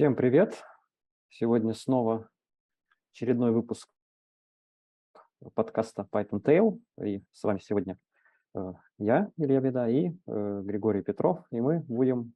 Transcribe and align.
Всем 0.00 0.16
привет! 0.16 0.64
Сегодня 1.28 1.74
снова 1.74 2.30
очередной 3.12 3.50
выпуск 3.52 3.86
подкаста 5.52 6.08
Python 6.10 6.40
Tail. 6.40 6.80
И 7.04 7.22
с 7.32 7.42
вами 7.42 7.58
сегодня 7.58 7.98
э, 8.54 8.72
я, 8.96 9.30
Илья 9.36 9.60
Беда, 9.60 9.90
и 9.90 10.08
э, 10.08 10.62
Григорий 10.64 11.02
Петров. 11.02 11.44
И 11.50 11.60
мы 11.60 11.80
будем 11.80 12.32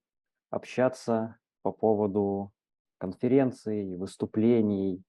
общаться 0.51 1.39
по 1.63 1.73
поводу 1.73 2.53
конференций, 2.99 3.97
выступлений 3.97 5.03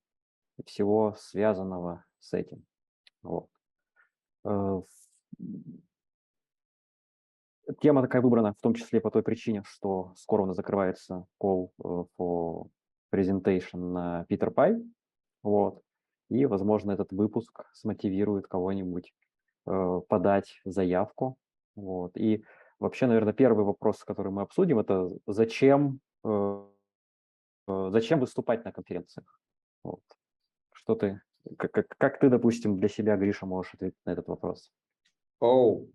и 0.58 0.64
всего 0.64 1.14
связанного 1.18 2.06
с 2.20 2.32
этим. 2.32 2.64
Вот. 3.22 3.50
Тема 7.82 8.02
такая 8.02 8.22
выбрана 8.22 8.54
в 8.54 8.62
том 8.62 8.74
числе 8.74 9.02
по 9.02 9.10
той 9.10 9.24
причине, 9.24 9.64
что 9.66 10.14
скоро 10.16 10.44
у 10.44 10.46
нас 10.46 10.56
закрывается 10.56 11.26
call 11.42 11.70
э, 11.84 12.06
for 12.18 12.70
presentation 13.14 13.78
на 13.78 14.26
Peter 14.30 14.54
Pie. 14.54 14.82
Вот. 15.42 15.82
И, 16.30 16.46
возможно, 16.46 16.92
этот 16.92 17.12
выпуск 17.12 17.66
смотивирует 17.73 18.48
кого-нибудь 18.48 19.14
э, 19.68 20.02
подать 20.08 20.59
заявку. 20.66 21.38
Вот. 21.76 22.18
И 22.18 22.44
вообще, 22.80 23.08
наверное, 23.08 23.34
первый 23.34 23.66
вопрос, 23.66 24.04
который 24.04 24.32
мы 24.32 24.42
обсудим, 24.42 24.80
это 24.80 25.09
зачем, 25.28 26.00
э, 26.23 26.68
зачем 27.68 28.20
выступать 28.20 28.66
на 28.66 28.72
конференциях? 28.72 29.40
Вот. 29.84 30.02
Что 30.72 30.95
ты, 30.95 31.22
как, 31.58 31.72
как, 31.72 31.88
как 31.98 32.20
ты, 32.20 32.30
допустим, 32.30 32.78
для 32.78 32.90
себя, 32.90 33.18
Гриша, 33.18 33.45
можешь 33.45 33.73
ответить 33.73 34.00
на 34.06 34.12
этот 34.12 34.28
вопрос? 34.28 34.72
Оу, 35.40 35.90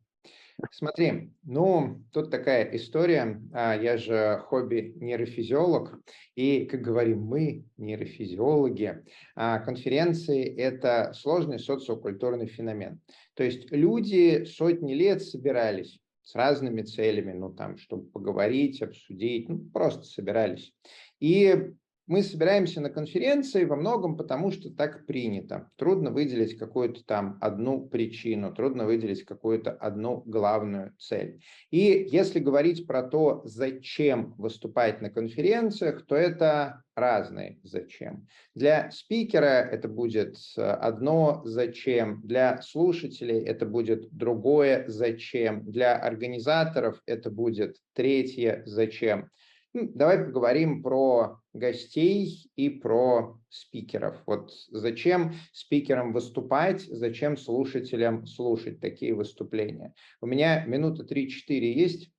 Смотри, 0.73 1.31
ну, 1.43 2.03
тут 2.13 2.31
такая 2.31 2.77
история. 2.77 3.41
А, 3.53 3.75
я 3.75 3.97
же 3.97 4.43
хобби 4.47 4.93
нейрофизиолог, 4.97 6.01
и, 6.35 6.67
как 6.67 6.83
говорим 6.83 7.23
мы, 7.23 7.65
нейрофизиологи, 7.77 9.03
а, 9.35 9.59
конференции– 9.61 10.45
это 10.57 11.13
сложный 11.15 11.59
социокультурный 11.59 12.47
феномен. 12.47 13.01
То 13.35 13.45
есть 13.45 13.71
люди 13.71 14.45
сотни 14.45 14.95
лет 14.95 15.23
собирались 15.23 15.99
с 16.23 16.35
разными 16.35 16.83
целями, 16.83 17.33
ну, 17.33 17.53
там, 17.53 17.77
чтобы 17.79 18.05
поговорить, 18.11 18.83
обсудить, 18.83 19.49
ну, 19.49 19.59
просто 19.73 20.05
собирались. 20.05 20.75
И 21.19 21.73
мы 22.11 22.25
собираемся 22.25 22.81
на 22.81 22.91
конференции 22.91 23.65
во 23.65 23.77
многом 23.77 24.17
потому, 24.17 24.51
что 24.51 24.69
так 24.69 25.07
принято. 25.07 25.71
Трудно 25.77 26.11
выделить 26.11 26.59
какую-то 26.59 27.05
там 27.05 27.39
одну 27.41 27.87
причину, 27.87 28.53
трудно 28.53 28.85
выделить 28.85 29.25
какую-то 29.25 29.71
одну 29.71 30.25
главную 30.27 30.93
цель. 30.99 31.41
И 31.71 32.09
если 32.11 32.41
говорить 32.41 32.89
про 32.89 33.05
то, 33.05 33.43
зачем 33.45 34.35
выступать 34.39 35.01
на 35.01 35.11
конференциях, 35.11 36.05
то 36.05 36.17
это 36.17 36.83
разные 36.97 37.61
зачем. 37.63 38.27
Для 38.57 38.91
спикера 38.91 39.69
это 39.71 39.87
будет 39.87 40.37
одно 40.57 41.43
зачем, 41.45 42.23
для 42.25 42.61
слушателей 42.61 43.41
это 43.45 43.67
будет 43.67 44.11
другое 44.11 44.85
зачем, 44.89 45.65
для 45.71 45.97
организаторов 45.97 47.01
это 47.07 47.31
будет 47.31 47.77
третье 47.95 48.65
зачем. 48.67 49.31
Ну, 49.73 49.89
давай 49.95 50.25
поговорим 50.25 50.83
про 50.83 51.41
гостей 51.53 52.51
и 52.57 52.69
про 52.69 53.39
спикеров. 53.49 54.21
Вот 54.27 54.51
зачем 54.71 55.35
спикерам 55.53 56.13
выступать, 56.13 56.83
зачем 56.83 57.37
слушателям 57.37 58.27
слушать 58.27 58.81
такие 58.81 59.15
выступления. 59.15 59.95
У 60.21 60.27
меня 60.27 60.65
минута 60.67 61.05
3-4 61.05 61.73
есть? 61.73 62.11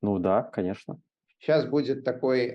Ну 0.00 0.18
да, 0.18 0.42
конечно. 0.42 1.00
Сейчас 1.42 1.66
будет 1.66 2.04
такой 2.04 2.54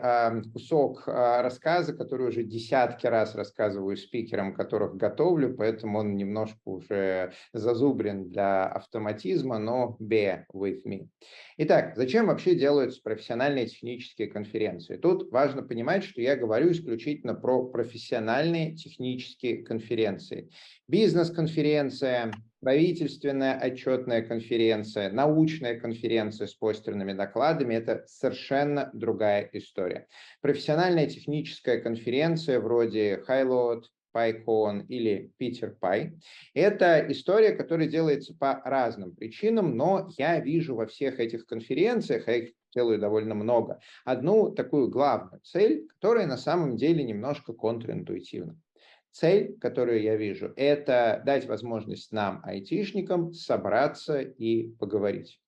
кусок 0.54 1.10
э, 1.10 1.42
рассказа, 1.42 1.94
который 1.94 2.30
уже 2.30 2.44
десятки 2.44 3.06
раз 3.06 3.36
рассказываю 3.36 3.98
спикерам, 3.98 4.54
которых 4.54 4.96
готовлю, 4.96 5.54
поэтому 5.54 6.00
он 6.00 6.16
немножко 6.16 6.62
уже 6.64 7.34
зазубрен 7.52 8.30
для 8.30 8.64
автоматизма, 8.66 9.60
но 9.60 9.98
bear 10.02 10.46
with 10.54 10.86
me. 10.86 11.10
Итак, 11.58 11.98
зачем 11.98 12.28
вообще 12.28 12.56
делаются 12.56 13.02
профессиональные 13.04 13.66
технические 13.66 14.30
конференции? 14.30 14.96
Тут 14.96 15.34
важно 15.34 15.64
понимать, 15.64 16.06
что 16.06 16.22
я 16.22 16.38
говорю 16.38 16.72
исключительно 16.72 17.34
про 17.34 17.66
профессиональные 17.66 18.74
технические 18.78 19.66
конференции. 19.66 20.50
Бизнес-конференция, 20.88 22.32
правительственная 22.62 23.58
отчетная 23.60 24.22
конференция, 24.22 25.12
научная 25.12 25.80
конференция 25.80 26.48
с 26.48 26.54
постерными 26.54 27.14
докладами– 27.14 27.76
это 27.76 28.04
совершенно 28.08 28.90
другая 28.94 29.50
история. 29.54 30.08
Профессиональная 30.42 31.08
техническая 31.08 31.80
конференция 31.80 32.60
вроде 32.60 33.24
Highload, 33.28 33.84
PyCon 34.16 34.86
или 34.88 35.32
Peter 35.40 35.76
Py. 35.80 36.18
Это 36.54 37.06
история, 37.10 37.52
которая 37.52 37.88
делается 37.88 38.36
по 38.36 38.62
разным 38.66 39.16
причинам, 39.16 39.78
но 39.78 40.10
я 40.18 40.40
вижу 40.40 40.76
во 40.76 40.88
всех 40.88 41.20
этих 41.20 41.46
конференциях, 41.46 42.28
а 42.28 42.34
их 42.34 42.54
делаю 42.74 43.00
довольно 43.00 43.36
много, 43.36 43.80
одну 44.06 44.52
такую 44.52 44.90
главную 44.90 45.42
цель, 45.42 45.88
которая 45.88 46.28
на 46.28 46.38
самом 46.38 46.78
деле 46.78 47.04
немножко 47.04 47.54
контринтуитивна. 47.54 48.60
Цель, 49.20 49.58
которую 49.60 50.04
я 50.04 50.16
вижу, 50.16 50.54
это 50.56 51.24
дать 51.26 51.48
возможность 51.48 52.12
нам, 52.12 52.40
айтишникам, 52.44 53.34
собраться 53.34 54.22
и 54.22 54.70
поговорить. 54.76 55.42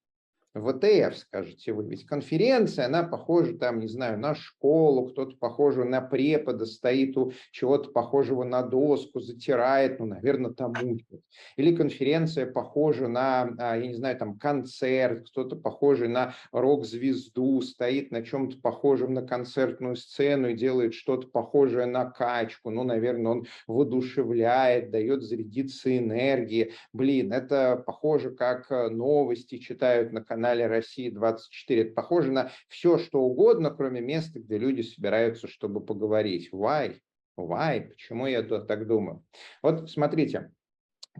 ВТФ, 0.59 1.17
скажете 1.17 1.73
вы. 1.73 1.85
Ведь 1.85 2.05
конференция, 2.05 2.85
она 2.85 3.03
похожа 3.03 3.57
там, 3.57 3.79
не 3.79 3.87
знаю, 3.87 4.19
на 4.19 4.35
школу, 4.35 5.07
кто-то 5.09 5.35
похожий 5.37 5.85
на 5.85 6.01
препода, 6.01 6.65
стоит 6.65 7.17
у 7.17 7.31
чего-то 7.51 7.89
похожего 7.89 8.43
на 8.43 8.61
доску, 8.63 9.19
затирает, 9.19 9.99
ну, 9.99 10.05
наверное, 10.05 10.51
там 10.51 10.73
учат. 10.81 11.21
Или 11.57 11.75
конференция 11.75 12.45
похожа 12.45 13.07
на, 13.07 13.53
а, 13.57 13.75
я 13.75 13.87
не 13.87 13.95
знаю, 13.95 14.17
там 14.17 14.37
концерт, 14.37 15.27
кто-то 15.29 15.55
похожий 15.55 16.07
на 16.07 16.35
рок-звезду, 16.51 17.61
стоит 17.61 18.11
на 18.11 18.23
чем-то 18.23 18.57
похожем 18.59 19.13
на 19.13 19.21
концертную 19.21 19.95
сцену 19.95 20.49
и 20.49 20.55
делает 20.55 20.93
что-то 20.93 21.27
похожее 21.27 21.85
на 21.85 22.05
качку. 22.05 22.69
Ну, 22.69 22.83
наверное, 22.83 23.31
он 23.31 23.45
воодушевляет, 23.67 24.91
дает 24.91 25.23
зарядиться 25.23 25.97
энергии. 25.97 26.73
Блин, 26.93 27.33
это 27.33 27.81
похоже, 27.85 28.31
как 28.31 28.71
э, 28.71 28.89
новости 28.89 29.57
читают 29.57 30.11
на 30.11 30.23
канале 30.23 30.48
канале 30.49 30.67
России-24. 30.67 31.81
Это 31.81 31.93
похоже 31.93 32.31
на 32.31 32.51
все, 32.67 32.97
что 32.97 33.21
угодно, 33.21 33.69
кроме 33.69 34.01
места, 34.01 34.39
где 34.39 34.57
люди 34.57 34.81
собираются, 34.81 35.47
чтобы 35.47 35.79
поговорить. 35.79 36.49
Why? 36.51 36.97
Why? 37.37 37.89
Почему 37.89 38.25
я 38.25 38.41
так 38.41 38.87
думаю? 38.87 39.23
Вот 39.61 39.89
смотрите, 39.91 40.51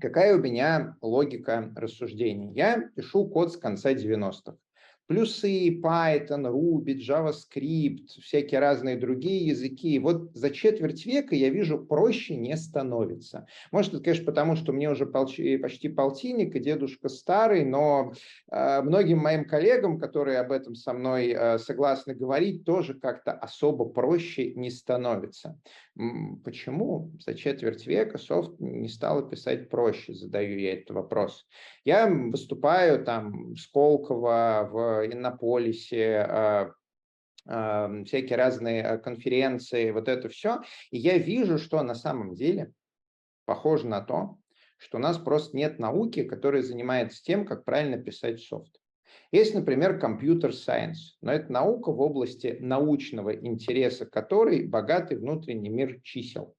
какая 0.02 0.36
у 0.36 0.40
меня 0.40 0.98
логика 1.02 1.72
рассуждений. 1.76 2.54
Я 2.54 2.90
пишу 2.96 3.28
код 3.28 3.54
с 3.54 3.58
конца 3.58 3.94
90-х 3.94 4.58
плюсы 5.10 5.72
Python, 5.82 6.46
Ruby, 6.46 6.96
JavaScript, 7.00 8.22
всякие 8.22 8.60
разные 8.60 8.96
другие 8.96 9.48
языки. 9.48 9.98
Вот 9.98 10.36
за 10.36 10.52
четверть 10.52 11.04
века 11.04 11.34
я 11.34 11.50
вижу, 11.50 11.80
проще 11.80 12.36
не 12.36 12.56
становится. 12.56 13.48
Может, 13.72 13.96
это, 13.96 14.04
конечно, 14.04 14.26
потому, 14.26 14.56
что 14.56 14.72
мне 14.72 14.88
уже 14.88 15.08
почти 15.08 15.90
полтинник, 15.90 16.56
и 16.56 16.60
дедушка 16.60 17.10
старый, 17.10 17.66
но 17.66 18.14
э, 18.52 18.82
многим 18.84 19.18
моим 19.18 19.46
коллегам, 19.46 19.98
которые 19.98 20.38
об 20.38 20.52
этом 20.52 20.76
со 20.76 20.94
мной 20.94 21.30
э, 21.30 21.58
согласны 21.58 22.14
говорить, 22.14 22.64
тоже 22.64 22.94
как-то 22.94 23.32
особо 23.32 23.86
проще 23.86 24.54
не 24.54 24.70
становится. 24.70 25.60
Почему 26.46 27.12
за 27.20 27.34
четверть 27.34 27.86
века 27.86 28.18
софт 28.20 28.60
не 28.60 28.88
стало 28.88 29.28
писать 29.28 29.70
проще, 29.70 30.14
задаю 30.14 30.58
я 30.58 30.76
этот 30.76 30.92
вопрос. 30.92 31.46
Я 31.84 32.08
выступаю 32.08 33.04
там 33.04 33.54
в 33.54 33.58
Сколково, 33.58 34.70
в 34.72 34.99
Иннополисе, 35.06 36.26
а, 36.28 36.72
всякие 38.06 38.38
разные 38.38 38.84
а, 38.84 38.98
конференции, 38.98 39.92
вот 39.92 40.08
это 40.08 40.30
все. 40.30 40.62
И 40.92 40.98
я 40.98 41.18
вижу, 41.18 41.58
что 41.58 41.82
на 41.82 41.96
самом 41.96 42.36
деле 42.36 42.74
похоже 43.46 43.88
на 43.88 44.02
то, 44.02 44.38
что 44.78 44.98
у 44.98 45.02
нас 45.02 45.18
просто 45.18 45.58
нет 45.58 45.80
науки, 45.80 46.24
которая 46.24 46.62
занимается 46.62 47.24
тем, 47.24 47.46
как 47.46 47.66
правильно 47.66 47.98
писать 47.98 48.42
софт. 48.42 48.80
Есть, 49.32 49.54
например, 49.54 50.00
компьютер 50.00 50.54
сайенс, 50.54 51.18
но 51.22 51.32
это 51.32 51.52
наука 51.52 51.92
в 51.92 52.00
области 52.00 52.58
научного 52.60 53.36
интереса 53.36 54.06
которой 54.06 54.68
богатый 54.68 55.18
внутренний 55.18 55.70
мир 55.70 56.00
чисел. 56.04 56.56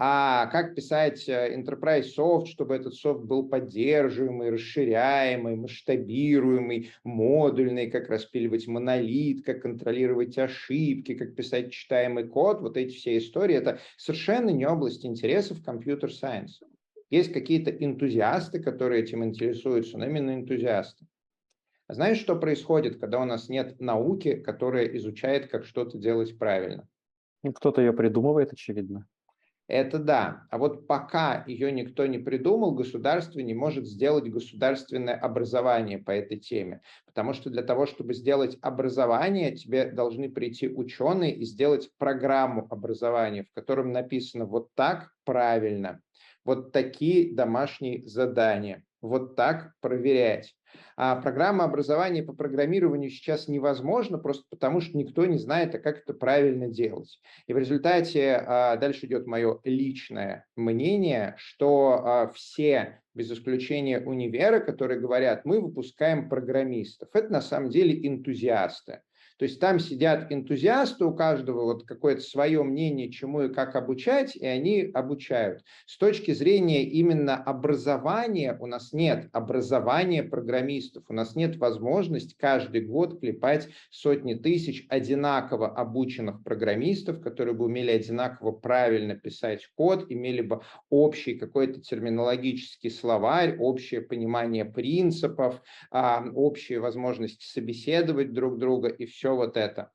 А 0.00 0.46
как 0.46 0.76
писать 0.76 1.28
э, 1.28 1.56
enterprise 1.56 2.06
soft, 2.16 2.46
чтобы 2.46 2.76
этот 2.76 2.94
софт 2.94 3.24
был 3.24 3.48
поддерживаемый, 3.48 4.50
расширяемый, 4.50 5.56
масштабируемый, 5.56 6.92
модульный, 7.02 7.90
как 7.90 8.08
распиливать 8.08 8.68
монолит, 8.68 9.44
как 9.44 9.62
контролировать 9.62 10.38
ошибки, 10.38 11.14
как 11.14 11.34
писать 11.34 11.72
читаемый 11.72 12.28
код, 12.28 12.60
вот 12.60 12.76
эти 12.76 12.94
все 12.94 13.18
истории, 13.18 13.56
это 13.56 13.80
совершенно 13.96 14.50
не 14.50 14.66
область 14.66 15.04
интересов 15.04 15.64
компьютер-сайенса. 15.64 16.64
Есть 17.10 17.32
какие-то 17.32 17.72
энтузиасты, 17.72 18.62
которые 18.62 19.02
этим 19.02 19.24
интересуются, 19.24 19.98
но 19.98 20.06
именно 20.06 20.32
энтузиасты. 20.32 21.06
Знаешь, 21.88 22.20
что 22.20 22.36
происходит, 22.36 23.00
когда 23.00 23.18
у 23.18 23.24
нас 23.24 23.48
нет 23.48 23.80
науки, 23.80 24.36
которая 24.36 24.86
изучает, 24.96 25.48
как 25.48 25.64
что-то 25.64 25.98
делать 25.98 26.38
правильно? 26.38 26.86
Ну, 27.42 27.52
кто-то 27.52 27.80
ее 27.80 27.92
придумывает, 27.92 28.52
очевидно. 28.52 29.08
Это 29.68 29.98
да. 29.98 30.46
А 30.50 30.56
вот 30.56 30.86
пока 30.86 31.44
ее 31.46 31.70
никто 31.70 32.06
не 32.06 32.18
придумал, 32.18 32.72
государство 32.72 33.40
не 33.40 33.52
может 33.52 33.86
сделать 33.86 34.26
государственное 34.30 35.14
образование 35.14 35.98
по 35.98 36.10
этой 36.10 36.38
теме. 36.38 36.80
Потому 37.04 37.34
что 37.34 37.50
для 37.50 37.62
того, 37.62 37.84
чтобы 37.84 38.14
сделать 38.14 38.56
образование, 38.62 39.54
тебе 39.54 39.92
должны 39.92 40.30
прийти 40.30 40.68
ученые 40.70 41.36
и 41.36 41.44
сделать 41.44 41.90
программу 41.98 42.66
образования, 42.70 43.44
в 43.44 43.52
котором 43.52 43.92
написано 43.92 44.46
вот 44.46 44.70
так 44.74 45.10
правильно, 45.24 46.00
вот 46.46 46.72
такие 46.72 47.34
домашние 47.34 48.06
задания, 48.08 48.84
вот 49.02 49.36
так 49.36 49.74
проверять. 49.80 50.54
А 50.96 51.16
программа 51.16 51.64
образования 51.64 52.22
по 52.22 52.32
программированию 52.32 53.10
сейчас 53.10 53.46
невозможна, 53.46 54.18
просто 54.18 54.44
потому 54.50 54.80
что 54.80 54.96
никто 54.98 55.26
не 55.26 55.38
знает, 55.38 55.74
а 55.74 55.78
как 55.78 55.98
это 55.98 56.12
правильно 56.12 56.66
делать. 56.66 57.20
И 57.46 57.52
в 57.52 57.58
результате 57.58 58.34
а, 58.34 58.76
дальше 58.76 59.06
идет 59.06 59.26
мое 59.26 59.60
личное 59.64 60.46
мнение, 60.56 61.34
что 61.38 62.02
а, 62.04 62.32
все, 62.34 63.00
без 63.14 63.30
исключения 63.30 64.00
универа, 64.00 64.60
которые 64.60 64.98
говорят, 65.00 65.44
мы 65.44 65.60
выпускаем 65.60 66.28
программистов, 66.28 67.08
это 67.14 67.32
на 67.32 67.40
самом 67.40 67.70
деле 67.70 68.06
энтузиасты. 68.06 69.02
То 69.38 69.44
есть 69.44 69.60
там 69.60 69.78
сидят 69.78 70.32
энтузиасты, 70.32 71.04
у 71.04 71.14
каждого 71.14 71.62
вот 71.62 71.86
какое-то 71.86 72.22
свое 72.22 72.62
мнение, 72.64 73.10
чему 73.10 73.42
и 73.42 73.52
как 73.52 73.76
обучать, 73.76 74.34
и 74.34 74.44
они 74.44 74.90
обучают. 74.92 75.62
С 75.86 75.96
точки 75.96 76.32
зрения 76.32 76.82
именно 76.82 77.36
образования 77.36 78.56
у 78.60 78.66
нас 78.66 78.92
нет 78.92 79.28
образования 79.32 80.24
программистов, 80.24 81.04
у 81.08 81.12
нас 81.12 81.36
нет 81.36 81.56
возможности 81.56 82.34
каждый 82.36 82.80
год 82.80 83.20
клепать 83.20 83.68
сотни 83.90 84.34
тысяч 84.34 84.86
одинаково 84.88 85.68
обученных 85.68 86.42
программистов, 86.42 87.20
которые 87.20 87.54
бы 87.54 87.66
умели 87.66 87.92
одинаково 87.92 88.50
правильно 88.50 89.14
писать 89.14 89.68
код, 89.76 90.06
имели 90.08 90.40
бы 90.40 90.62
общий 90.90 91.34
какой-то 91.34 91.80
терминологический 91.80 92.90
словарь, 92.90 93.56
общее 93.58 94.00
понимание 94.00 94.64
принципов, 94.64 95.62
а, 95.92 96.24
общие 96.34 96.80
возможности 96.80 97.46
собеседовать 97.46 98.32
друг 98.32 98.58
друга 98.58 98.88
и 98.88 99.06
все 99.06 99.27
все 99.28 99.36
вот 99.36 99.56
это. 99.56 99.92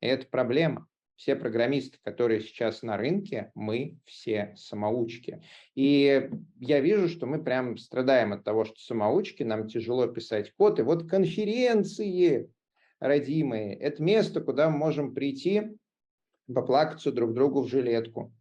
И 0.00 0.06
это 0.06 0.26
проблема. 0.26 0.86
Все 1.16 1.34
программисты, 1.34 1.98
которые 2.04 2.40
сейчас 2.40 2.82
на 2.82 2.96
рынке, 2.96 3.50
мы 3.54 3.98
все 4.04 4.54
самоучки. 4.56 5.42
И 5.74 6.30
я 6.60 6.80
вижу, 6.80 7.08
что 7.08 7.26
мы 7.26 7.42
прям 7.42 7.78
страдаем 7.78 8.34
от 8.34 8.44
того, 8.44 8.64
что 8.66 8.78
самоучки, 8.78 9.42
нам 9.42 9.66
тяжело 9.66 10.06
писать 10.06 10.52
код. 10.52 10.78
И 10.78 10.82
вот 10.82 11.08
конференции, 11.08 12.52
родимые, 13.00 13.74
это 13.76 14.02
место, 14.02 14.42
куда 14.42 14.68
мы 14.68 14.76
можем 14.76 15.14
прийти, 15.14 15.76
поплакаться 16.54 17.10
друг 17.10 17.32
другу 17.32 17.62
в 17.62 17.68
жилетку, 17.68 18.32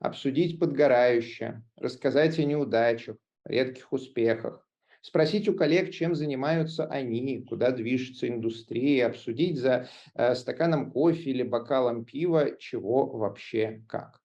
обсудить 0.00 0.58
подгорающее, 0.58 1.62
рассказать 1.76 2.38
о 2.38 2.44
неудачах, 2.44 3.18
редких 3.44 3.92
успехах, 3.92 4.66
спросить 5.02 5.48
у 5.48 5.54
коллег, 5.54 5.90
чем 5.90 6.14
занимаются 6.14 6.86
они, 6.86 7.44
куда 7.46 7.72
движется 7.72 8.28
индустрия, 8.28 9.08
обсудить 9.08 9.58
за 9.58 9.88
э, 10.14 10.34
стаканом 10.34 10.90
кофе 10.90 11.30
или 11.30 11.42
бокалом 11.42 12.04
пива, 12.04 12.56
чего 12.58 13.06
вообще 13.06 13.82
как. 13.88 14.20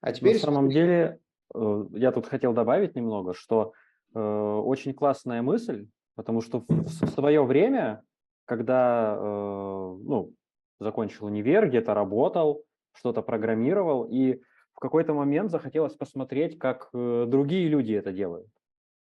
А 0.00 0.12
теперь... 0.12 0.34
На 0.34 0.40
самом 0.40 0.70
деле, 0.70 1.18
э, 1.54 1.84
я 1.94 2.12
тут 2.12 2.26
хотел 2.26 2.54
добавить 2.54 2.94
немного, 2.94 3.34
что 3.34 3.72
э, 4.14 4.20
очень 4.20 4.94
классная 4.94 5.42
мысль, 5.42 5.88
потому 6.14 6.40
что 6.40 6.60
в, 6.60 6.66
в 6.68 7.08
свое 7.10 7.44
время, 7.44 8.02
когда 8.44 9.16
э, 9.18 9.96
ну, 10.04 10.32
закончил 10.78 11.26
универ, 11.26 11.68
где-то 11.68 11.94
работал, 11.94 12.62
что-то 12.92 13.22
программировал, 13.22 14.04
и 14.04 14.40
в 14.72 14.78
какой-то 14.78 15.14
момент 15.14 15.50
захотелось 15.50 15.94
посмотреть, 15.94 16.58
как 16.58 16.90
э, 16.92 17.24
другие 17.26 17.66
люди 17.68 17.92
это 17.94 18.12
делают. 18.12 18.46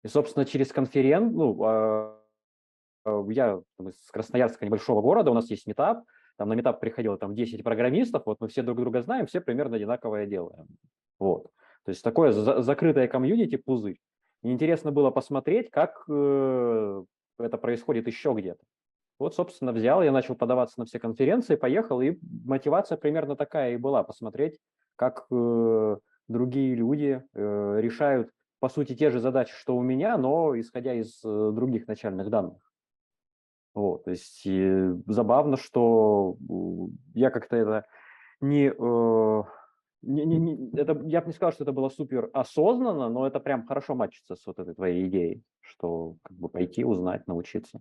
И, 0.04 0.08
собственно, 0.08 0.44
через 0.44 0.72
конферен, 0.72 1.32
ну, 1.32 1.62
а, 1.64 2.18
а, 3.04 3.24
я 3.30 3.60
из 3.80 4.10
Красноярска, 4.10 4.64
небольшого 4.64 5.02
города, 5.02 5.30
у 5.30 5.34
нас 5.34 5.50
есть 5.50 5.66
метап, 5.66 6.04
там 6.36 6.48
на 6.48 6.54
метап 6.54 6.80
приходило 6.80 7.18
там 7.18 7.34
10 7.34 7.64
программистов, 7.64 8.22
вот 8.26 8.40
мы 8.40 8.48
все 8.48 8.62
друг 8.62 8.78
друга 8.78 9.02
знаем, 9.02 9.26
все 9.26 9.40
примерно 9.40 9.76
одинаковое 9.76 10.26
делаем. 10.26 10.66
Вот. 11.18 11.48
То 11.84 11.90
есть 11.90 12.02
такое 12.02 12.32
за 12.32 12.62
закрытое 12.62 13.08
комьюнити, 13.08 13.56
пузырь. 13.56 13.98
И 14.42 14.52
интересно 14.52 14.92
было 14.92 15.10
посмотреть, 15.10 15.70
как 15.70 16.04
э, 16.08 17.04
это 17.38 17.58
происходит 17.58 18.06
еще 18.06 18.34
где-то. 18.34 18.62
Вот, 19.18 19.34
собственно, 19.34 19.72
взял, 19.72 20.02
я 20.02 20.12
начал 20.12 20.36
подаваться 20.36 20.78
на 20.78 20.86
все 20.86 21.00
конференции, 21.00 21.56
поехал, 21.56 22.00
и 22.00 22.18
мотивация 22.44 22.96
примерно 22.96 23.34
такая 23.34 23.74
и 23.74 23.76
была, 23.76 24.04
посмотреть, 24.04 24.60
как 24.94 25.26
э, 25.32 25.96
другие 26.28 26.76
люди 26.76 27.22
э, 27.34 27.78
решают 27.80 28.30
по 28.60 28.68
сути, 28.68 28.94
те 28.94 29.10
же 29.10 29.20
задачи, 29.20 29.52
что 29.54 29.76
у 29.76 29.82
меня, 29.82 30.16
но 30.18 30.58
исходя 30.58 30.94
из 30.94 31.24
э, 31.24 31.50
других 31.52 31.86
начальных 31.86 32.30
данных. 32.30 32.58
Вот, 33.74 34.04
то 34.04 34.10
есть 34.10 34.44
и 34.44 34.90
забавно, 35.06 35.56
что 35.56 36.36
я 37.14 37.30
как-то 37.30 37.56
это 37.56 37.86
не, 38.40 38.66
э, 38.66 39.42
не, 40.02 40.24
не, 40.24 40.38
не 40.38 40.78
это, 40.78 41.00
я 41.04 41.20
бы 41.20 41.28
не 41.28 41.32
сказал, 41.32 41.52
что 41.52 41.64
это 41.64 41.72
было 41.72 41.88
супер 41.88 42.30
осознанно, 42.32 43.08
но 43.08 43.26
это 43.26 43.38
прям 43.38 43.66
хорошо 43.66 43.94
матчится 43.94 44.34
с 44.34 44.44
вот 44.46 44.58
этой 44.58 44.74
твоей 44.74 45.06
идеей, 45.06 45.42
что 45.60 46.16
как 46.22 46.36
бы 46.36 46.48
пойти, 46.48 46.84
узнать, 46.84 47.26
научиться. 47.26 47.80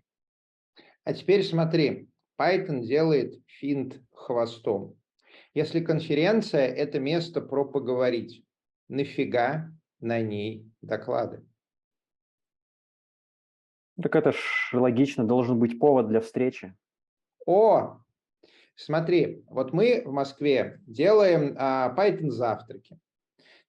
А 1.03 1.13
теперь 1.13 1.43
смотри, 1.43 2.09
Python 2.39 2.81
делает 2.81 3.41
финт 3.47 3.99
хвостом. 4.11 4.95
Если 5.53 5.79
конференция– 5.79 6.67
это 6.67 6.99
место 6.99 7.41
про 7.41 7.65
поговорить, 7.65 8.43
нафига 8.89 9.71
на 9.99 10.21
ней 10.21 10.71
доклады. 10.81 11.45
Так 14.01 14.15
это 14.15 14.31
ж 14.31 14.69
логично, 14.73 15.23
должен 15.23 15.59
быть 15.59 15.79
повод 15.79 16.07
для 16.07 16.21
встречи. 16.21 16.75
О, 17.45 17.99
смотри, 18.75 19.43
вот 19.47 19.73
мы 19.73 20.03
в 20.05 20.11
Москве 20.11 20.81
делаем 20.85 21.55
а, 21.57 21.93
Python 21.97 22.29
завтраки. 22.29 22.99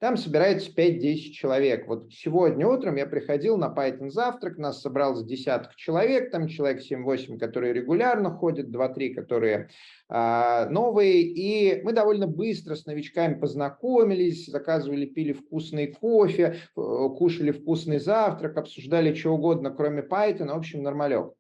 Там 0.01 0.17
собирается 0.17 0.71
5-10 0.71 1.17
человек. 1.33 1.89
Вот 1.89 2.13
сегодня 2.13 2.69
утром 2.69 2.95
я 2.97 3.07
приходил 3.07 3.57
на 3.57 3.75
Python 3.75 4.11
завтрак, 4.11 4.57
нас 4.57 4.81
собралось 4.81 5.25
десяток 5.25 5.75
человек, 5.75 6.31
там 6.31 6.47
человек 6.47 6.81
7-8, 6.89 7.37
которые 7.37 7.73
регулярно 7.73 8.31
ходят, 8.31 8.69
2-3, 8.69 9.15
которые 9.15 9.71
а, 10.09 10.67
новые. 10.71 11.23
И 11.23 11.83
мы 11.83 11.93
довольно 11.93 12.29
быстро 12.29 12.77
с 12.77 12.87
новичками 12.87 13.35
познакомились, 13.35 14.47
заказывали, 14.47 15.05
пили 15.05 15.33
вкусный 15.33 15.89
кофе, 15.89 16.59
э, 16.77 16.81
кушали 17.19 17.51
вкусный 17.51 17.99
завтрак, 17.99 18.57
обсуждали 18.57 19.13
что 19.15 19.35
угодно, 19.35 19.73
кроме 19.73 20.03
Python. 20.03 20.47
В 20.47 20.57
общем, 20.57 20.85
нормалек. 20.85 21.38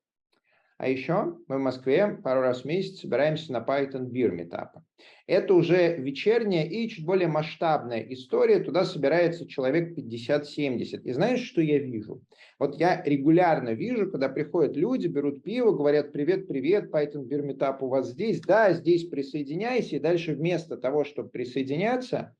А 0.78 0.88
еще 0.88 1.37
мы 1.49 1.58
в 1.58 1.61
Москве 1.61 2.20
пару 2.23 2.40
раз 2.40 2.62
в 2.62 2.64
месяц 2.64 3.00
собираемся 3.00 3.52
на 3.52 3.58
Python 3.58 4.08
Beer 4.11 4.30
Meetup. 4.30 4.80
Это 5.26 5.54
уже 5.54 5.97
вечерняя 5.97 6.64
и 6.64 6.88
чуть 6.88 7.04
более 7.04 7.26
масштабная 7.26 8.00
история. 8.11 8.61
Туда 8.61 8.85
собирается 8.85 9.49
человек 9.49 9.99
50-70. 9.99 11.02
И 11.02 11.12
знаешь, 11.12 11.42
что 11.42 11.61
я 11.61 11.78
вижу? 11.78 12.23
Вот 12.61 12.76
я 12.76 13.02
регулярно 13.02 13.70
вижу, 13.70 14.08
когда 14.08 14.28
приходят 14.28 14.76
люди, 14.76 15.08
берут 15.08 15.42
пиво, 15.42 15.73
говорят, 15.73 16.12
привет, 16.12 16.47
привет, 16.47 16.94
Python 16.94 17.28
Beer 17.28 17.44
Meetup 17.44 17.78
у 17.80 17.88
вас 17.88 18.11
здесь. 18.11 18.40
Да, 18.40 18.73
здесь 18.73 19.04
присоединяйся. 19.08 19.97
И 19.97 20.00
дальше 20.00 20.35
вместо 20.35 20.76
того, 20.76 21.02
чтобы 21.02 21.28
присоединяться, 21.30 22.37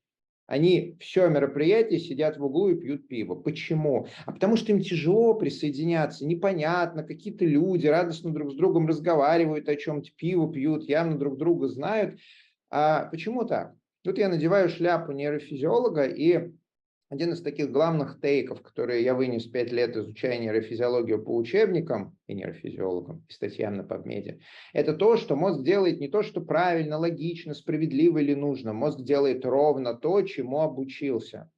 они 0.49 0.97
все 0.99 1.29
мероприятие 1.29 1.99
сидят 1.99 2.37
в 2.37 2.43
углу 2.43 2.69
и 2.69 2.75
пьют 2.75 3.07
пиво. 3.07 3.35
Почему? 3.35 4.07
А 4.25 4.31
потому 4.31 4.57
что 4.57 4.71
им 4.71 4.81
тяжело 4.81 5.35
присоединяться, 5.35 6.25
непонятно, 6.25 7.03
какие-то 7.03 7.45
люди 7.45 7.85
радостно 7.85 8.33
друг 8.33 8.51
с 8.51 8.55
другом 8.55 8.87
разговаривают 8.87 9.69
о 9.69 9.75
чем-то, 9.75 10.09
пиво 10.17 10.51
пьют, 10.51 10.89
явно 10.89 11.19
друг 11.19 11.37
друга 11.37 11.67
знают. 11.67 12.19
А 12.71 13.05
почему 13.05 13.45
так? 13.45 13.75
Тут 14.03 14.17
я 14.17 14.27
надеваю 14.27 14.69
шляпу 14.69 15.11
нейрофизиолога 15.11 16.05
и 16.05 16.51
один 17.09 17.33
из 17.33 17.41
таких 17.41 17.71
главных 17.71 18.21
тейков, 18.21 18.61
которые 18.61 19.03
я 19.03 19.15
вынес 19.15 19.45
пять 19.45 19.71
лет 19.71 19.97
изучая 19.97 20.37
нейрофизиологию 20.37 21.23
по 21.23 21.35
учебникам 21.35 22.15
и 22.27 22.35
нейрофизиологам, 22.35 23.25
и 23.27 23.33
статьям 23.33 23.75
на 23.77 23.81
PubMed, 23.81 24.39
это 24.73 24.93
то, 24.93 25.17
что 25.17 25.35
мозг 25.35 25.63
делает 25.63 25.99
не 25.99 26.07
то, 26.07 26.21
что 26.21 26.39
правильно, 26.39 26.97
логично, 26.97 27.55
справедливо 27.55 28.19
или 28.19 28.35
нужно. 28.35 28.73
Мозг 28.73 29.01
делает 29.01 29.43
ровно 29.43 29.95
то, 29.95 30.21
чему 30.21 30.61
обучился. 30.61 31.49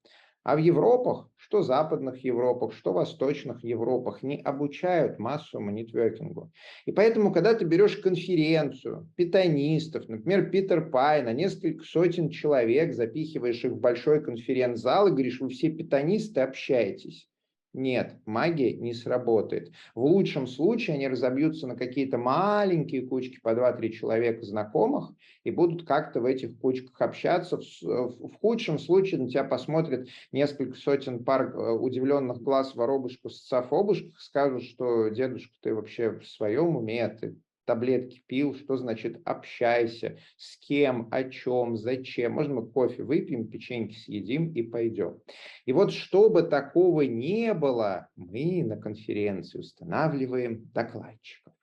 А 0.43 0.55
в 0.55 0.59
Европах, 0.59 1.29
что 1.51 1.63
западных 1.63 2.23
Европах, 2.23 2.73
что 2.73 2.93
восточных 2.93 3.61
Европах, 3.65 4.23
не 4.23 4.41
обучают 4.41 5.19
массовому 5.19 5.71
нетверкингу. 5.71 6.49
И 6.85 6.93
поэтому, 6.93 7.33
когда 7.33 7.53
ты 7.53 7.65
берешь 7.65 7.97
конференцию 7.97 9.09
питанистов, 9.17 10.07
например, 10.07 10.49
Питер 10.49 10.89
Пай, 10.89 11.23
на 11.23 11.33
несколько 11.33 11.83
сотен 11.83 12.29
человек, 12.29 12.93
запихиваешь 12.93 13.65
их 13.65 13.73
в 13.73 13.81
большой 13.81 14.23
конференц-зал 14.23 15.09
и 15.09 15.11
говоришь, 15.11 15.41
вы 15.41 15.49
все 15.49 15.69
питанисты, 15.69 16.39
общаетесь. 16.39 17.27
Нет, 17.73 18.17
магия 18.25 18.73
не 18.73 18.93
сработает. 18.93 19.71
В 19.95 20.03
лучшем 20.03 20.45
случае 20.45 20.95
они 20.95 21.07
разобьются 21.07 21.67
на 21.67 21.77
какие-то 21.77 22.17
маленькие 22.17 23.07
кучки 23.07 23.39
по 23.39 23.49
2-3 23.49 23.89
человека 23.91 24.43
знакомых 24.43 25.11
и 25.45 25.51
будут 25.51 25.87
как-то 25.87 26.19
в 26.19 26.25
этих 26.25 26.59
кучках 26.59 26.99
общаться. 26.99 27.61
В, 27.81 28.33
худшем 28.41 28.77
случае 28.77 29.21
на 29.21 29.29
тебя 29.29 29.45
посмотрят 29.45 30.09
несколько 30.33 30.75
сотен 30.75 31.23
пар 31.23 31.55
э, 31.55 31.71
удивленных 31.71 32.41
глаз 32.41 32.75
воробушку 32.75 33.29
с 33.29 33.49
обушках, 33.53 34.19
скажут, 34.19 34.63
что 34.63 35.07
дедушка, 35.07 35.53
ты 35.61 35.73
вообще 35.73 36.19
в 36.19 36.27
своем 36.27 36.75
уме, 36.75 37.07
ты 37.07 37.37
таблетки 37.65 38.23
пил, 38.27 38.55
что 38.55 38.77
значит 38.77 39.21
общайся, 39.25 40.17
с 40.37 40.57
кем, 40.57 41.07
о 41.11 41.23
чем, 41.25 41.77
зачем. 41.77 42.33
Можно 42.33 42.55
мы 42.55 42.67
кофе 42.67 43.03
выпьем, 43.03 43.47
печеньки 43.47 43.95
съедим 43.95 44.51
и 44.53 44.61
пойдем. 44.63 45.19
И 45.65 45.73
вот 45.73 45.91
чтобы 45.91 46.43
такого 46.43 47.01
не 47.01 47.53
было, 47.53 48.07
мы 48.15 48.63
на 48.63 48.77
конференции 48.77 49.59
устанавливаем 49.59 50.69
докладчиков. 50.73 51.53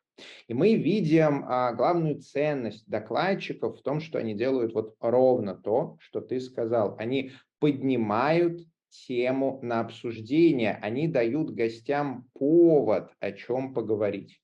И 0.49 0.55
мы 0.55 0.75
видим 0.75 1.45
а, 1.47 1.73
главную 1.73 2.21
ценность 2.21 2.89
докладчиков 2.89 3.79
в 3.79 3.83
том, 3.83 4.01
что 4.01 4.19
они 4.19 4.35
делают 4.35 4.75
вот 4.75 4.97
ровно 5.01 5.55
то, 5.55 5.97
что 6.01 6.21
ты 6.21 6.41
сказал. 6.41 6.97
Они 6.99 7.33
поднимают 7.61 8.61
тему 8.89 9.61
на 9.63 9.81
обсуждение, 9.81 10.79
они 10.83 11.09
дают 11.09 11.51
гостям 11.51 12.27
повод, 12.33 13.13
о 13.21 13.33
чем 13.33 13.75
поговорить. 13.75 14.41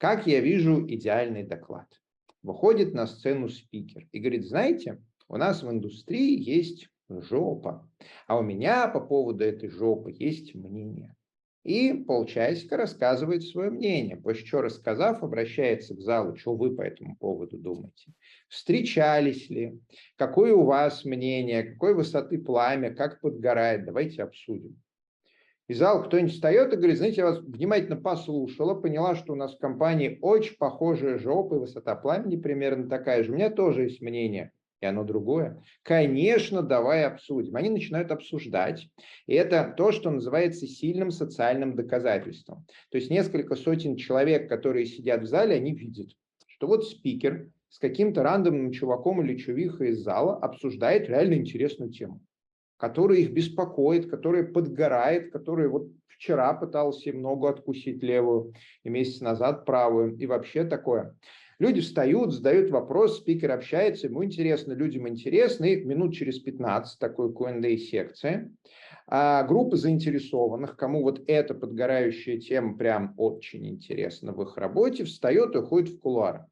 Как 0.00 0.26
я 0.26 0.40
вижу 0.40 0.86
идеальный 0.88 1.42
доклад? 1.42 1.86
Выходит 2.42 2.94
на 2.94 3.06
сцену 3.06 3.50
спикер 3.50 4.08
и 4.12 4.18
говорит, 4.18 4.46
знаете, 4.46 5.04
у 5.28 5.36
нас 5.36 5.62
в 5.62 5.70
индустрии 5.70 6.42
есть 6.42 6.88
жопа, 7.10 7.86
а 8.26 8.38
у 8.38 8.42
меня 8.42 8.88
по 8.88 9.02
поводу 9.02 9.44
этой 9.44 9.68
жопы 9.68 10.16
есть 10.18 10.54
мнение. 10.54 11.14
И 11.64 11.92
полчасика 11.92 12.78
рассказывает 12.78 13.42
свое 13.42 13.68
мнение, 13.68 14.16
после 14.16 14.46
чего, 14.46 14.62
рассказав, 14.62 15.22
обращается 15.22 15.94
к 15.94 16.00
залу, 16.00 16.34
что 16.34 16.54
вы 16.54 16.74
по 16.74 16.80
этому 16.80 17.16
поводу 17.16 17.58
думаете. 17.58 18.14
Встречались 18.48 19.50
ли? 19.50 19.78
Какое 20.16 20.54
у 20.54 20.64
вас 20.64 21.04
мнение? 21.04 21.62
Какой 21.62 21.94
высоты 21.94 22.38
пламя? 22.38 22.94
Как 22.94 23.20
подгорает? 23.20 23.84
Давайте 23.84 24.22
обсудим. 24.22 24.80
И 25.70 25.72
зал 25.72 26.02
кто-нибудь 26.02 26.32
встает 26.32 26.72
и 26.72 26.76
говорит, 26.76 26.96
знаете, 26.96 27.20
я 27.20 27.26
вас 27.26 27.38
внимательно 27.38 27.94
послушала, 27.94 28.74
поняла, 28.74 29.14
что 29.14 29.34
у 29.34 29.36
нас 29.36 29.54
в 29.54 29.60
компании 29.60 30.18
очень 30.20 30.56
похожая 30.56 31.16
жопа 31.16 31.54
и 31.54 31.58
высота 31.58 31.94
пламени 31.94 32.34
примерно 32.34 32.88
такая 32.88 33.22
же. 33.22 33.30
У 33.30 33.36
меня 33.36 33.50
тоже 33.50 33.84
есть 33.84 34.00
мнение, 34.00 34.50
и 34.80 34.86
оно 34.86 35.04
другое. 35.04 35.62
Конечно, 35.84 36.62
давай 36.62 37.04
обсудим. 37.04 37.54
Они 37.54 37.70
начинают 37.70 38.10
обсуждать, 38.10 38.88
и 39.28 39.34
это 39.34 39.72
то, 39.76 39.92
что 39.92 40.10
называется 40.10 40.66
сильным 40.66 41.12
социальным 41.12 41.76
доказательством. 41.76 42.66
То 42.90 42.98
есть 42.98 43.08
несколько 43.08 43.54
сотен 43.54 43.94
человек, 43.94 44.48
которые 44.48 44.86
сидят 44.86 45.22
в 45.22 45.26
зале, 45.26 45.54
они 45.54 45.72
видят, 45.72 46.08
что 46.48 46.66
вот 46.66 46.84
спикер 46.84 47.48
с 47.68 47.78
каким-то 47.78 48.24
рандомным 48.24 48.72
чуваком 48.72 49.22
или 49.22 49.36
чувихой 49.36 49.90
из 49.90 50.02
зала 50.02 50.36
обсуждает 50.36 51.08
реально 51.08 51.34
интересную 51.34 51.92
тему 51.92 52.20
который 52.80 53.20
их 53.22 53.32
беспокоит, 53.32 54.10
который 54.10 54.42
подгорает, 54.42 55.30
который 55.32 55.68
вот 55.68 55.88
вчера 56.08 56.54
пытался 56.54 57.12
ногу 57.12 57.46
откусить 57.46 58.02
левую 58.02 58.54
и 58.84 58.88
месяц 58.88 59.20
назад 59.20 59.66
правую 59.66 60.16
и 60.16 60.26
вообще 60.26 60.64
такое. 60.64 61.14
Люди 61.58 61.82
встают, 61.82 62.32
задают 62.32 62.70
вопрос, 62.70 63.18
спикер 63.18 63.52
общается, 63.52 64.06
ему 64.06 64.24
интересно, 64.24 64.72
людям 64.72 65.06
интересно, 65.06 65.66
и 65.66 65.84
минут 65.84 66.14
через 66.14 66.38
15 66.38 66.98
такой 66.98 67.34
Q&A 67.34 67.76
секции. 67.76 68.50
А 69.06 69.42
группа 69.42 69.76
заинтересованных, 69.76 70.76
кому 70.76 71.02
вот 71.02 71.22
эта 71.26 71.54
подгорающая 71.54 72.38
тема 72.38 72.78
прям 72.78 73.12
очень 73.18 73.66
интересна 73.68 74.32
в 74.32 74.40
их 74.42 74.56
работе, 74.56 75.04
встает 75.04 75.54
и 75.54 75.58
уходит 75.58 75.90
в 75.90 76.00
кулуары 76.00 76.46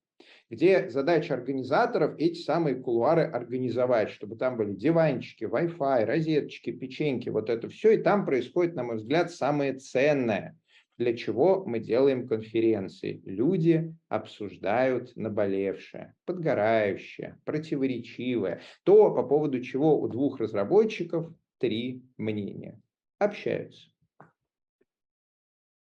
где 0.51 0.89
задача 0.89 1.35
организаторов 1.35 2.15
эти 2.19 2.41
самые 2.41 2.77
кулуары 2.77 3.23
организовать, 3.23 4.11
чтобы 4.11 4.37
там 4.37 4.57
были 4.57 4.75
диванчики, 4.75 5.45
Wi-Fi, 5.45 6.05
розеточки, 6.05 6.71
печеньки, 6.71 7.29
вот 7.29 7.51
это 7.51 7.69
все. 7.69 7.93
И 7.93 8.03
там 8.03 8.25
происходит, 8.25 8.75
на 8.75 8.85
мой 8.85 8.97
взгляд, 8.97 9.31
самое 9.31 9.75
ценное, 9.75 10.59
для 10.97 11.17
чего 11.17 11.65
мы 11.65 11.79
делаем 11.79 12.27
конференции. 12.27 13.23
Люди 13.25 13.95
обсуждают 14.09 15.15
наболевшее, 15.17 16.15
подгорающее, 16.25 17.39
противоречивое, 17.45 18.63
то, 18.85 19.15
по 19.15 19.23
поводу 19.23 19.61
чего 19.61 20.01
у 20.01 20.09
двух 20.09 20.41
разработчиков 20.41 21.33
три 21.59 22.03
мнения. 22.17 22.81
Общаются. 23.19 23.91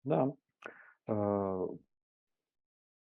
Да. 0.03 0.33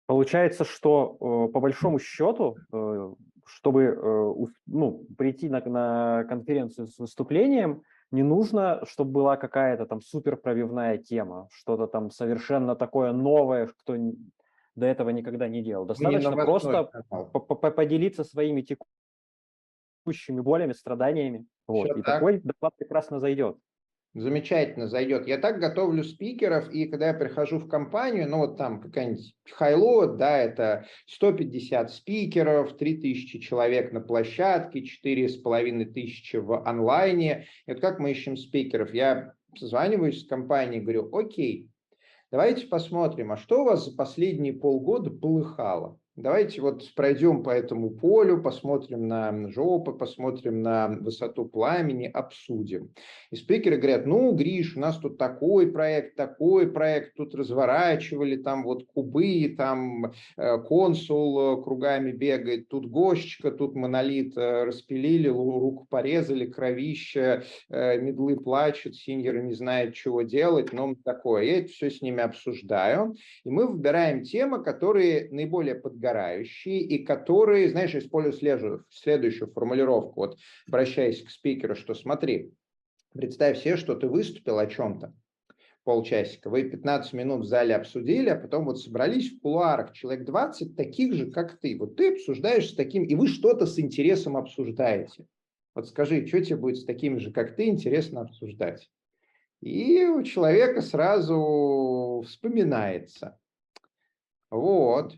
Получается, 0.07 0.63
что 0.65 1.17
э, 1.19 1.51
по 1.51 1.59
большому 1.59 1.99
счету, 1.99 2.57
э, 2.71 3.13
чтобы 3.45 3.83
э, 3.83 4.33
ну, 4.67 5.05
прийти 5.17 5.49
на, 5.49 5.61
на 5.61 6.23
конференцию 6.25 6.87
с 6.87 6.99
выступлением, 6.99 7.81
не 8.11 8.21
нужно, 8.21 8.81
чтобы 8.85 9.11
была 9.11 9.35
какая-то 9.35 9.85
там 9.87 10.01
супер 10.01 10.37
пробивная 10.37 10.97
тема, 10.97 11.47
что-то 11.51 11.87
там 11.87 12.11
совершенно 12.11 12.75
такое 12.75 13.11
новое, 13.13 13.67
кто 13.67 13.95
до 14.75 14.85
этого 14.85 15.09
никогда 15.09 15.47
не 15.47 15.63
делал. 15.63 15.85
Достаточно 15.85 16.29
не 16.29 16.35
просто 16.35 16.89
поделиться 17.71 18.23
своими 18.23 18.61
текущими 18.61 20.39
болями, 20.39 20.73
страданиями. 20.73 21.47
Вот. 21.67 21.87
И 21.97 22.01
так. 22.01 22.05
такой 22.05 22.41
доклад 22.41 22.75
прекрасно 22.77 23.19
зайдет. 23.19 23.57
Замечательно 24.15 24.87
зайдет. 24.87 25.27
Я 25.27 25.37
так 25.37 25.59
готовлю 25.59 26.01
спикеров, 26.01 26.71
и 26.71 26.85
когда 26.85 27.09
я 27.09 27.13
прихожу 27.13 27.59
в 27.59 27.67
компанию, 27.67 28.29
ну 28.29 28.37
вот 28.37 28.57
там 28.57 28.79
какая-нибудь 28.79 29.35
хайлот, 29.51 30.15
да, 30.15 30.37
это 30.37 30.85
150 31.07 31.91
спикеров, 31.91 32.77
3000 32.77 33.39
человек 33.39 33.91
на 33.91 33.99
площадке, 33.99 34.83
4500 34.83 36.45
в 36.45 36.65
онлайне. 36.65 37.47
И 37.67 37.73
вот 37.73 37.81
как 37.81 37.99
мы 37.99 38.11
ищем 38.11 38.37
спикеров? 38.37 38.93
Я 38.93 39.33
созваниваюсь 39.57 40.21
с 40.21 40.27
компанией, 40.27 40.79
говорю, 40.79 41.13
окей, 41.13 41.67
давайте 42.31 42.67
посмотрим, 42.67 43.33
а 43.33 43.37
что 43.37 43.63
у 43.63 43.65
вас 43.65 43.83
за 43.83 43.97
последние 43.97 44.53
полгода 44.53 45.09
полыхало? 45.09 45.99
Давайте 46.17 46.61
вот 46.61 46.93
пройдем 46.95 47.43
по 47.43 47.49
этому 47.49 47.89
полю, 47.89 48.41
посмотрим 48.41 49.05
на 49.05 49.49
жопы, 49.49 49.91
посмотрим 49.91 50.61
на 50.61 50.87
высоту 50.87 51.43
пламени, 51.43 52.05
обсудим. 52.05 52.93
И 53.31 53.35
спикеры 53.35 53.75
говорят, 53.75 54.05
ну, 54.05 54.31
Гриш, 54.31 54.77
у 54.77 54.79
нас 54.79 54.97
тут 54.97 55.17
такой 55.17 55.69
проект, 55.73 56.15
такой 56.15 56.71
проект, 56.71 57.15
тут 57.15 57.35
разворачивали, 57.35 58.37
там 58.37 58.63
вот 58.63 58.85
кубы, 58.85 59.53
там 59.57 60.13
э, 60.37 60.57
консул 60.59 61.59
э, 61.59 61.63
кругами 61.63 62.13
бегает, 62.13 62.69
тут 62.69 62.89
гощика, 62.89 63.51
тут 63.51 63.75
монолит 63.75 64.37
э, 64.37 64.63
распилили, 64.63 65.27
руку 65.27 65.85
порезали, 65.89 66.45
кровище, 66.45 67.43
медлы 67.69 68.37
плачут, 68.37 68.95
синьеры 68.95 69.43
не 69.43 69.53
знают, 69.53 69.95
чего 69.95 70.21
делать, 70.21 70.71
но 70.71 70.95
такое. 71.03 71.43
Я 71.43 71.59
это 71.59 71.67
все 71.67 71.91
с 71.91 72.01
ними 72.01 72.23
обсуждаю, 72.23 73.15
и 73.43 73.49
мы 73.49 73.67
выбираем 73.67 74.23
темы, 74.23 74.63
которые 74.63 75.27
наиболее 75.29 75.75
подготовлены 75.75 76.04
сгорающие 76.05 76.79
и 76.79 77.03
которые, 77.03 77.69
знаешь, 77.69 77.95
используют 77.95 78.37
следующую, 78.37 78.85
следующую 78.89 79.51
формулировку, 79.51 80.21
вот 80.21 80.37
обращаясь 80.67 81.23
к 81.23 81.29
спикеру, 81.29 81.75
что 81.75 81.93
смотри, 81.93 82.53
представь 83.13 83.59
себе, 83.59 83.77
что 83.77 83.95
ты 83.95 84.07
выступил 84.07 84.59
о 84.59 84.67
чем-то, 84.67 85.13
полчасика, 85.83 86.49
вы 86.49 86.63
15 86.63 87.13
минут 87.13 87.41
в 87.41 87.47
зале 87.47 87.75
обсудили, 87.75 88.29
а 88.29 88.35
потом 88.35 88.65
вот 88.65 88.79
собрались 88.79 89.31
в 89.31 89.39
кулуарах 89.39 89.93
человек 89.93 90.25
20 90.25 90.75
таких 90.75 91.13
же, 91.13 91.31
как 91.31 91.59
ты. 91.59 91.77
Вот 91.77 91.95
ты 91.95 92.13
обсуждаешь 92.13 92.69
с 92.69 92.75
таким, 92.75 93.03
и 93.03 93.15
вы 93.15 93.27
что-то 93.27 93.65
с 93.65 93.79
интересом 93.79 94.37
обсуждаете. 94.37 95.25
Вот 95.75 95.87
скажи, 95.87 96.25
что 96.25 96.43
тебе 96.43 96.55
будет 96.55 96.77
с 96.77 96.85
такими 96.85 97.19
же, 97.19 97.31
как 97.31 97.55
ты, 97.55 97.67
интересно 97.67 98.21
обсуждать? 98.21 98.89
И 99.61 100.05
у 100.05 100.23
человека 100.23 100.81
сразу 100.81 102.23
вспоминается. 102.25 103.37
Вот. 104.49 105.15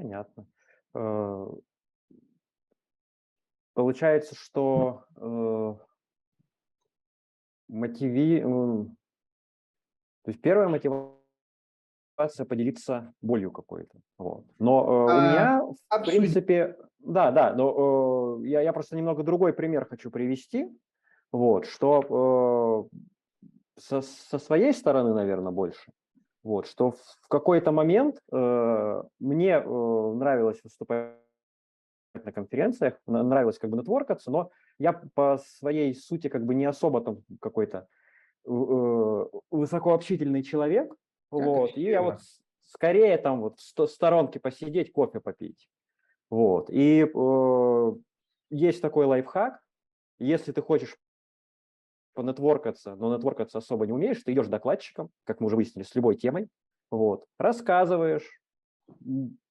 Понятно. 0.00 0.46
Э, 0.94 1.46
получается, 3.74 4.34
что 4.34 5.04
э, 5.16 5.74
мотиви... 7.68 8.40
То 10.22 10.30
есть 10.30 10.40
первая 10.40 10.68
мотивация 10.68 12.46
поделиться 12.46 13.12
болью 13.20 13.52
какой-то. 13.52 14.00
Вот. 14.16 14.46
Но 14.58 14.84
э, 14.84 14.88
у 14.88 15.08
а, 15.08 15.30
меня, 15.30 15.62
в 15.62 15.76
абсолютно. 15.88 16.20
принципе, 16.20 16.76
да, 17.00 17.30
да, 17.30 17.54
но 17.54 18.38
э, 18.42 18.48
я, 18.48 18.62
я 18.62 18.72
просто 18.72 18.96
немного 18.96 19.22
другой 19.22 19.52
пример 19.52 19.84
хочу 19.84 20.10
привести. 20.10 20.66
Вот, 21.30 21.66
что 21.66 22.88
э, 22.88 23.50
со, 23.78 24.00
со 24.00 24.38
своей 24.38 24.72
стороны, 24.72 25.12
наверное, 25.12 25.52
больше. 25.52 25.92
Вот, 26.42 26.66
что 26.66 26.92
в 26.92 27.28
какой-то 27.28 27.70
момент 27.70 28.18
э, 28.32 29.02
мне 29.18 29.50
э, 29.50 30.12
нравилось 30.14 30.62
выступать 30.64 31.16
на 32.14 32.32
конференциях, 32.32 32.98
нравилось 33.06 33.58
как 33.58 33.70
бы 33.70 33.76
нетворкаться, 33.76 34.30
но 34.30 34.50
я 34.78 34.94
по 35.14 35.38
своей 35.38 35.94
сути 35.94 36.28
как 36.28 36.44
бы 36.44 36.54
не 36.54 36.64
особо 36.64 37.02
там 37.02 37.22
какой-то 37.40 37.88
э, 38.46 39.24
высокообщительный 39.50 40.42
человек, 40.42 40.88
как 40.88 40.96
вот, 41.30 41.76
и 41.76 41.82
я 41.82 42.02
вот 42.02 42.20
скорее 42.62 43.18
там 43.18 43.42
вот 43.42 43.58
в 43.58 43.86
сторонке 43.86 44.40
посидеть, 44.40 44.92
кофе 44.92 45.20
попить, 45.20 45.68
вот, 46.30 46.70
и 46.70 47.06
э, 47.06 47.92
есть 48.48 48.80
такой 48.80 49.04
лайфхак, 49.04 49.60
если 50.18 50.52
ты 50.52 50.62
хочешь 50.62 50.96
понетворкаться, 52.14 52.94
но 52.96 53.14
нетворкаться 53.14 53.58
особо 53.58 53.86
не 53.86 53.92
умеешь, 53.92 54.22
ты 54.22 54.32
идешь 54.32 54.48
докладчиком, 54.48 55.10
как 55.24 55.40
мы 55.40 55.46
уже 55.46 55.56
выяснили, 55.56 55.84
с 55.84 55.94
любой 55.94 56.16
темой, 56.16 56.48
вот, 56.90 57.24
рассказываешь 57.38 58.28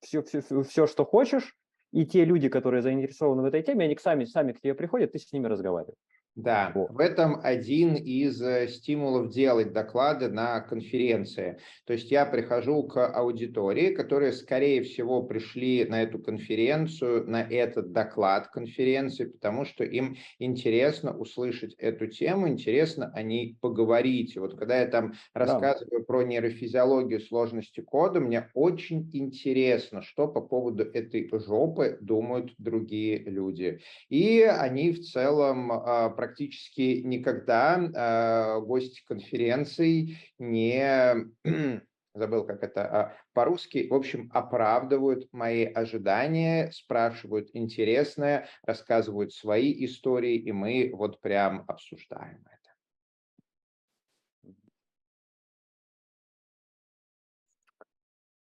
все, 0.01 0.21
все, 0.23 0.63
все, 0.63 0.87
что 0.87 1.05
хочешь, 1.05 1.55
и 1.91 2.05
те 2.05 2.25
люди, 2.25 2.49
которые 2.49 2.81
заинтересованы 2.81 3.41
в 3.41 3.45
этой 3.45 3.63
теме, 3.63 3.85
они 3.85 3.97
сами, 3.97 4.25
сами 4.25 4.53
к 4.53 4.61
тебе 4.61 4.73
приходят, 4.75 5.13
ты 5.13 5.19
с 5.19 5.31
ними 5.31 5.47
разговариваешь. 5.47 5.97
Да, 6.35 6.71
вот. 6.73 6.91
в 6.91 6.99
этом 6.99 7.39
один 7.43 7.95
из 7.95 8.41
э, 8.41 8.67
стимулов 8.67 9.29
делать 9.29 9.73
доклады 9.73 10.29
на 10.29 10.61
конференции. 10.61 11.59
То 11.85 11.93
есть 11.93 12.11
я 12.11 12.25
прихожу 12.25 12.83
к 12.83 13.05
аудитории, 13.07 13.93
которые, 13.93 14.31
скорее 14.31 14.83
всего, 14.83 15.23
пришли 15.23 15.85
на 15.85 16.03
эту 16.03 16.19
конференцию, 16.19 17.29
на 17.29 17.41
этот 17.41 17.91
доклад 17.91 18.47
конференции, 18.47 19.25
потому 19.25 19.65
что 19.65 19.83
им 19.83 20.15
интересно 20.37 21.17
услышать 21.17 21.73
эту 21.77 22.07
тему, 22.07 22.47
интересно 22.47 23.11
о 23.13 23.21
ней 23.21 23.57
поговорить. 23.59 24.35
И 24.35 24.39
вот 24.39 24.57
когда 24.57 24.79
я 24.79 24.87
там 24.87 25.13
рассказываю 25.33 26.01
да. 26.01 26.05
про 26.05 26.23
нейрофизиологию 26.23 27.19
сложности 27.19 27.81
кода, 27.81 28.19
мне 28.19 28.49
очень 28.53 29.09
интересно, 29.13 30.01
что 30.01 30.27
по 30.27 30.41
поводу 30.41 30.83
этой 30.83 31.29
жопы 31.39 31.97
думают 31.99 32.53
другие 32.57 33.17
люди. 33.19 33.81
И 34.09 34.41
они 34.41 34.91
в 34.91 35.01
целом 35.01 35.71
а, 35.71 36.09
практически 36.19 36.99
никогда 37.05 37.77
э, 37.79 38.59
гости 38.59 39.01
конференций 39.07 40.17
не 40.37 41.15
забыл, 42.13 42.45
как 42.45 42.61
это 42.61 42.81
а, 42.83 43.17
по-русски, 43.31 43.87
в 43.89 43.93
общем, 43.93 44.29
оправдывают 44.33 45.31
мои 45.31 45.63
ожидания, 45.63 46.71
спрашивают 46.71 47.51
интересное, 47.53 48.49
рассказывают 48.63 49.31
свои 49.31 49.85
истории, 49.85 50.35
и 50.35 50.51
мы 50.51 50.91
вот 50.93 51.21
прям 51.21 51.63
обсуждаем 51.69 52.45
это. 52.45 52.73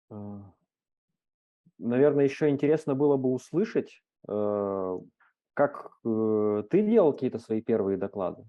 А, 0.10 0.54
наверное, 1.78 2.26
еще 2.26 2.50
интересно 2.50 2.94
было 2.94 3.16
бы 3.16 3.32
услышать, 3.32 4.04
э, 4.28 5.00
как 5.54 5.92
э, 6.06 6.64
ты 6.70 6.82
делал 6.82 7.14
какие-то 7.14 7.40
свои 7.40 7.62
первые 7.62 7.98
доклады? 7.98 8.44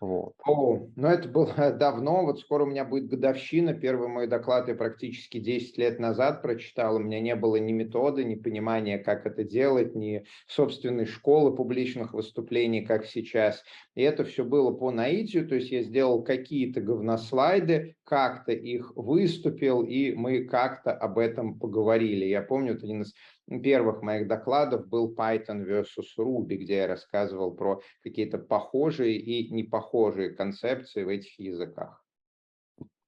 Вот. 0.00 0.34
О, 0.44 0.88
ну 0.96 1.08
это 1.08 1.28
было 1.28 1.54
давно, 1.78 2.24
вот 2.24 2.40
скоро 2.40 2.64
у 2.64 2.66
меня 2.66 2.84
будет 2.84 3.08
годовщина, 3.08 3.74
первый 3.74 4.08
мой 4.08 4.26
доклад 4.26 4.68
я 4.68 4.74
практически 4.74 5.38
10 5.38 5.78
лет 5.78 5.98
назад 5.98 6.42
прочитал, 6.42 6.96
у 6.96 6.98
меня 6.98 7.20
не 7.20 7.34
было 7.36 7.56
ни 7.56 7.72
методы, 7.72 8.24
ни 8.24 8.34
понимания, 8.34 8.98
как 8.98 9.24
это 9.24 9.44
делать, 9.44 9.94
ни 9.94 10.24
собственной 10.46 11.06
школы 11.06 11.54
публичных 11.54 12.12
выступлений, 12.12 12.84
как 12.84 13.06
сейчас. 13.06 13.62
И 13.94 14.02
это 14.02 14.24
все 14.24 14.44
было 14.44 14.72
по 14.72 14.90
наитию, 14.90 15.48
то 15.48 15.54
есть 15.54 15.70
я 15.70 15.82
сделал 15.82 16.22
какие-то 16.22 16.80
говнослайды, 16.80 17.96
как-то 18.04 18.52
их 18.52 18.92
выступил, 18.96 19.82
и 19.82 20.12
мы 20.12 20.44
как-то 20.44 20.92
об 20.92 21.18
этом 21.18 21.58
поговорили. 21.58 22.26
Я 22.26 22.42
помню, 22.42 22.74
это 22.74 22.84
один 22.84 23.02
из 23.02 23.14
первых 23.48 24.02
моих 24.02 24.26
докладов 24.26 24.88
был 24.88 25.14
Python 25.14 25.66
versus 25.66 26.06
Ruby, 26.18 26.56
где 26.56 26.76
я 26.76 26.86
рассказывал 26.86 27.54
про 27.54 27.80
какие-то 28.02 28.38
похожие 28.38 29.16
и 29.16 29.52
непохожие 29.52 30.30
концепции 30.30 31.04
в 31.04 31.08
этих 31.08 31.38
языках. 31.38 32.02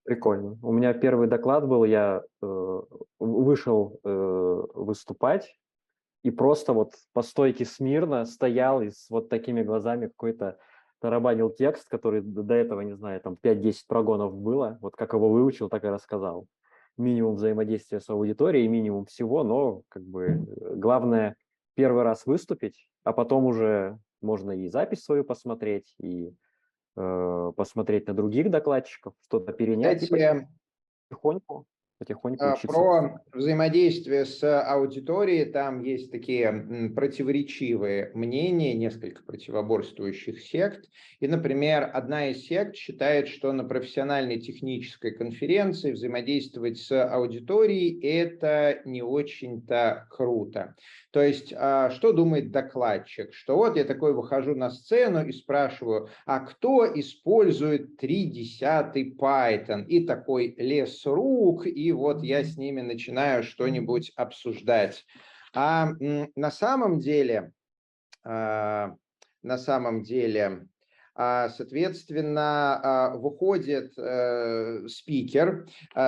Прикольно. 0.05 0.57
У 0.63 0.73
меня 0.73 0.95
первый 0.95 1.27
доклад 1.27 1.67
был, 1.67 1.85
я 1.85 2.23
э, 2.41 2.81
вышел 3.19 3.99
э, 4.05 4.63
выступать 4.75 5.53
и 6.23 6.31
просто 6.31 6.73
вот 6.73 6.93
по 7.13 7.23
стойке 7.23 7.65
смирно 7.65 8.25
стоял 8.25 8.83
и 8.83 8.91
с 8.91 9.11
вот 9.11 9.29
такими 9.29 9.63
глазами 9.63 10.07
какой-то 10.07 10.59
тарабанил 11.01 11.51
текст, 11.51 11.89
который 11.89 12.21
до 12.21 12.55
этого, 12.55 12.83
не 12.83 12.95
знаю, 12.95 13.21
там 13.21 13.37
5-10 13.43 13.75
прогонов 13.89 14.35
было. 14.35 14.79
Вот 14.81 14.97
как 14.97 15.13
его 15.13 15.29
выучил, 15.29 15.69
так 15.69 15.85
и 15.85 15.89
рассказал 15.89 16.47
минимум 16.97 17.37
взаимодействия 17.37 18.01
с 18.01 18.09
аудиторией, 18.09 18.69
минимум 18.69 19.07
всего, 19.07 19.45
но 19.45 19.83
как 19.89 20.03
бы 20.03 20.25
э, 20.25 20.75
главное 20.77 21.37
первый 21.75 22.03
раз 22.03 22.27
выступить, 22.27 22.89
а 23.05 23.13
потом 23.13 23.45
уже 23.45 23.99
можно 24.21 24.53
и 24.53 24.69
запись 24.69 25.05
свою 25.05 25.25
посмотреть, 25.25 25.95
и 26.01 26.35
э, 26.97 27.53
посмотреть 27.57 28.09
на 28.09 28.15
других 28.15 28.51
докладчиков, 28.51 29.15
что-то 29.25 29.53
перенять. 29.53 30.03
Кстати, 30.03 30.49
потихоньку 31.09 31.67
потихоньку 31.99 32.45
а, 32.45 32.53
учиться. 32.53 32.69
Про 32.69 33.23
взаимодействие 33.33 34.25
с 34.25 34.43
аудиторией, 34.63 35.47
там 35.47 35.83
есть 35.83 36.11
такие 36.11 36.91
противоречивые 36.95 38.11
мнения, 38.15 38.75
несколько 38.75 39.23
противоборствующих 39.23 40.41
сект. 40.41 40.89
И, 41.21 41.27
например, 41.27 41.91
одна 41.93 42.29
из 42.29 42.45
сект 42.47 42.77
считает, 42.77 43.29
что 43.29 43.53
на 43.53 43.65
профессиональной 43.65 44.39
технической 44.39 45.13
конференции 45.13 45.93
взаимодействовать 45.93 46.79
с 46.79 47.05
аудиторией– 47.05 47.99
это 48.03 48.81
не 48.85 49.03
очень-то 49.03 50.07
круто. 50.11 50.75
То 51.11 51.23
есть, 51.23 51.55
а, 51.57 51.91
что 51.91 52.13
думает 52.13 52.51
докладчик? 52.51 53.33
Что 53.33 53.57
вот 53.57 53.77
я 53.77 53.85
такой 53.85 54.13
выхожу 54.13 54.55
на 54.55 54.71
сцену 54.71 55.25
и 55.25 55.33
спрашиваю, 55.33 56.09
а 56.27 56.41
кто 56.41 56.87
использует 56.99 57.97
3 57.97 58.27
десятый 58.27 59.15
Python? 59.19 59.87
И 59.87 60.05
такой 60.05 60.55
лес 60.59 61.07
рук, 61.07 61.67
и 61.67 61.86
вот 61.93 62.23
я 62.23 62.43
с 62.45 62.57
ними 62.57 62.81
начинаю 62.81 63.43
что-нибудь 63.43 64.13
обсуждать. 64.17 65.05
А 65.55 65.91
на 65.99 66.51
самом 66.51 67.01
деле, 67.01 67.53
а, 68.25 68.95
на 69.43 69.59
самом 69.59 70.03
деле, 70.03 70.67
а, 71.15 71.49
соответственно, 71.49 73.15
выходит 73.17 73.95
э, 73.97 74.87
спикер, 74.87 75.67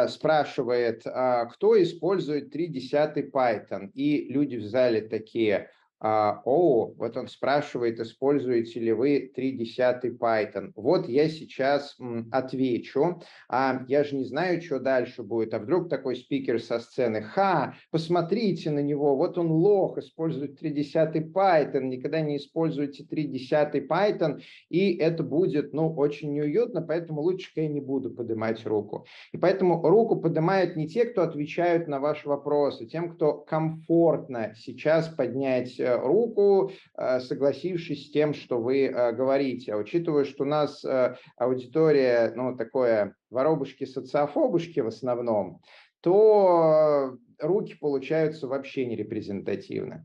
спрашивает, 0.08 1.02
кто 1.02 1.82
использует 1.82 2.52
3 2.52 2.66
десятый 2.66 3.30
Python, 3.30 3.90
и 3.94 4.30
люди 4.30 4.56
в 4.56 4.66
зале 4.66 5.00
такие, 5.00 5.70
а, 6.00 6.42
о, 6.44 6.92
вот 6.96 7.16
он 7.16 7.26
спрашивает, 7.28 7.98
используете 7.98 8.78
ли 8.80 8.92
вы 8.92 9.32
3.10 9.36 10.16
Python. 10.18 10.70
Вот 10.76 11.08
я 11.08 11.28
сейчас 11.28 11.96
отвечу, 12.30 13.20
а 13.48 13.84
я 13.88 14.04
же 14.04 14.16
не 14.16 14.24
знаю, 14.24 14.62
что 14.62 14.78
дальше 14.78 15.22
будет. 15.22 15.54
А 15.54 15.58
вдруг 15.58 15.88
такой 15.88 16.16
спикер 16.16 16.60
со 16.60 16.78
сцены, 16.78 17.22
ха, 17.22 17.74
посмотрите 17.90 18.70
на 18.70 18.80
него, 18.80 19.16
вот 19.16 19.38
он 19.38 19.50
лох, 19.50 19.98
использует 19.98 20.62
3.10 20.62 21.32
Python, 21.32 21.82
никогда 21.82 22.20
не 22.20 22.36
используйте 22.36 23.04
3.10 23.04 23.88
Python, 23.88 24.40
и 24.68 24.96
это 24.96 25.22
будет, 25.22 25.72
ну, 25.72 25.92
очень 25.94 26.32
неуютно, 26.32 26.80
поэтому 26.80 27.22
лучше 27.22 27.50
я 27.56 27.68
не 27.68 27.80
буду 27.80 28.10
поднимать 28.10 28.64
руку. 28.66 29.06
И 29.32 29.38
поэтому 29.38 29.82
руку 29.82 30.16
поднимают 30.16 30.76
не 30.76 30.86
те, 30.86 31.06
кто 31.06 31.22
отвечают 31.22 31.88
на 31.88 31.98
ваши 31.98 32.28
вопросы, 32.28 32.86
тем, 32.86 33.10
кто 33.10 33.34
комфортно 33.34 34.54
сейчас 34.56 35.08
поднять 35.08 35.78
э, 35.80 35.87
руку, 35.96 36.70
э, 36.96 37.20
согласившись 37.20 38.06
с 38.06 38.10
тем, 38.10 38.34
что 38.34 38.60
вы 38.60 38.86
э, 38.86 39.12
говорите. 39.12 39.74
Учитывая, 39.74 40.24
что 40.24 40.44
у 40.44 40.46
нас 40.46 40.84
э, 40.84 41.16
аудитория, 41.36 42.32
ну, 42.34 42.56
такое 42.56 43.14
воробушки-социофобушки 43.30 44.80
в 44.80 44.88
основном, 44.88 45.60
то 46.00 47.16
руки 47.38 47.74
получаются 47.74 48.46
вообще 48.46 48.86
не 48.86 48.96
репрезентативны. 48.96 50.04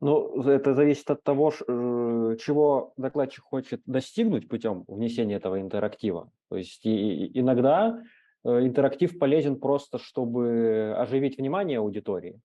Ну, 0.00 0.42
это 0.42 0.74
зависит 0.74 1.10
от 1.10 1.22
того, 1.22 1.50
чего 1.50 2.92
докладчик 2.98 3.44
хочет 3.44 3.80
достигнуть 3.86 4.48
путем 4.48 4.84
внесения 4.86 5.36
этого 5.36 5.60
интерактива. 5.60 6.30
То 6.50 6.56
есть 6.56 6.84
иногда 6.84 8.02
интерактив 8.44 9.18
полезен 9.18 9.58
просто, 9.58 9.98
чтобы 9.98 10.94
оживить 10.98 11.38
внимание 11.38 11.78
аудитории. 11.78 12.38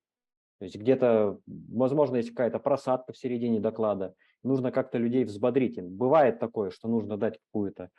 То 0.60 0.65
есть 0.65 0.76
где-то, 0.78 1.39
возможно, 1.48 2.17
есть 2.17 2.32
какая-то 2.32 2.60
просадка 2.60 3.13
в 3.13 3.17
середине 3.17 3.60
доклада, 3.60 4.13
нужно 4.43 4.72
как-то 4.72 4.98
людей 4.98 5.24
взбодрить. 5.24 5.82
Бывает 5.82 6.39
такое, 6.39 6.69
что 6.69 6.88
нужно 6.88 7.17
дать 7.17 7.39
какую-то 7.39 7.89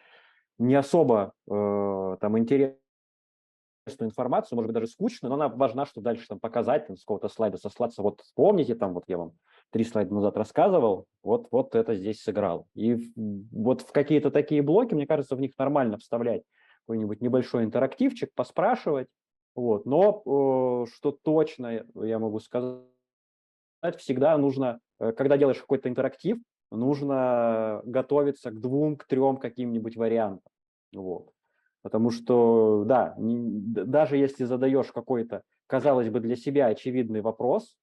не 0.59 0.75
особо 0.75 1.33
э, 1.51 2.17
там 2.21 2.39
интересную 2.39 2.79
информацию, 4.01 4.57
может 4.57 4.69
быть, 4.69 4.75
даже 4.75 4.89
скучную, 4.89 5.31
но 5.31 5.37
она 5.37 5.49
важна, 5.49 5.87
что 5.87 6.03
дальше 6.03 6.27
там 6.29 6.39
показать, 6.39 6.87
там, 6.87 6.97
с 6.97 7.01
какого-то 7.01 7.31
слайда 7.31 7.57
сослаться. 7.57 8.03
Вот 8.03 8.23
помните, 8.35 8.75
там 8.75 8.93
вот 8.93 9.05
я 9.09 9.17
вам 9.17 9.33
три 9.71 9.85
слайда 9.85 10.13
назад 10.15 10.37
рассказывал, 10.37 11.07
вот, 11.23 11.49
вот 11.51 11.75
это 11.75 11.95
здесь 11.95 12.23
сыграл. 12.23 12.67
И 12.75 13.11
вот 13.17 13.81
в 13.81 13.93
какие-то 13.93 14.31
такие 14.31 14.61
блоки, 14.61 14.95
мне 14.95 15.07
кажется, 15.07 15.35
в 15.35 15.41
них 15.41 15.53
нормально 15.59 15.97
вставлять 15.97 16.43
какой-нибудь 16.87 17.23
небольшой 17.23 17.65
интерактивчик, 17.65 18.31
поспрашивать, 18.35 19.09
вот. 19.61 19.85
Но 19.85 20.23
э, 20.25 20.91
что 20.91 21.13
точно 21.13 21.85
я 21.95 22.19
могу 22.19 22.41
сказать, 22.41 22.81
всегда 23.99 24.39
нужно, 24.39 24.81
э, 24.99 25.13
когда 25.13 25.37
делаешь 25.37 25.61
какой-то 25.61 25.89
интерактив, 25.89 26.39
нужно 26.71 27.83
готовиться 27.85 28.51
к 28.51 28.59
двум, 28.59 28.97
к 28.97 29.05
трем 29.05 29.37
каким-нибудь 29.37 29.97
вариантам. 29.97 30.51
Вот. 30.95 31.31
Потому 31.83 32.11
что, 32.11 32.85
да, 32.87 33.15
не, 33.19 33.39
даже 33.61 34.17
если 34.17 34.45
задаешь 34.45 34.93
какой-то, 34.93 35.43
казалось 35.67 36.09
бы, 36.09 36.21
для 36.21 36.37
себя 36.37 36.67
очевидный 36.67 37.21
вопрос, 37.21 37.77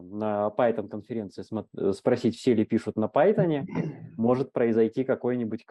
на 0.00 0.52
Python 0.56 0.88
конференции 0.88 1.44
э, 1.76 1.92
спросить, 1.92 2.36
все 2.36 2.54
ли 2.54 2.64
пишут 2.64 2.96
на 2.96 3.06
Python, 3.06 3.66
может 4.16 4.52
произойти 4.52 5.04
какой-нибудь 5.04 5.66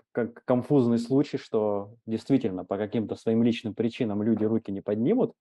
конфузный 0.46 1.00
случай, 1.00 1.38
что 1.38 1.94
действительно 2.06 2.66
по 2.66 2.78
каким-то 2.78 3.16
своим 3.16 3.44
личным 3.44 3.74
причинам 3.74 4.24
люди 4.24 4.44
руки 4.44 4.72
не 4.72 4.82
поднимут. 4.82 5.34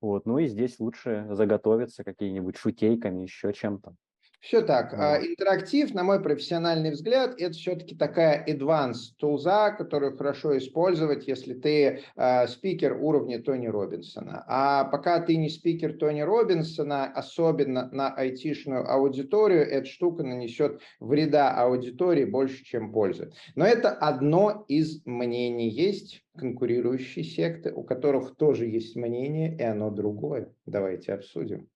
Вот, 0.00 0.26
ну 0.26 0.38
и 0.38 0.46
здесь 0.46 0.80
лучше 0.80 1.26
заготовиться 1.30 2.02
какими-нибудь 2.02 2.56
шутейками, 2.56 3.22
еще 3.22 3.52
чем-то. 3.52 3.94
Все 4.42 4.60
так. 4.60 4.92
А, 4.94 5.24
интерактив, 5.24 5.94
на 5.94 6.02
мой 6.02 6.20
профессиональный 6.20 6.90
взгляд, 6.90 7.40
это 7.40 7.52
все-таки 7.52 7.94
такая 7.94 8.44
advanced 8.44 9.14
тулза, 9.16 9.70
которую 9.70 10.16
хорошо 10.16 10.58
использовать, 10.58 11.28
если 11.28 11.54
ты 11.54 12.00
э, 12.16 12.48
спикер 12.48 12.98
уровня 13.00 13.40
Тони 13.40 13.68
Робинсона. 13.68 14.44
А 14.48 14.84
пока 14.86 15.20
ты 15.20 15.36
не 15.36 15.48
спикер 15.48 15.96
Тони 15.96 16.22
Робинсона, 16.22 17.04
особенно 17.04 17.88
на 17.92 18.12
айтишную 18.12 18.84
аудиторию, 18.90 19.62
эта 19.62 19.86
штука 19.86 20.24
нанесет 20.24 20.80
вреда 20.98 21.54
аудитории 21.54 22.24
больше, 22.24 22.64
чем 22.64 22.92
пользы. 22.92 23.30
Но 23.54 23.64
это 23.64 23.90
одно 23.90 24.64
из 24.66 25.06
мнений. 25.06 25.68
Есть 25.68 26.24
конкурирующие 26.36 27.24
секты, 27.24 27.72
у 27.72 27.84
которых 27.84 28.34
тоже 28.34 28.66
есть 28.66 28.96
мнение, 28.96 29.56
и 29.56 29.62
оно 29.62 29.92
другое. 29.92 30.52
Давайте 30.66 31.12
обсудим. 31.12 31.68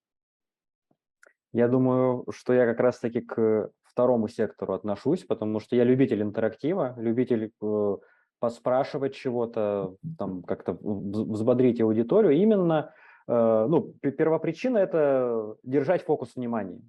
Я 1.57 1.69
думаю, 1.69 2.27
что 2.33 2.53
я 2.53 2.67
как 2.67 2.81
раз-таки 2.81 3.23
к 3.23 3.71
второму 3.83 4.29
сектору 4.29 4.75
отношусь, 4.75 5.25
потому 5.25 5.59
что 5.59 5.75
я 5.75 5.85
любитель 5.85 6.21
интерактива, 6.21 6.95
любитель 6.99 7.51
э, 7.63 7.97
поспрашивать 8.41 9.15
чего-то, 9.15 9.97
там 10.19 10.43
как-то 10.43 10.77
взбодрить 10.83 11.81
аудиторию. 11.81 12.33
Именно, 12.33 12.93
э, 13.27 13.67
ну, 13.71 13.95
первопричина– 14.03 14.77
это 14.87 15.57
держать 15.63 16.05
фокус 16.05 16.37
внимания. 16.37 16.83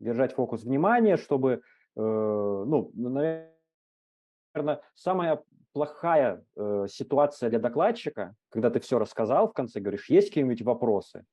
Держать 0.00 0.32
фокус 0.32 0.62
внимания, 0.62 1.18
чтобы, 1.18 1.60
э, 1.94 2.00
ну, 2.00 2.90
наверное, 2.94 4.80
самая 4.94 5.42
плохая 5.74 6.42
э, 6.56 6.86
ситуация 6.88 7.50
для 7.50 7.58
докладчика, 7.58 8.34
когда 8.48 8.70
ты 8.70 8.80
все 8.80 8.98
рассказал 8.98 9.48
в 9.48 9.52
конце, 9.52 9.78
говоришь, 9.78 10.08
есть 10.08 10.28
какие-нибудь 10.28 10.62
вопросы? 10.62 11.26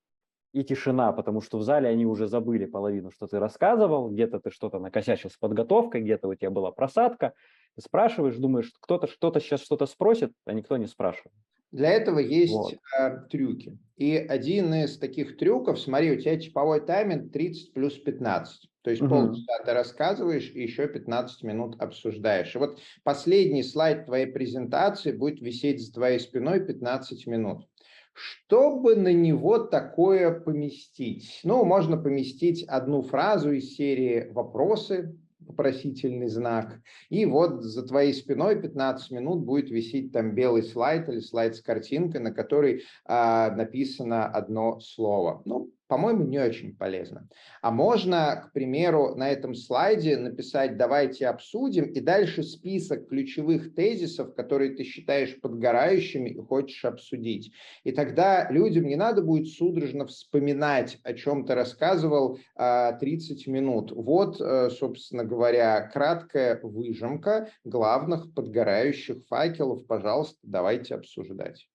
И 0.53 0.63
тишина, 0.63 1.11
потому 1.11 1.41
что 1.41 1.57
в 1.57 1.63
зале 1.63 1.89
они 1.89 2.05
уже 2.05 2.27
забыли 2.27 2.65
половину, 2.65 3.11
что 3.11 3.27
ты 3.27 3.39
рассказывал, 3.39 4.09
где-то 4.09 4.39
ты 4.39 4.51
что-то 4.51 4.79
накосячил 4.79 5.29
с 5.29 5.37
подготовкой, 5.37 6.01
где-то 6.01 6.27
у 6.27 6.35
тебя 6.35 6.51
была 6.51 6.71
просадка, 6.71 7.33
ты 7.75 7.81
спрашиваешь, 7.81 8.37
думаешь, 8.37 8.71
кто-то 8.79 9.07
что-то 9.07 9.39
сейчас 9.39 9.61
что-то 9.61 9.87
спросит, 9.87 10.31
а 10.45 10.53
никто 10.53 10.77
не 10.77 10.85
спрашивает. 10.85 11.33
Для 11.71 11.89
этого 11.89 12.19
есть 12.19 12.53
вот. 12.53 12.75
э, 12.99 13.25
трюки. 13.31 13.79
И 13.97 14.15
один 14.15 14.71
из 14.75 14.99
таких 14.99 15.37
трюков, 15.37 15.79
смотри, 15.79 16.11
у 16.11 16.19
тебя 16.21 16.37
типовой 16.37 16.81
тайминг 16.81 17.31
30 17.31 17.73
плюс 17.73 17.97
15. 17.97 18.69
То 18.83 18.91
есть 18.91 19.01
угу. 19.01 19.09
полчаса 19.09 19.63
ты 19.65 19.73
рассказываешь 19.73 20.51
и 20.53 20.61
еще 20.61 20.87
15 20.87 21.41
минут 21.41 21.81
обсуждаешь. 21.81 22.53
И 22.53 22.59
вот 22.59 22.79
последний 23.03 23.63
слайд 23.63 24.05
твоей 24.05 24.27
презентации 24.27 25.13
будет 25.13 25.41
висеть 25.41 25.83
за 25.83 25.91
твоей 25.93 26.19
спиной 26.19 26.59
15 26.63 27.25
минут. 27.25 27.67
Чтобы 28.13 28.95
на 28.95 29.11
него 29.11 29.59
такое 29.59 30.31
поместить? 30.31 31.41
Ну, 31.43 31.65
можно 31.65 31.97
поместить 31.97 32.63
одну 32.63 33.01
фразу 33.01 33.51
из 33.51 33.75
серии 33.75 34.29
«Вопросы», 34.31 35.17
вопросительный 35.47 36.27
знак. 36.27 36.79
И 37.09 37.25
вот 37.25 37.63
за 37.63 37.83
твоей 37.85 38.13
спиной 38.13 38.61
15 38.61 39.11
минут 39.11 39.43
будет 39.43 39.69
висеть 39.69 40.11
там 40.11 40.33
белый 40.33 40.63
слайд 40.63 41.09
или 41.09 41.19
слайд 41.19 41.55
с 41.55 41.61
картинкой, 41.61 42.21
на 42.21 42.31
которой 42.31 42.83
а, 43.05 43.51
написано 43.51 44.25
одно 44.25 44.79
слово. 44.79 45.41
Ну, 45.45 45.71
по-моему, 45.87 46.23
не 46.23 46.39
очень 46.39 46.75
полезно. 46.75 47.27
А 47.61 47.71
можно, 47.71 48.47
к 48.47 48.53
примеру, 48.53 49.15
на 49.15 49.29
этом 49.29 49.53
слайде 49.53 50.17
написать 50.17 50.77
«давайте 50.77 51.27
обсудим» 51.27 51.85
и 51.85 51.99
дальше 51.99 52.43
список 52.43 53.09
ключевых 53.09 53.75
тезисов, 53.75 54.33
которые 54.33 54.75
ты 54.75 54.83
считаешь 54.83 55.39
подгорающими 55.41 56.29
и 56.29 56.39
хочешь 56.39 56.85
обсудить. 56.85 57.51
И 57.83 57.91
тогда 57.91 58.49
людям 58.49 58.85
не 58.85 58.95
надо 58.95 59.21
будет 59.21 59.47
судорожно 59.47 60.05
вспоминать, 60.05 60.99
о 61.03 61.13
чем 61.13 61.45
ты 61.45 61.53
рассказывал 61.53 62.39
30 62.55 63.47
а, 63.47 63.51
минут. 63.51 63.91
Вот, 63.91 64.39
э, 64.39 64.69
собственно 64.69 65.23
говоря, 65.23 65.81
краткая 65.89 66.59
выжимка 66.61 67.49
главных 67.63 68.33
подгорающих 68.33 69.25
факелов. 69.27 69.85
Пожалуйста, 69.85 70.39
давайте 70.43 70.95
обсуждать. 70.95 71.67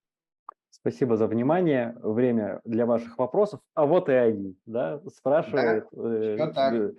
Спасибо 0.81 1.17
за 1.17 1.27
внимание. 1.27 1.97
Время 2.03 2.61
для 2.65 2.87
ваших 2.87 3.19
вопросов. 3.19 3.61
А 3.75 3.87
вот 3.87 4.09
и 4.09 4.13
они, 4.13 4.57
да, 4.67 5.01
спрашивает. 5.09 5.87
Да, 5.93 6.75
э, 6.75 6.93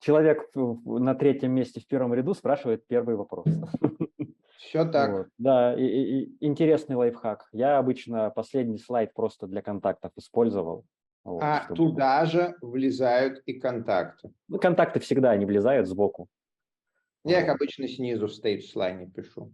человек 0.00 0.50
на 0.54 1.14
третьем 1.14 1.52
месте 1.52 1.80
в 1.80 1.86
первом 1.86 2.12
ряду 2.14 2.34
спрашивает 2.34 2.86
первый 2.86 3.16
вопрос. 3.16 3.46
Все 4.58 4.84
так. 4.84 5.10
Вот. 5.10 5.26
Да, 5.38 5.74
и, 5.74 5.84
и, 5.84 6.36
интересный 6.40 6.96
лайфхак. 6.96 7.48
Я 7.52 7.78
обычно 7.78 8.30
последний 8.30 8.78
слайд 8.78 9.14
просто 9.14 9.46
для 9.46 9.62
контактов 9.62 10.12
использовал. 10.16 10.84
Вот, 11.24 11.42
а 11.42 11.64
чтобы... 11.64 11.76
туда 11.76 12.24
же 12.26 12.56
влезают 12.60 13.42
и 13.46 13.54
контакты. 13.54 14.32
Ну, 14.48 14.58
контакты 14.58 15.00
всегда 15.00 15.36
не 15.36 15.44
влезают 15.44 15.86
сбоку. 15.86 16.28
Я 17.24 17.36
вот. 17.36 17.44
их 17.44 17.50
обычно 17.50 17.88
снизу 17.88 18.26
в 18.26 18.32
стейдж-слайне 18.32 19.10
пишу. 19.10 19.52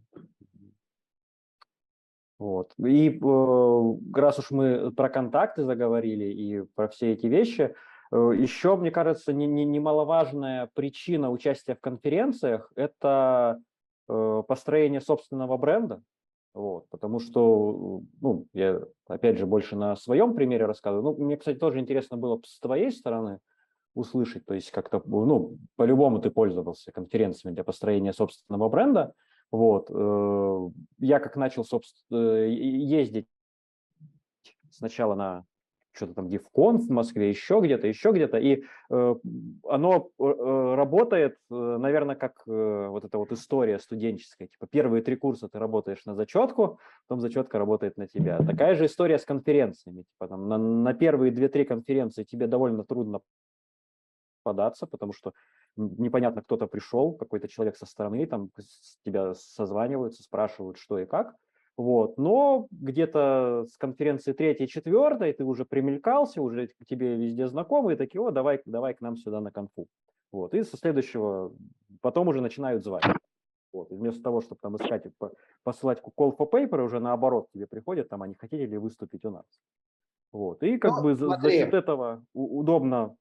Вот. 2.38 2.72
И 2.78 3.08
э, 3.08 3.94
раз 4.14 4.38
уж 4.38 4.50
мы 4.50 4.90
про 4.92 5.08
контакты 5.08 5.64
заговорили 5.64 6.26
и 6.26 6.62
про 6.74 6.88
все 6.88 7.12
эти 7.12 7.26
вещи, 7.26 7.74
э, 8.12 8.32
еще, 8.36 8.76
мне 8.76 8.90
кажется, 8.90 9.32
не, 9.32 9.46
не, 9.46 9.64
немаловажная 9.64 10.68
причина 10.74 11.30
участия 11.30 11.74
в 11.74 11.80
конференциях– 11.80 12.70
это 12.76 13.58
э, 14.08 14.42
построение 14.46 15.00
собственного 15.00 15.56
бренда. 15.56 16.02
Вот, 16.52 16.88
потому 16.88 17.20
что, 17.20 18.02
ну, 18.20 18.46
я, 18.54 18.80
опять 19.06 19.38
же, 19.38 19.46
больше 19.46 19.76
на 19.76 19.94
своем 19.96 20.34
примере 20.34 20.64
рассказываю. 20.66 21.04
Ну, 21.04 21.24
мне, 21.24 21.36
кстати, 21.36 21.58
тоже 21.58 21.80
интересно 21.80 22.16
было 22.16 22.40
с 22.44 22.60
твоей 22.60 22.90
стороны 22.90 23.40
услышать, 23.94 24.44
то 24.44 24.52
есть 24.52 24.70
как-то, 24.70 25.02
ну, 25.06 25.56
по-любому 25.76 26.18
ты 26.18 26.30
пользовался 26.30 26.92
конференциями 26.92 27.54
для 27.54 27.64
построения 27.64 28.12
собственного 28.12 28.68
бренда– 28.68 29.14
вот. 29.50 29.90
Э, 29.90 30.68
я 30.98 31.20
как 31.20 31.36
начал, 31.36 31.64
собственно, 31.64 32.44
э, 32.44 32.50
ездить 32.50 33.26
сначала 34.70 35.14
на 35.14 35.44
что-то 35.92 36.12
там 36.12 36.26
DevConf 36.26 36.80
в 36.80 36.90
Москве, 36.90 37.30
еще 37.30 37.60
где-то, 37.62 37.86
еще 37.86 38.10
где-то, 38.10 38.36
и 38.36 38.64
э, 38.90 39.14
оно 39.66 40.10
работает, 40.18 41.38
наверное, 41.48 42.16
как 42.16 42.42
вот 42.46 43.02
эта 43.06 43.16
вот 43.16 43.32
история 43.32 43.78
студенческая, 43.78 44.48
типа 44.48 44.66
первые 44.66 45.02
три 45.02 45.16
курса 45.16 45.48
ты 45.48 45.58
работаешь 45.58 46.04
на 46.04 46.14
зачетку, 46.14 46.78
потом 47.08 47.22
зачетка 47.22 47.58
работает 47.58 47.96
на 47.96 48.06
тебя. 48.06 48.38
Такая 48.46 48.74
же 48.74 48.84
история 48.84 49.18
с 49.18 49.24
конференциями, 49.24 50.02
типа 50.02 50.28
там 50.28 50.48
на, 50.48 50.58
на 50.58 50.92
первые 50.92 51.32
две-три 51.32 51.64
конференции 51.64 52.24
тебе 52.24 52.46
довольно 52.46 52.84
трудно 52.84 53.20
податься, 54.42 54.86
потому 54.86 55.14
что 55.14 55.32
непонятно, 55.76 56.42
кто-то 56.42 56.66
пришел, 56.66 57.12
какой-то 57.12 57.48
человек 57.48 57.76
со 57.76 57.86
стороны, 57.86 58.26
там 58.26 58.50
с 58.58 58.98
тебя 59.04 59.34
созваниваются, 59.34 60.22
спрашивают, 60.22 60.78
что 60.78 60.98
и 60.98 61.06
как. 61.06 61.34
Вот. 61.76 62.16
Но 62.16 62.68
где-то 62.70 63.66
с 63.70 63.76
конференции 63.76 64.32
третьей, 64.32 64.66
четвертой 64.66 65.32
ты 65.32 65.44
уже 65.44 65.64
примелькался, 65.64 66.40
уже 66.40 66.68
тебе 66.88 67.16
везде 67.16 67.46
знакомые, 67.48 67.96
такие, 67.96 68.22
о, 68.22 68.30
давай, 68.30 68.62
давай 68.64 68.94
к 68.94 69.00
нам 69.02 69.16
сюда 69.16 69.40
на 69.40 69.50
конфу. 69.50 69.86
Вот. 70.32 70.54
И 70.54 70.62
со 70.62 70.76
следующего 70.76 71.52
потом 72.00 72.28
уже 72.28 72.40
начинают 72.40 72.82
звать. 72.82 73.04
Вот. 73.72 73.92
И 73.92 73.94
вместо 73.94 74.22
того, 74.22 74.40
чтобы 74.40 74.58
там 74.62 74.76
искать, 74.76 75.04
посылать 75.62 76.00
call 76.00 76.34
for 76.36 76.50
paper, 76.50 76.82
уже 76.82 76.98
наоборот 76.98 77.48
тебе 77.52 77.66
приходят, 77.66 78.08
там, 78.08 78.22
они 78.22 78.34
хотели 78.34 78.64
ли 78.64 78.78
выступить 78.78 79.24
у 79.26 79.30
нас. 79.30 79.44
Вот. 80.32 80.62
И 80.62 80.78
как 80.78 80.92
ну, 80.92 81.02
бы 81.02 81.14
за, 81.14 81.28
за 81.28 81.50
счет 81.50 81.74
этого 81.74 82.24
удобно 82.32 83.16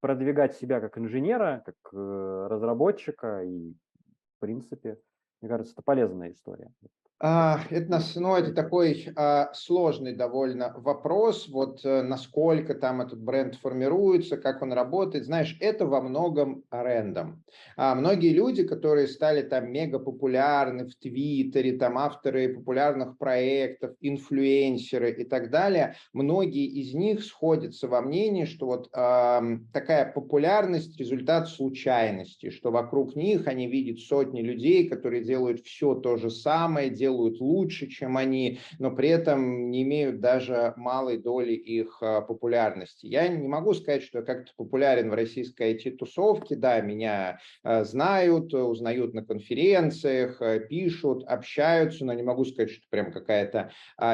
продвигать 0.00 0.56
себя 0.56 0.80
как 0.80 0.98
инженера, 0.98 1.62
как 1.64 1.76
э, 1.92 2.46
разработчика 2.50 3.42
и, 3.44 3.72
в 3.72 4.40
принципе, 4.40 4.98
Мне 5.40 5.50
кажется, 5.50 5.74
это 5.74 5.82
полезная 5.82 6.30
история. 6.32 6.72
Это, 7.18 8.02
ну, 8.16 8.36
это 8.36 8.52
такой 8.52 9.08
а, 9.16 9.50
сложный 9.54 10.14
довольно 10.14 10.74
вопрос, 10.76 11.48
вот 11.48 11.80
э, 11.82 12.02
насколько 12.02 12.74
там 12.74 13.00
этот 13.00 13.22
бренд 13.22 13.54
формируется, 13.54 14.36
как 14.36 14.60
он 14.60 14.74
работает. 14.74 15.24
Знаешь, 15.24 15.56
это 15.60 15.86
во 15.86 16.02
многом 16.02 16.64
арендом. 16.68 17.42
А 17.78 17.94
многие 17.94 18.34
люди, 18.34 18.64
которые 18.64 19.08
стали 19.08 19.40
там 19.40 19.72
мега 19.72 19.98
популярны 19.98 20.84
в 20.84 20.94
Твиттере, 20.96 21.78
там 21.78 21.96
авторы 21.96 22.54
популярных 22.54 23.16
проектов, 23.16 23.92
инфлюенсеры 24.02 25.10
и 25.12 25.24
так 25.24 25.48
далее, 25.48 25.94
многие 26.12 26.66
из 26.66 26.92
них 26.92 27.24
сходятся 27.24 27.88
во 27.88 28.02
мнении, 28.02 28.44
что 28.44 28.66
вот 28.66 28.90
такая 28.90 30.12
популярность– 30.12 30.96
результат 31.00 31.48
случайности, 31.48 32.50
что 32.50 32.70
вокруг 32.70 33.16
них 33.16 33.46
они 33.46 33.68
видят 33.68 34.00
сотни 34.00 34.42
людей, 34.42 34.86
которые 34.86 35.24
делают 35.24 35.60
все 35.60 35.94
то 35.94 36.18
же 36.18 36.28
самое, 36.28 36.90
делают 36.90 37.05
лучше, 37.08 37.86
чем 37.88 38.16
они, 38.16 38.60
но 38.78 38.90
при 38.90 39.08
этом 39.08 39.70
не 39.70 39.82
имеют 39.82 40.20
даже 40.20 40.74
малой 40.76 41.18
доли 41.18 41.52
их 41.52 41.98
а, 42.00 42.20
популярности. 42.20 43.06
Я 43.06 43.28
не 43.28 43.48
могу 43.48 43.74
сказать, 43.74 44.02
что 44.02 44.18
я 44.18 44.24
как-то 44.24 44.52
популярен 44.56 45.10
в 45.10 45.14
российской 45.14 45.74
IT-тусовке, 45.74 46.56
да, 46.56 46.80
меня 46.80 47.38
а, 47.62 47.84
знают, 47.84 48.52
узнают 48.54 49.14
на 49.14 49.24
конференциях, 49.24 50.40
а, 50.40 50.58
пишут, 50.58 51.24
общаются, 51.24 52.04
но 52.04 52.12
не 52.12 52.22
могу 52.22 52.44
сказать, 52.44 52.70
что 52.70 52.82
прям 52.90 53.12
какая-то 53.12 53.70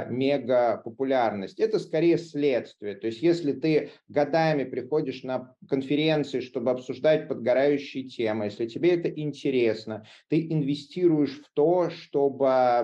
мега 0.08 0.80
популярность. 0.84 1.60
Это 1.60 1.78
скорее 1.78 2.18
следствие. 2.18 2.94
То 2.94 3.06
есть 3.06 3.22
если 3.22 3.52
ты 3.52 3.90
годами 4.08 4.64
приходишь 4.64 5.22
на 5.22 5.54
конференции, 5.68 6.40
чтобы 6.40 6.70
обсуждать 6.70 7.28
подгорающие 7.28 8.04
темы, 8.04 8.46
если 8.46 8.66
тебе 8.66 8.94
это 8.94 9.08
интересно, 9.08 10.06
ты 10.28 10.46
инвестируешь 10.50 11.40
в 11.40 11.52
то, 11.54 11.90
чтобы 11.90 12.81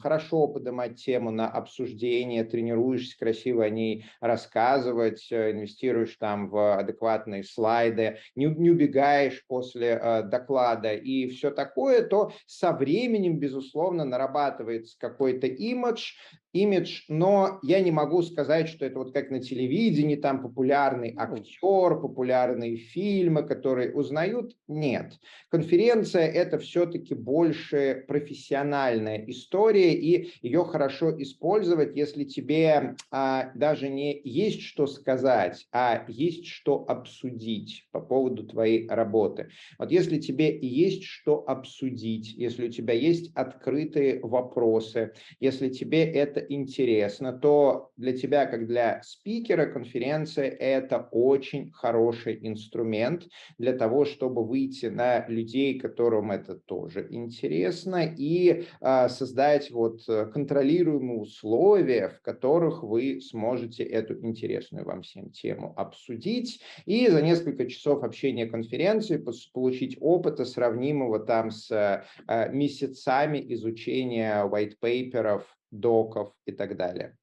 хорошо 0.00 0.48
поднимать 0.48 0.96
тему 0.96 1.30
на 1.30 1.48
обсуждение, 1.48 2.44
тренируешься 2.44 3.18
красиво 3.18 3.64
о 3.64 3.70
ней 3.70 4.06
рассказывать, 4.20 5.26
э, 5.30 5.52
инвестируешь 5.52 6.16
там 6.16 6.48
в 6.48 6.78
адекватные 6.78 7.44
слайды, 7.44 8.18
не, 8.34 8.46
не 8.46 8.70
убегаешь 8.70 9.44
после 9.46 9.98
э, 10.00 10.22
доклада 10.22 10.92
и 10.92 11.28
все 11.28 11.50
такое, 11.50 12.02
то 12.02 12.32
со 12.46 12.72
временем, 12.72 13.38
безусловно, 13.38 14.04
нарабатывается 14.04 14.96
какой-то 14.98 15.46
имидж, 15.46 16.12
имидж, 16.52 17.02
но 17.08 17.58
я 17.62 17.80
не 17.80 17.90
могу 17.90 18.22
сказать, 18.22 18.68
что 18.68 18.84
это 18.84 18.98
вот 18.98 19.12
как 19.12 19.30
на 19.30 19.40
телевидении, 19.40 20.16
там 20.16 20.42
популярный 20.42 21.14
актер, 21.16 22.00
популярные 22.00 22.76
фильмы, 22.76 23.42
которые 23.42 23.92
узнают. 23.92 24.56
Нет. 24.66 25.18
Конференция– 25.50 26.26
это 26.26 26.58
все-таки 26.58 27.14
больше 27.14 28.04
профессиональная 28.06 29.24
история, 29.26 29.94
и 29.94 30.30
ее 30.42 30.64
хорошо 30.64 31.20
использовать, 31.20 31.96
если 31.96 32.24
тебе 32.24 32.96
а, 33.10 33.50
даже 33.54 33.88
не 33.88 34.20
есть 34.24 34.62
что 34.62 34.86
сказать, 34.86 35.66
а 35.72 36.04
есть 36.08 36.46
что 36.46 36.84
обсудить 36.88 37.88
по 37.92 38.00
поводу 38.00 38.46
твоей 38.46 38.88
работы. 38.88 39.48
Вот 39.78 39.90
если 39.90 40.18
тебе 40.18 40.58
есть 40.60 41.04
что 41.04 41.44
обсудить, 41.46 42.32
если 42.34 42.68
у 42.68 42.70
тебя 42.70 42.94
есть 42.94 43.30
открытые 43.34 44.20
вопросы, 44.20 45.12
если 45.40 45.68
тебе 45.68 46.04
это 46.04 46.37
интересно, 46.48 47.32
то 47.32 47.90
для 47.96 48.16
тебя, 48.16 48.46
как 48.46 48.66
для 48.66 49.00
спикера 49.02 49.66
конференции, 49.66 50.46
это 50.46 51.08
очень 51.10 51.70
хороший 51.72 52.38
инструмент 52.46 53.28
для 53.58 53.72
того, 53.72 54.04
чтобы 54.04 54.44
выйти 54.44 54.86
на 54.86 55.26
людей, 55.28 55.78
которым 55.78 56.30
это 56.30 56.54
тоже 56.54 57.06
интересно, 57.10 58.02
и 58.16 58.64
а, 58.80 59.08
создать 59.08 59.70
вот 59.70 60.04
контролируемые 60.06 61.20
условия, 61.20 62.08
в 62.08 62.22
которых 62.22 62.82
вы 62.82 63.20
сможете 63.20 63.82
эту 63.84 64.18
интересную 64.24 64.84
вам 64.84 65.02
всем 65.02 65.30
тему 65.30 65.74
обсудить, 65.76 66.60
и 66.86 67.08
за 67.08 67.22
несколько 67.22 67.66
часов 67.66 68.02
общения 68.02 68.46
конференции 68.46 69.22
получить 69.52 69.96
опыта, 70.00 70.44
сравнимого 70.44 71.18
там 71.20 71.50
с 71.50 71.70
а, 71.70 72.48
месяцами 72.48 73.44
изучения 73.54 74.44
white 74.44 74.74
paperов 74.80 75.57
доков 75.70 76.32
и 76.44 76.52
так 76.52 76.76
далее. 76.76 77.16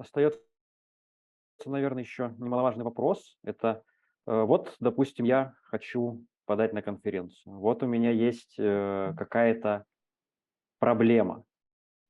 Остается, 0.00 0.40
наверное, 1.66 2.02
еще 2.02 2.34
немаловажный 2.38 2.84
вопрос. 2.84 3.38
Это 3.44 3.82
э, 4.26 4.42
вот, 4.42 4.74
допустим, 4.80 5.26
я 5.26 5.54
хочу 5.64 6.24
подать 6.46 6.72
на 6.72 6.80
конференцию. 6.80 7.58
Вот 7.58 7.82
у 7.82 7.86
меня 7.86 8.10
есть 8.10 8.54
э, 8.58 9.12
какая-то 9.16 9.84
проблема. 10.78 11.44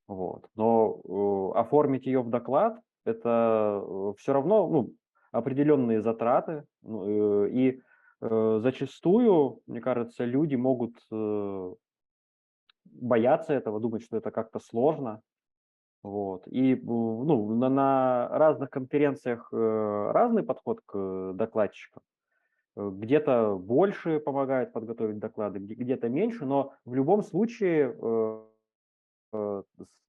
Вот. 0.07 0.47
Но 0.55 1.01
э, 1.03 1.59
оформить 1.59 2.05
ее 2.05 2.21
в 2.21 2.29
доклад– 2.29 2.79
это 3.03 3.83
все 4.17 4.31
равно 4.31 4.69
ну, 4.69 4.93
определенные 5.31 6.01
затраты. 6.01 6.63
Ну, 6.83 7.45
и 7.47 7.81
зачастую, 8.21 9.61
мне 9.65 9.81
кажется, 9.81 10.25
люди 10.25 10.53
могут 10.53 10.93
боятся 13.01 13.53
этого, 13.53 13.79
думать, 13.79 14.03
что 14.03 14.17
это 14.17 14.31
как-то 14.31 14.59
сложно. 14.59 15.21
Вот. 16.03 16.47
И 16.47 16.75
ну, 16.75 17.53
на, 17.55 17.69
на 17.69 18.27
разных 18.29 18.69
конференциях 18.69 19.49
э, 19.51 20.11
разный 20.13 20.43
подход 20.43 20.81
к 20.85 21.33
докладчикам. 21.33 22.01
Э, 22.75 22.89
где-то 22.91 23.57
больше 23.57 24.19
помогают 24.19 24.73
подготовить 24.73 25.19
доклады, 25.19 25.59
где-то 25.59 26.09
меньше, 26.09 26.45
но 26.45 26.73
в 26.85 26.95
любом 26.95 27.21
случае 27.21 27.95
э, 29.33 29.63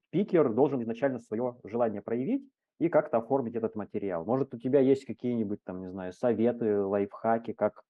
спикер 0.09 0.53
должен 0.53 0.83
изначально 0.83 1.19
свое 1.21 1.57
желание 1.65 2.01
проявить 2.01 2.49
и 2.79 2.89
как-то 2.89 3.19
оформить 3.19 3.55
этот 3.55 3.77
материал. 3.77 4.25
Может, 4.25 4.55
у 4.55 4.59
тебя 4.59 4.81
есть 4.81 5.05
какие-нибудь 5.05 5.63
там, 5.65 5.81
не 5.81 5.91
знаю, 5.91 6.13
советы, 6.13 6.81
лайфхаки, 6.81 7.53
как, 7.53 7.83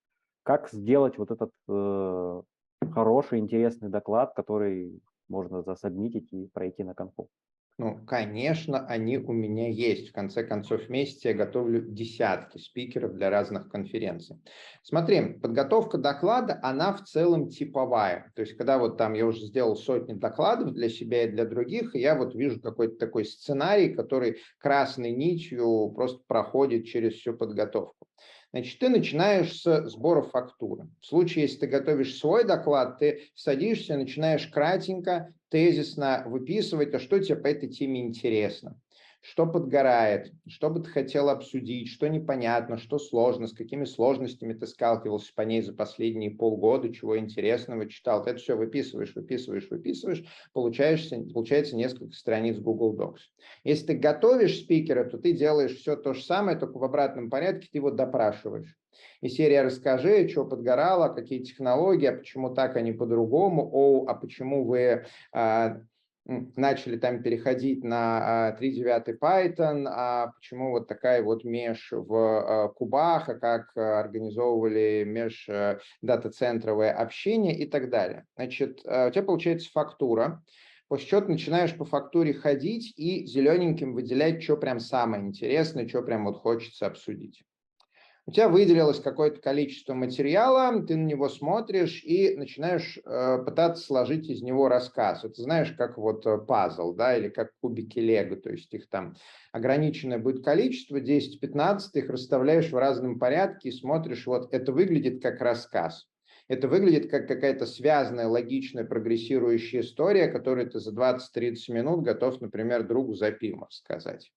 как 0.43 0.71
сделать 0.71 1.19
вот 1.19 1.31
этот 1.31 1.51
хороший, 2.93 3.39
интересный 3.39 3.89
доклад, 3.89 4.35
который 4.35 5.01
можно 5.29 5.63
засобмитить 5.63 6.33
и 6.33 6.47
пройти 6.53 6.85
на 6.85 6.95
конфу. 6.95 7.29
Ну, 7.79 8.05
конечно, 8.07 8.87
они 8.87 9.17
у 9.17 9.33
меня 9.33 9.69
есть. 9.69 10.11
В 10.11 10.13
конце 10.13 10.45
концов, 10.45 10.83
в 10.83 10.89
месяц 10.91 11.25
я 11.25 11.33
готовлю 11.33 11.81
десятки 11.81 12.59
спикеров 12.59 13.15
для 13.15 13.31
разных 13.31 13.71
конференций. 13.71 14.37
Смотри, 14.83 15.39
подготовка 15.41 15.97
доклада, 15.97 16.61
она 16.63 16.93
в 16.93 17.03
целом 17.05 17.49
типовая. 17.49 18.31
То 18.37 18.43
есть, 18.43 18.59
когда 18.59 18.79
вот 18.79 18.99
там 18.99 19.15
я 19.15 19.27
уже 19.27 19.47
сделал 19.47 19.75
сотни 19.75 20.13
докладов 20.13 20.75
для 20.75 20.91
себя 20.91 21.25
и 21.25 21.31
для 21.31 21.47
других, 21.47 21.95
я 21.95 22.15
вот 22.15 22.35
вижу 22.35 22.61
какой-то 22.61 22.97
такой 22.97 23.25
сценарий, 23.25 23.95
который 23.95 24.37
красной 24.59 25.13
нитью 25.13 25.91
просто 25.95 26.23
проходит 26.27 26.85
через 26.85 27.15
всю 27.15 27.35
подготовку. 27.35 28.07
Значит, 28.53 28.79
ты 28.81 28.91
начинаешь 28.91 29.61
с 29.62 29.88
сбора 29.88 30.23
фактуры. 30.23 30.88
В 31.01 31.07
случае, 31.07 31.45
если 31.45 31.61
ты 31.61 31.67
готовишь 31.67 32.19
свой 32.19 32.45
доклад, 32.45 32.99
ты 32.99 33.23
садишься, 33.35 33.97
начинаешь 33.97 34.47
кратенько, 34.47 35.35
тезисно 35.49 36.23
выписывать, 36.27 36.93
а 36.95 36.99
что 36.99 37.19
тебе 37.19 37.37
по 37.37 37.47
этой 37.47 37.71
теме 37.71 38.03
интересно 38.03 38.79
что 39.23 39.47
подгорает, 39.47 40.33
что 40.49 40.69
бы 40.69 40.81
ты 40.81 40.91
хотел 40.91 41.29
обсудить, 41.29 41.89
что 41.89 42.09
непонятно, 42.09 42.77
что 42.77 42.99
сложно, 42.99 43.47
с 43.47 43.53
какими 43.53 43.85
сложностями 43.85 44.53
ты 44.53 44.67
сталкивался 44.67 45.33
по 45.35 45.43
ней 45.43 45.63
за 45.63 45.73
последние 45.73 46.33
полгода, 46.33 46.93
чего 46.93 47.17
интересного 47.17 47.89
читал. 47.89 48.25
Ты 48.25 48.31
это 48.31 48.41
все 48.41 48.57
выписываешь, 48.57 49.15
выписываешь, 49.15 49.71
выписываешь, 49.71 50.25
получаешься, 50.53 51.23
получается 51.33 51.77
несколько 51.77 52.15
страниц 52.15 52.59
Google 52.59 52.97
Docs. 52.97 53.21
Если 53.63 53.87
ты 53.87 53.95
готовишь 53.95 54.59
спикера, 54.59 55.05
то 55.05 55.19
ты 55.19 55.33
делаешь 55.33 55.77
все 55.77 55.95
то 55.95 56.15
же 56.15 56.23
самое, 56.25 56.59
только 56.59 56.79
в 56.79 56.85
обратном 56.85 57.31
порядке 57.31 57.69
ты 57.71 57.79
его 57.79 57.93
допрашиваешь. 57.93 58.77
И 59.21 59.29
серия 59.29 59.63
«Расскажи, 59.63 60.29
что 60.29 60.45
подгорало, 60.45 61.09
какие 61.09 61.43
технологии, 61.43 62.07
а 62.07 62.17
почему 62.17 62.53
так, 62.55 62.77
а 62.77 62.81
не 62.81 62.93
по-другому, 62.93 63.69
о, 63.73 64.05
а 64.07 64.15
почему 64.15 64.65
вы 64.65 65.07
а, 65.33 65.81
начали 66.25 66.97
там 66.97 67.23
переходить 67.23 67.83
на 67.83 68.57
3.9 68.61 69.19
Python, 69.19 69.87
а 69.89 70.29
почему 70.29 70.71
вот 70.71 70.89
такая 70.89 71.23
вот 71.23 71.45
меж 71.45 71.89
в 71.91 72.15
а, 72.15 72.69
кубах, 72.69 73.29
а 73.29 73.35
как 73.35 73.77
организовывали 73.77 75.05
меж 75.05 75.49
э, 75.49 75.79
дата-центровое 76.01 76.93
общение 76.93 77.57
и 77.59 77.67
так 77.67 77.91
далее. 77.91 78.25
Значит, 78.37 78.81
э, 78.85 79.09
у 79.09 79.11
тебя 79.11 79.25
получается 79.25 79.71
фактура, 79.73 80.43
после 80.89 81.07
чего 81.09 81.21
ты 81.23 81.33
начинаешь 81.33 81.77
по 81.77 81.85
фактуре 81.85 82.35
ходить 82.35 82.93
и 82.97 83.27
зелененьким 83.27 83.95
выделять, 83.95 84.43
что 84.43 84.57
прям 84.57 84.79
самое 84.79 85.25
интересное, 85.25 85.89
что 85.89 86.03
прям 86.03 86.25
вот 86.25 86.37
хочется 86.37 86.87
обсудить 86.87 87.43
у 88.25 88.31
тебя 88.31 88.49
выделилось 88.49 89.01
какое-то 89.01 89.41
количество 89.41 89.95
материала, 89.95 90.81
ты 90.87 90.97
на 90.97 91.05
него 91.05 91.29
смотришь 91.29 92.05
и 92.05 92.37
начинаешь 92.37 92.99
э, 93.05 93.39
пытаться 93.45 93.85
сложить 93.85 94.29
из 94.29 94.43
него 94.43 94.69
рассказ. 94.69 95.25
Это 95.25 95.43
знаешь, 95.43 95.73
как 95.73 95.99
вот 95.99 96.25
э, 96.27 96.39
пазл, 96.39 96.95
да, 96.95 97.17
или 97.17 97.29
как 97.29 97.51
кубики 97.61 97.99
лего, 97.99 98.37
то 98.37 98.51
есть 98.51 98.73
их 98.75 98.89
там 98.89 99.17
ограниченное 99.51 100.19
будет 100.19 100.45
количество, 100.45 101.01
10-15, 101.01 101.81
ты 101.93 101.99
их 101.99 102.11
расставляешь 102.11 102.71
в 102.71 102.77
разном 102.77 103.19
порядке 103.19 103.71
и 103.71 103.73
смотришь, 103.73 104.27
вот 104.27 104.55
это 104.55 104.73
выглядит 104.73 105.21
как 105.21 105.41
рассказ. 105.41 106.07
Это 106.47 106.69
выглядит 106.69 107.11
как 107.11 107.27
какая-то 107.27 107.67
связанная, 107.67 108.29
логичная, 108.29 108.85
прогрессирующая 108.85 109.81
история, 109.81 110.29
которую 110.29 110.71
ты 110.71 110.79
за 110.79 110.93
20-30 110.93 111.57
минут 111.71 112.05
готов, 112.05 112.41
например, 112.41 112.87
другу 112.87 113.15
за 113.15 113.33
пиво 113.33 113.67
сказать. 113.71 114.31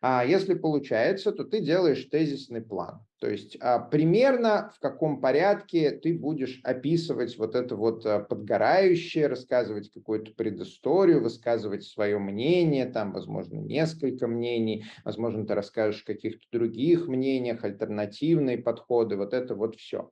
А 0.00 0.24
если 0.24 0.54
получается, 0.54 1.32
то 1.32 1.44
ты 1.44 1.60
делаешь 1.60 2.04
тезисный 2.10 2.62
план. 2.62 3.04
То 3.20 3.28
есть 3.28 3.56
а, 3.60 3.80
примерно 3.80 4.70
в 4.76 4.78
каком 4.78 5.20
порядке 5.20 5.90
ты 5.90 6.16
будешь 6.16 6.60
описывать 6.62 7.36
вот 7.36 7.56
это 7.56 7.74
вот 7.74 8.06
а, 8.06 8.20
подгорающее, 8.20 9.26
рассказывать 9.26 9.90
какую-то 9.90 10.32
предысторию, 10.34 11.20
высказывать 11.20 11.82
свое 11.82 12.18
мнение, 12.18 12.86
там, 12.86 13.12
возможно, 13.12 13.58
несколько 13.58 14.28
мнений, 14.28 14.84
возможно, 15.04 15.44
ты 15.46 15.54
расскажешь 15.54 16.02
о 16.02 16.06
каких-то 16.06 16.46
других 16.52 17.08
мнениях, 17.08 17.64
альтернативные 17.64 18.58
подходы, 18.58 19.16
вот 19.16 19.34
это 19.34 19.56
вот 19.56 19.74
все. 19.74 20.10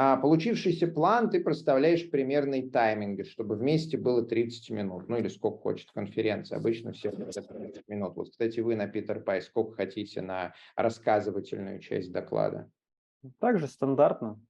А 0.00 0.16
получившийся 0.16 0.86
план 0.86 1.28
ты 1.28 1.42
проставляешь 1.42 2.08
примерный 2.08 2.70
тайминг, 2.70 3.26
чтобы 3.26 3.56
вместе 3.56 3.98
было 3.98 4.22
30 4.22 4.70
минут, 4.70 5.08
ну 5.08 5.16
или 5.16 5.26
сколько 5.26 5.58
хочет 5.58 5.90
конференция, 5.90 6.58
обычно 6.58 6.92
все 6.92 7.10
30 7.10 7.88
минут. 7.88 8.14
Вот, 8.14 8.30
кстати, 8.30 8.60
вы 8.60 8.76
на 8.76 8.86
Питер 8.86 9.18
Пай 9.18 9.42
сколько 9.42 9.72
хотите 9.72 10.22
на 10.22 10.54
рассказывательную 10.76 11.80
часть 11.80 12.12
доклада? 12.12 12.70
Также 13.40 13.66
стандартно. 13.66 14.40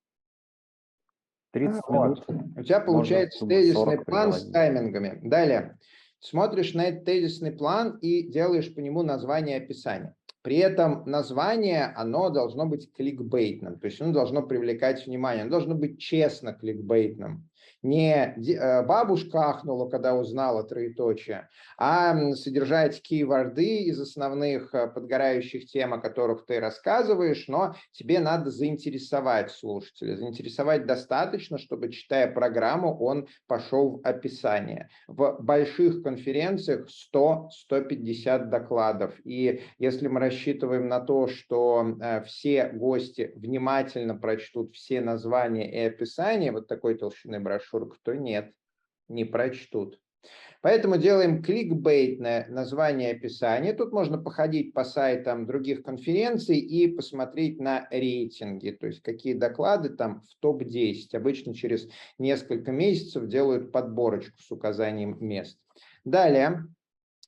30 1.52 1.80
вот. 1.88 2.28
минут. 2.28 2.58
У 2.58 2.62
тебя 2.62 2.80
получается 2.80 3.46
тезисный 3.46 4.04
план 4.04 4.34
с 4.34 4.50
таймингами. 4.50 5.18
Далее. 5.26 5.78
Смотришь 6.18 6.74
на 6.74 6.84
этот 6.88 7.06
тезисный 7.06 7.52
план 7.52 7.96
и 8.02 8.22
делаешь 8.22 8.74
по 8.74 8.80
нему 8.80 9.02
название 9.02 9.56
описания. 9.56 10.14
При 10.48 10.56
этом 10.56 11.02
название, 11.04 11.92
оно 11.94 12.30
должно 12.30 12.64
быть 12.64 12.90
кликбейтным, 12.94 13.78
то 13.78 13.86
есть 13.86 14.00
оно 14.00 14.14
должно 14.14 14.40
привлекать 14.40 15.06
внимание, 15.06 15.42
оно 15.42 15.50
должно 15.50 15.74
быть 15.74 16.00
честно 16.00 16.54
кликбейтным 16.54 17.50
не 17.82 18.12
э, 18.14 18.82
бабушка 18.82 19.50
ахнула, 19.50 19.88
когда 19.88 20.14
узнала 20.14 20.64
троеточие, 20.64 21.48
а 21.76 22.34
содержать 22.34 23.00
кейворды 23.02 23.84
из 23.84 24.00
основных 24.00 24.74
э, 24.74 24.88
подгорающих 24.88 25.66
тем, 25.66 25.94
о 25.94 25.98
которых 25.98 26.44
ты 26.44 26.58
рассказываешь, 26.58 27.46
но 27.46 27.76
тебе 27.92 28.18
надо 28.18 28.50
заинтересовать 28.50 29.52
слушателя. 29.52 30.16
Заинтересовать 30.16 30.86
достаточно, 30.86 31.58
чтобы, 31.58 31.90
читая 31.90 32.26
программу, 32.32 32.96
он 32.98 33.28
пошел 33.46 33.98
в 33.98 34.06
описание. 34.06 34.88
В 35.06 35.38
больших 35.40 36.02
конференциях 36.02 36.88
100-150 37.14 38.46
докладов. 38.46 39.14
И 39.24 39.62
если 39.78 40.08
мы 40.08 40.18
рассчитываем 40.18 40.88
на 40.88 41.00
то, 41.00 41.28
что 41.28 41.96
э, 42.00 42.22
все 42.24 42.70
гости 42.70 43.32
внимательно 43.36 44.16
прочтут 44.16 44.74
все 44.74 45.00
названия 45.00 45.70
и 45.70 45.86
описания 45.86 46.50
вот 46.50 46.66
такой 46.66 46.96
толщины 46.96 47.38
брошюры, 47.38 47.67
брошюр, 47.70 47.88
кто 47.94 48.14
нет, 48.14 48.52
не 49.08 49.24
прочтут. 49.24 50.00
Поэтому 50.60 50.98
делаем 50.98 51.42
кликбейтное 51.42 52.46
название 52.48 53.12
описания. 53.12 53.72
Тут 53.72 53.92
можно 53.92 54.18
походить 54.18 54.74
по 54.74 54.84
сайтам 54.84 55.46
других 55.46 55.84
конференций 55.84 56.58
и 56.58 56.88
посмотреть 56.88 57.60
на 57.60 57.86
рейтинги, 57.90 58.72
то 58.72 58.88
есть 58.88 59.00
какие 59.00 59.34
доклады 59.34 59.90
там 59.90 60.22
в 60.22 60.40
топ-10. 60.40 61.14
Обычно 61.14 61.54
через 61.54 61.88
несколько 62.18 62.72
месяцев 62.72 63.28
делают 63.28 63.70
подборочку 63.70 64.36
с 64.38 64.50
указанием 64.50 65.16
мест. 65.20 65.58
Далее, 66.04 66.66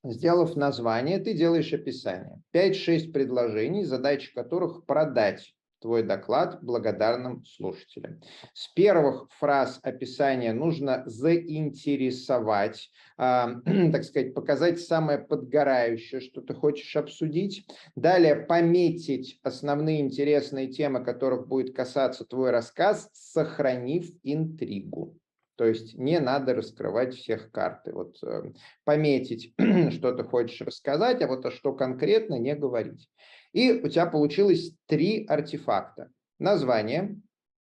сделав 0.02 0.56
название, 0.56 1.20
ты 1.20 1.32
делаешь 1.32 1.72
описание. 1.72 2.42
5-6 2.52 3.12
предложений, 3.12 3.84
задача 3.84 4.34
которых 4.34 4.84
продать 4.86 5.54
твой 5.80 6.02
доклад 6.02 6.62
благодарным 6.62 7.44
слушателям. 7.44 8.20
С 8.52 8.68
первых 8.68 9.28
фраз 9.38 9.80
описания 9.82 10.52
нужно 10.52 11.02
заинтересовать, 11.06 12.90
э, 13.18 13.46
так 13.92 14.04
сказать, 14.04 14.34
показать 14.34 14.80
самое 14.80 15.18
подгорающее, 15.18 16.20
что 16.20 16.40
ты 16.40 16.54
хочешь 16.54 16.96
обсудить. 16.96 17.66
Далее 17.96 18.36
пометить 18.36 19.38
основные 19.42 20.00
интересные 20.00 20.68
темы, 20.68 21.04
которых 21.04 21.48
будет 21.48 21.74
касаться 21.74 22.24
твой 22.24 22.50
рассказ, 22.50 23.10
сохранив 23.12 24.10
интригу. 24.22 25.19
То 25.60 25.66
есть 25.66 25.98
не 25.98 26.18
надо 26.20 26.54
раскрывать 26.54 27.14
всех 27.14 27.50
карты. 27.50 27.92
Вот 27.92 28.16
э, 28.22 28.44
пометить, 28.84 29.52
что 29.90 30.12
ты 30.14 30.24
хочешь 30.24 30.62
рассказать, 30.62 31.20
а 31.20 31.26
вот 31.26 31.44
а 31.44 31.50
что 31.50 31.74
конкретно 31.74 32.38
не 32.38 32.54
говорить. 32.54 33.10
И 33.52 33.70
у 33.70 33.86
тебя 33.88 34.06
получилось 34.06 34.72
три 34.86 35.26
артефакта. 35.26 36.10
Название, 36.38 37.20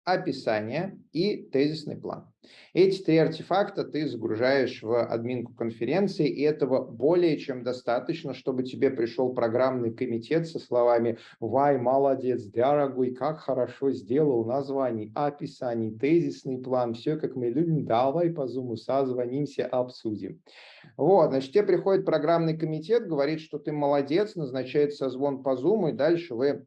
описание 0.04 0.98
и 1.12 1.36
тезисный 1.36 1.96
план. 1.96 2.26
Эти 2.72 3.02
три 3.02 3.16
артефакта 3.18 3.84
ты 3.84 4.08
загружаешь 4.08 4.82
в 4.82 5.04
админку 5.04 5.52
конференции, 5.54 6.28
и 6.28 6.42
этого 6.42 6.84
более 6.84 7.36
чем 7.38 7.62
достаточно, 7.62 8.32
чтобы 8.32 8.62
тебе 8.62 8.90
пришел 8.90 9.34
программный 9.34 9.92
комитет 9.92 10.46
со 10.48 10.58
словами 10.58 11.18
«Вай, 11.38 11.78
молодец, 11.78 12.44
дорогой, 12.44 13.14
как 13.14 13.40
хорошо 13.40 13.90
сделал 13.92 14.44
название, 14.44 15.12
описание, 15.14 15.90
тезисный 15.90 16.58
план, 16.58 16.94
все 16.94 17.16
как 17.16 17.36
мы 17.36 17.48
любим, 17.48 17.84
давай 17.84 18.30
по 18.30 18.46
зуму 18.46 18.76
созвонимся, 18.76 19.66
обсудим». 19.66 20.40
Вот, 20.96 21.30
значит, 21.30 21.52
тебе 21.52 21.64
приходит 21.64 22.06
программный 22.06 22.56
комитет, 22.56 23.06
говорит, 23.06 23.40
что 23.40 23.58
ты 23.58 23.72
молодец, 23.72 24.34
назначает 24.34 24.94
созвон 24.94 25.42
по 25.42 25.56
зуму, 25.56 25.88
и 25.88 25.92
дальше 25.92 26.34
вы 26.34 26.66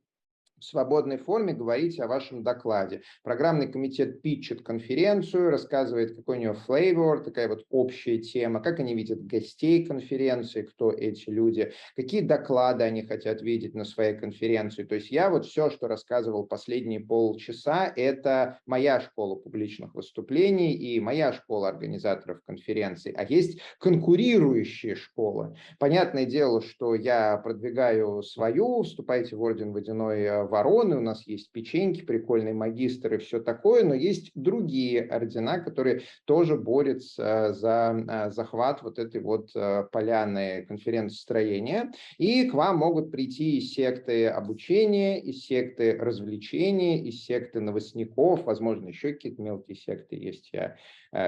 в 0.64 0.66
свободной 0.66 1.18
форме 1.18 1.54
говорить 1.54 2.00
о 2.00 2.08
вашем 2.08 2.42
докладе. 2.42 3.02
Программный 3.22 3.68
комитет 3.68 4.22
питчит 4.22 4.62
конференцию, 4.62 5.50
рассказывает, 5.50 6.16
какой 6.16 6.38
у 6.38 6.42
него 6.42 6.54
флейвор, 6.54 7.22
такая 7.22 7.50
вот 7.50 7.66
общая 7.70 8.18
тема, 8.20 8.62
как 8.62 8.80
они 8.80 8.96
видят 8.96 9.26
гостей 9.26 9.86
конференции, 9.86 10.62
кто 10.62 10.92
эти 10.92 11.30
люди, 11.30 11.74
какие 11.98 12.22
доклады 12.22 12.86
они 12.86 13.02
хотят 13.04 13.42
видеть 13.42 13.76
на 13.76 13.84
своей 13.84 14.18
конференции. 14.18 14.84
То 14.84 14.96
есть 14.96 15.12
я 15.12 15.30
вот 15.30 15.46
все, 15.46 15.70
что 15.70 15.88
рассказывал 15.90 16.46
последние 16.46 17.02
полчаса, 17.02 17.92
это 17.94 18.60
моя 18.66 19.02
школа 19.02 19.36
публичных 19.36 19.94
выступлений 19.94 20.74
и 20.74 21.00
моя 21.02 21.34
школа 21.34 21.68
организаторов 21.68 22.40
конференций. 22.46 23.12
А 23.12 23.26
есть 23.26 23.60
конкурирующие 23.80 24.96
школы. 24.96 25.58
Понятное 25.78 26.26
дело, 26.26 26.62
что 26.62 26.96
я 26.96 27.36
продвигаю 27.38 28.24
свою, 28.24 28.84
вступайте 28.84 29.36
в 29.36 29.42
Орден 29.42 29.74
Водяной 29.74 30.22
э, 30.22 30.53
вороны, 30.54 30.98
у 30.98 31.02
нас 31.02 31.26
есть 31.26 31.52
печеньки, 31.52 32.06
прикольные 32.06 32.54
магистры, 32.54 33.18
все 33.18 33.42
такое, 33.42 33.84
но 33.84 33.96
есть 33.96 34.32
другие 34.36 35.02
ордена, 35.02 35.60
которые 35.60 36.04
тоже 36.26 36.56
борются 36.56 37.54
за 37.54 37.90
а, 38.08 38.30
захват 38.30 38.84
вот 38.84 39.00
этой 39.00 39.20
вот 39.20 39.50
а, 39.56 39.84
поляны 39.92 40.64
конференц-строения. 40.68 41.92
И 42.20 42.48
к 42.48 42.54
вам 42.54 42.78
могут 42.78 43.12
прийти 43.12 43.58
из 43.58 43.74
секты 43.74 44.28
обучения, 44.28 45.20
из 45.20 45.44
секты 45.44 45.98
развлечения, 45.98 47.04
из 47.04 47.26
секты 47.26 47.60
новостников, 47.60 48.44
возможно, 48.46 48.90
еще 48.90 49.14
какие-то 49.14 49.42
мелкие 49.42 49.76
секты 49.76 50.16
есть, 50.16 50.52
я 50.54 50.76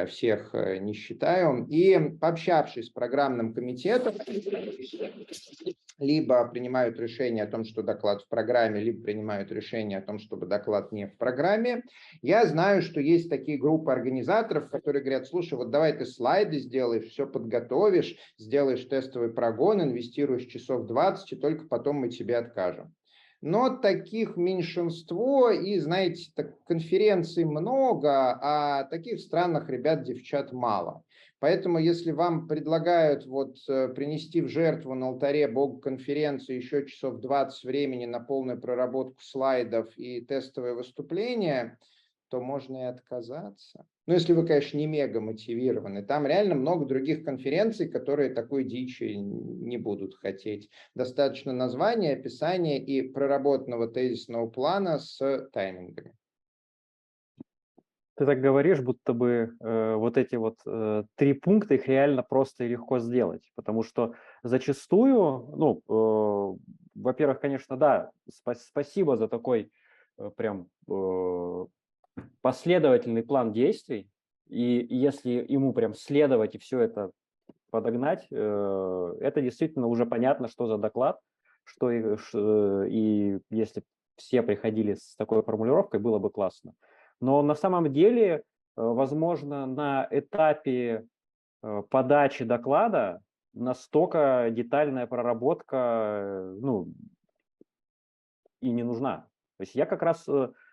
всех 0.07 0.49
э, 0.53 0.79
не 0.79 0.93
считаю. 0.93 1.67
И 1.69 1.95
пообщавшись 2.19 2.88
с 2.88 2.89
программным 2.89 3.53
комитетом, 3.53 4.15
либо 5.99 6.47
принимают 6.47 6.99
решение 6.99 7.43
о 7.43 7.47
том, 7.47 7.63
что 7.63 7.81
доклад 7.81 8.21
в 8.21 8.27
программе, 8.27 8.81
либо 8.81 9.03
решение 9.51 9.99
о 9.99 10.01
том, 10.01 10.19
чтобы 10.19 10.45
доклад 10.45 10.91
не 10.91 11.08
в 11.08 11.17
программе. 11.17 11.84
Я 12.21 12.45
знаю, 12.45 12.82
что 12.82 12.99
есть 12.99 13.30
такие 13.30 13.58
группы 13.58 13.91
организаторов, 13.91 14.69
которые 14.69 15.01
говорят, 15.04 15.28
слушай, 15.28 15.56
вот 15.56 15.71
давай 15.71 15.93
ты 15.93 16.06
слайды 16.06 16.60
сделаешь, 16.60 17.06
все 17.06 17.28
подготовишь, 17.28 18.15
сделаешь 18.38 18.86
тестовый 18.86 19.34
прогон, 19.34 19.82
инвестируешь 19.82 20.45
часов 20.45 20.86
20, 20.86 21.34
и 21.34 21.36
только 21.36 21.67
потом 21.67 21.97
мы 21.97 22.10
тебе 22.10 22.38
откажем. 22.38 22.93
Но 23.41 23.78
таких 23.78 24.38
меньшинство, 24.38 25.51
и, 25.51 25.78
знаете, 25.78 26.32
так, 26.36 26.63
конференций 26.63 27.45
много, 27.45 28.39
а 28.41 28.86
таких 28.86 29.19
странных 29.19 29.69
ребят, 29.69 30.04
девчат 30.04 30.51
мало. 30.51 31.04
Поэтому, 31.45 31.77
если 31.77 32.10
вам 32.10 32.47
предлагают 32.47 33.27
вот 33.27 33.58
э, 33.69 33.89
принести 33.89 34.41
в 34.41 34.47
жертву 34.47 34.95
на 34.95 35.10
алтаре 35.10 35.47
Бога 35.47 35.79
конференции 35.79 36.55
еще 36.55 36.88
часов 36.88 37.19
20 37.19 37.65
времени 37.65 38.08
на 38.08 38.19
полную 38.19 38.60
проработку 38.60 39.21
слайдов 39.21 39.95
и 39.95 40.21
тестовое 40.21 40.73
выступление, 40.73 41.77
то 42.29 42.41
можно 42.41 42.77
и 42.77 42.86
отказаться. 42.86 43.86
Ну, 44.08 44.15
если 44.15 44.34
вы, 44.34 44.47
конечно, 44.47 44.75
не 44.75 44.88
мега 44.88 45.21
мотивированы. 45.21 46.01
Там 46.01 46.25
реально 46.25 46.55
много 46.55 46.88
других 46.88 47.23
конференций, 47.23 47.89
которые 47.89 48.34
такой 48.34 48.63
дичи 48.63 49.13
не 49.13 49.77
будут 49.77 50.15
хотеть. 50.15 50.71
Достаточно 50.95 51.53
названия, 51.53 52.13
описания 52.13 52.84
и 52.84 53.03
проработанного 53.03 53.88
тезисного 53.88 54.47
плана 54.47 54.97
с 54.97 55.47
таймингами. 55.53 56.15
Ты 58.15 58.25
так 58.25 58.39
говоришь, 58.39 58.79
будто 58.79 59.13
бы 59.13 59.55
э, 59.59 59.95
вот 59.95 60.17
эти 60.17 60.35
вот 60.35 60.59
э, 60.65 61.03
три 61.15 61.33
пункта, 61.33 61.73
их 61.73 61.87
реально 61.87 62.23
просто 62.23 62.63
и 62.63 62.69
легко 62.69 62.99
сделать, 62.99 63.51
потому 63.55 63.83
что 63.83 64.13
зачастую, 64.41 65.49
ну, 65.57 65.81
э, 65.89 66.57
во-первых, 66.95 67.41
конечно, 67.41 67.75
да, 67.75 68.11
спа- 68.29 68.55
спасибо 68.55 69.17
за 69.17 69.27
такой 69.27 69.69
э, 70.17 70.31
прям 70.37 70.67
э, 70.89 71.65
последовательный 72.41 73.23
план 73.23 73.51
действий, 73.51 74.09
и 74.47 74.87
если 74.89 75.45
ему 75.49 75.73
прям 75.73 75.93
следовать 75.93 76.55
и 76.55 76.59
все 76.59 76.79
это 76.79 77.11
подогнать, 77.69 78.27
э, 78.31 79.15
это 79.19 79.41
действительно 79.41 79.87
уже 79.87 80.05
понятно, 80.05 80.47
что 80.47 80.67
за 80.67 80.77
доклад, 80.77 81.19
что 81.65 81.91
и, 81.91 82.15
э, 82.33 82.87
и 82.89 83.39
если 83.49 83.83
все 84.15 84.41
приходили 84.41 84.93
с 84.93 85.17
такой 85.17 85.43
формулировкой, 85.43 85.99
было 85.99 86.17
бы 86.17 86.29
классно. 86.29 86.73
Но 87.21 87.41
на 87.41 87.55
самом 87.55 87.91
деле, 87.91 88.31
э, 88.31 88.41
возможно, 88.75 89.65
на 89.65 90.07
этапе 90.11 91.05
подачи 91.89 92.45
доклада 92.45 93.21
настолько 93.53 94.49
детальная 94.51 95.07
проработка 95.07 96.53
ну, 96.59 96.89
и 98.61 98.69
не 98.69 98.83
нужна. 98.83 99.27
То 99.57 99.61
есть 99.63 99.73
я 99.73 99.87
как 99.87 100.03
раз 100.03 100.27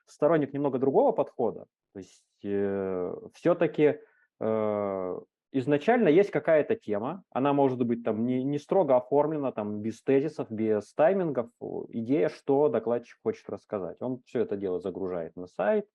сторонник 0.06 0.52
немного 0.52 0.78
другого 0.78 1.12
подхода. 1.12 1.66
То 1.92 1.98
есть 1.98 2.22
э, 2.44 3.14
все-таки 3.34 3.98
э, 4.40 5.20
изначально 5.52 6.08
есть 6.08 6.30
какая-то 6.30 6.74
тема, 6.74 7.22
она 7.30 7.52
может 7.52 7.84
быть 7.84 8.02
там 8.02 8.24
не, 8.24 8.42
не 8.42 8.58
строго 8.58 8.96
оформлена, 8.96 9.52
там 9.52 9.80
без 9.80 10.02
тезисов, 10.02 10.50
без 10.50 10.92
таймингов, 10.94 11.50
идея, 11.90 12.28
что 12.28 12.68
докладчик 12.68 13.18
хочет 13.22 13.48
рассказать. 13.48 13.98
Он 14.00 14.22
все 14.26 14.40
это 14.40 14.56
дело 14.56 14.80
загружает 14.80 15.36
на 15.36 15.46
сайт, 15.46 15.86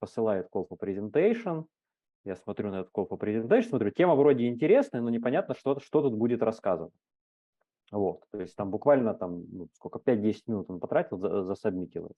посылает 0.00 0.48
call 0.52 0.66
for 0.68 0.78
presentation, 0.78 1.66
я 2.24 2.36
смотрю 2.36 2.70
на 2.70 2.80
этот 2.80 2.92
call 2.92 3.08
for 3.08 3.18
presentation, 3.18 3.68
смотрю, 3.68 3.90
тема 3.90 4.14
вроде 4.14 4.48
интересная, 4.48 5.00
но 5.00 5.10
непонятно, 5.10 5.54
что, 5.54 5.78
что 5.80 6.02
тут 6.02 6.14
будет 6.14 6.42
рассказано. 6.42 6.90
Вот, 7.92 8.24
то 8.30 8.40
есть 8.40 8.54
там 8.56 8.70
буквально 8.70 9.14
там, 9.14 9.44
ну, 9.50 9.68
сколько, 9.74 9.98
5-10 9.98 10.34
минут 10.46 10.70
он 10.70 10.80
потратил, 10.80 11.18
за, 11.18 11.42
засабмитил 11.44 12.12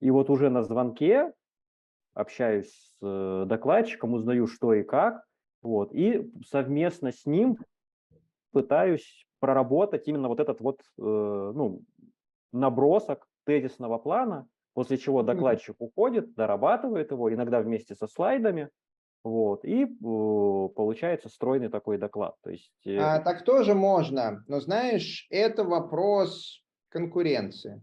И 0.00 0.10
вот 0.10 0.30
уже 0.30 0.50
на 0.50 0.62
звонке 0.62 1.32
общаюсь 2.14 2.70
с 3.00 3.44
докладчиком, 3.46 4.14
узнаю, 4.14 4.46
что 4.46 4.74
и 4.74 4.82
как, 4.82 5.24
вот, 5.62 5.94
и 5.94 6.30
совместно 6.46 7.12
с 7.12 7.24
ним 7.24 7.58
пытаюсь 8.52 9.26
проработать 9.38 10.08
именно 10.08 10.28
вот 10.28 10.40
этот 10.40 10.60
вот, 10.60 10.80
э, 10.80 11.02
ну, 11.02 11.82
набросок 12.52 13.26
тезисного 13.44 13.98
плана, 13.98 14.46
после 14.76 14.98
чего 14.98 15.22
докладчик 15.22 15.76
уходит, 15.78 16.34
дорабатывает 16.34 17.10
его, 17.10 17.32
иногда 17.32 17.62
вместе 17.62 17.94
со 17.94 18.06
слайдами, 18.06 18.68
вот, 19.24 19.64
и 19.64 19.84
э, 19.84 19.88
получается 19.96 21.30
стройный 21.30 21.70
такой 21.70 21.96
доклад. 21.96 22.34
То 22.42 22.50
есть, 22.50 22.70
э... 22.84 22.98
а, 22.98 23.20
так 23.20 23.42
тоже 23.42 23.74
можно, 23.74 24.44
но 24.48 24.60
знаешь, 24.60 25.26
это 25.30 25.64
вопрос 25.64 26.62
конкуренции 26.90 27.82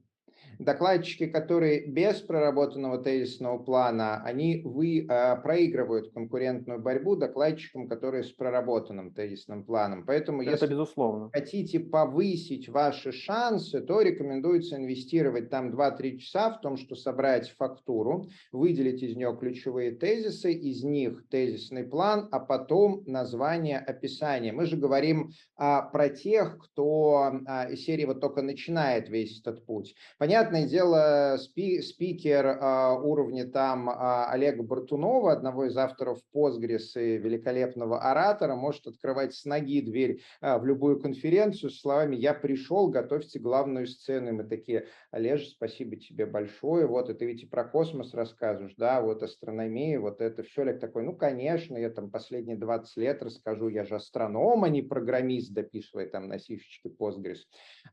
докладчики, 0.59 1.27
которые 1.27 1.85
без 1.87 2.21
проработанного 2.21 2.97
тезисного 3.03 3.57
плана, 3.57 4.21
они 4.23 4.61
вы, 4.63 5.05
э, 5.07 5.35
проигрывают 5.41 6.13
конкурентную 6.13 6.79
борьбу 6.79 7.15
докладчикам, 7.15 7.87
которые 7.87 8.23
с 8.23 8.31
проработанным 8.31 9.13
тезисным 9.13 9.63
планом. 9.63 10.05
Поэтому, 10.05 10.41
Это 10.41 10.51
если 10.51 10.67
безусловно. 10.67 11.29
хотите 11.31 11.79
повысить 11.79 12.69
ваши 12.69 13.11
шансы, 13.11 13.81
то 13.81 14.01
рекомендуется 14.01 14.75
инвестировать 14.77 15.49
там 15.49 15.71
2-3 15.71 16.17
часа 16.17 16.51
в 16.51 16.61
том, 16.61 16.77
что 16.77 16.95
собрать 16.95 17.49
фактуру, 17.51 18.27
выделить 18.51 19.01
из 19.03 19.15
нее 19.15 19.35
ключевые 19.39 19.91
тезисы, 19.91 20.53
из 20.53 20.83
них 20.83 21.23
тезисный 21.29 21.83
план, 21.83 22.27
а 22.31 22.39
потом 22.39 23.03
название, 23.05 23.79
описание. 23.79 24.53
Мы 24.53 24.65
же 24.65 24.77
говорим 24.77 25.31
а, 25.55 25.81
про 25.81 26.09
тех, 26.09 26.57
кто 26.59 27.31
а, 27.45 27.65
из 27.69 27.83
серии 27.83 28.05
вот 28.05 28.21
только 28.21 28.41
начинает 28.41 29.09
весь 29.09 29.39
этот 29.39 29.65
путь. 29.65 29.95
Понятно, 30.17 30.42
понятное 30.43 30.67
дело, 30.67 31.37
спи, 31.39 31.81
спикер 31.81 32.45
а, 32.45 32.99
уровня 32.99 33.45
там 33.45 33.89
а, 33.89 34.29
Олега 34.29 34.61
Бартунова, 34.61 35.31
одного 35.31 35.65
из 35.65 35.77
авторов 35.77 36.19
Postgres 36.35 36.95
и 36.95 37.17
великолепного 37.17 38.01
оратора, 38.01 38.55
может 38.55 38.85
открывать 38.85 39.33
с 39.33 39.45
ноги 39.45 39.79
дверь 39.79 40.21
а, 40.41 40.59
в 40.59 40.65
любую 40.65 40.99
конференцию 40.99 41.69
с 41.69 41.79
словами 41.79 42.17
«Я 42.17 42.33
пришел, 42.33 42.89
готовьте 42.89 43.39
главную 43.39 43.87
сцену». 43.87 44.29
И 44.29 44.31
мы 44.33 44.43
такие 44.43 44.87
«Олеж, 45.11 45.47
спасибо 45.47 45.95
тебе 45.95 46.25
большое, 46.25 46.87
вот 46.87 47.09
это 47.09 47.23
ведь 47.23 47.43
и 47.43 47.45
про 47.45 47.63
космос 47.63 48.13
рассказываешь, 48.13 48.75
да, 48.77 49.01
вот 49.01 49.23
астрономия, 49.23 49.97
вот 49.97 50.19
это 50.19 50.43
все». 50.43 50.63
Олег 50.63 50.81
такой 50.81 51.03
«Ну, 51.03 51.15
конечно, 51.15 51.77
я 51.77 51.89
там 51.89 52.11
последние 52.11 52.57
20 52.57 52.97
лет 52.97 53.23
расскажу, 53.23 53.69
я 53.69 53.85
же 53.85 53.95
астроном, 53.95 54.65
а 54.65 54.69
не 54.69 54.81
программист», 54.81 55.53
дописывая 55.53 56.07
там 56.07 56.27
на 56.27 56.37
сишечке 56.37 56.89
Postgres. 56.89 57.39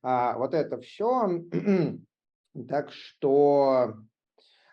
А, 0.02 0.36
вот 0.36 0.52
это 0.54 0.80
все 0.80 1.44
так 2.68 2.90
что 2.92 3.94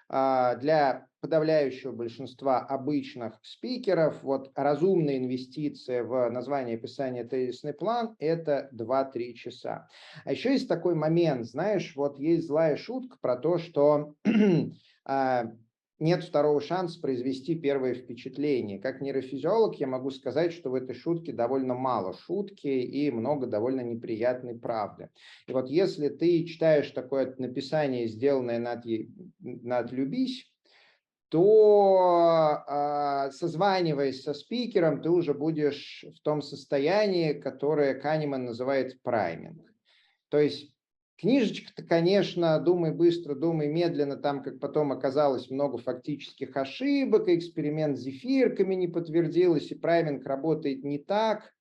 а, 0.10 0.56
для 0.56 1.08
подавляющего 1.20 1.92
большинства 1.92 2.60
обычных 2.60 3.40
спикеров 3.42 4.22
вот 4.24 4.52
разумная 4.56 5.18
инвестиция 5.18 6.04
в 6.04 6.30
название 6.30 6.78
описания 6.78 7.24
тезисный 7.24 7.74
план– 7.74 8.16
это 8.20 8.70
2-3 8.74 9.34
часа. 9.34 9.88
А 10.26 10.32
еще 10.32 10.52
есть 10.52 10.68
такой 10.68 10.96
момент, 10.96 11.46
знаешь, 11.46 11.94
вот 11.96 12.20
есть 12.20 12.48
злая 12.48 12.78
шутка 12.78 13.18
про 13.20 13.36
то, 13.36 13.58
что 13.58 14.14
а, 15.06 15.52
нет 16.00 16.24
второго 16.24 16.62
шанса 16.62 17.00
произвести 17.02 17.56
первое 17.56 17.96
впечатление. 17.96 18.80
Как 18.80 19.02
нейрофизиолог 19.02 19.76
я 19.76 19.88
могу 19.88 20.12
сказать, 20.12 20.54
что 20.54 20.70
в 20.70 20.76
этой 20.76 20.96
шутке 20.96 21.34
довольно 21.34 21.74
мало 21.74 22.14
шутки 22.14 22.68
и 22.68 23.10
много 23.12 23.48
довольно 23.48 23.82
неприятной 23.82 24.58
правды. 24.58 25.10
И 25.48 25.54
вот 25.54 25.70
если 25.70 26.10
ты 26.10 26.46
читаешь 26.46 26.92
такое 26.92 27.34
написание, 27.38 28.08
сделанное 28.08 28.60
над, 28.60 28.86
над 29.40 29.92
«любись», 29.92 30.52
то 31.30 32.64
э, 32.66 33.32
созваниваясь 33.32 34.24
со 34.24 34.34
спикером, 34.34 35.02
ты 35.02 35.10
уже 35.10 35.34
будешь 35.34 36.06
в 36.16 36.22
том 36.22 36.42
состоянии, 36.42 37.34
которое 37.34 37.96
Канеман 37.96 38.46
называет 38.46 39.02
прайминг. 39.02 39.62
То 40.30 40.40
есть 40.40 40.74
Книжечка-то, 41.20 41.82
конечно, 41.84 42.60
думай 42.60 42.92
быстро, 42.94 43.34
думай 43.34 43.68
медленно, 43.68 44.18
там, 44.18 44.44
как 44.44 44.60
потом 44.60 44.92
оказалось, 44.92 45.50
много 45.50 45.80
фактических 45.80 46.56
ошибок, 46.56 47.28
эксперимент 47.28 47.98
с 47.98 48.02
зефирками 48.02 48.76
не 48.76 48.88
подтвердилось, 48.88 49.72
и 49.72 49.76
прайминг 49.76 50.26
работает 50.28 50.84
не 50.84 51.00
так. 51.00 51.54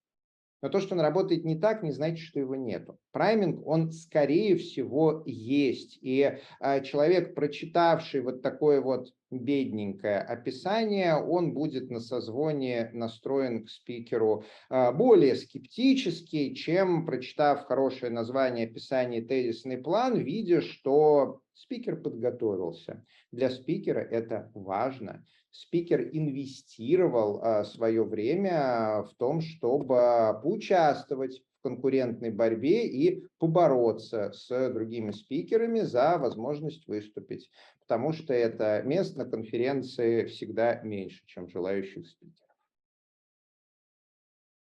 Но 0.62 0.68
то, 0.70 0.80
что 0.80 0.94
он 0.94 1.00
работает 1.00 1.44
не 1.44 1.59
так, 1.59 1.82
не 1.82 1.92
значит, 1.92 2.18
что 2.18 2.40
его 2.40 2.57
нету. 2.57 2.98
Прайминг, 3.12 3.66
он 3.66 3.92
скорее 3.92 4.57
всего 4.57 5.22
есть. 5.26 5.98
И 6.00 6.38
э, 6.61 6.82
человек, 6.82 7.34
прочитавший 7.34 8.22
вот 8.22 8.42
такое 8.42 8.80
вот 8.80 9.12
бедненькое 9.30 10.18
описание, 10.18 11.16
он 11.16 11.52
будет 11.52 11.90
на 11.90 12.00
созвоне 12.00 12.90
настроен 12.94 13.64
к 13.64 13.70
спикеру 13.70 14.44
э, 14.70 14.92
более 14.92 15.34
скептически, 15.34 16.54
чем 16.54 17.04
прочитав 17.04 17.64
хорошее 17.64 18.11
название 18.11 18.66
описания 18.66 19.20
тезисный 19.20 19.78
план, 19.78 20.18
видя, 20.18 20.62
что 20.62 21.40
спикер 21.54 21.96
подготовился. 21.96 23.04
Для 23.30 23.50
спикера 23.50 24.00
это 24.00 24.50
важно 24.54 25.24
спикер 25.61 26.02
инвестировал 26.12 27.40
а, 27.42 27.64
свое 27.64 28.04
время 28.04 29.02
в 29.02 29.14
том, 29.16 29.40
чтобы 29.40 30.38
поучаствовать 30.42 31.42
в 31.59 31.62
конкурентной 31.62 32.30
борьбе 32.30 32.86
и 32.86 33.26
побороться 33.38 34.32
с 34.32 34.72
другими 34.72 35.11
спикерами 35.11 35.80
за 35.80 36.18
возможность 36.18 36.86
выступить, 36.86 37.50
потому 37.80 38.12
что 38.12 38.34
это 38.34 38.82
мест 38.82 39.16
на 39.16 39.24
конференции 39.24 40.26
всегда 40.26 40.80
меньше, 40.82 41.24
чем 41.26 41.48
желающих 41.48 42.07
спикеров. 42.07 42.57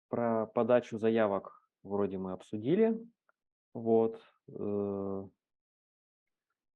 Про 0.10 0.46
подачу 0.46 0.98
заявок 0.98 1.62
вроде 1.84 2.18
мы 2.18 2.34
обсудили. 2.34 2.98
Вот. 3.74 4.22
Э, 4.48 5.28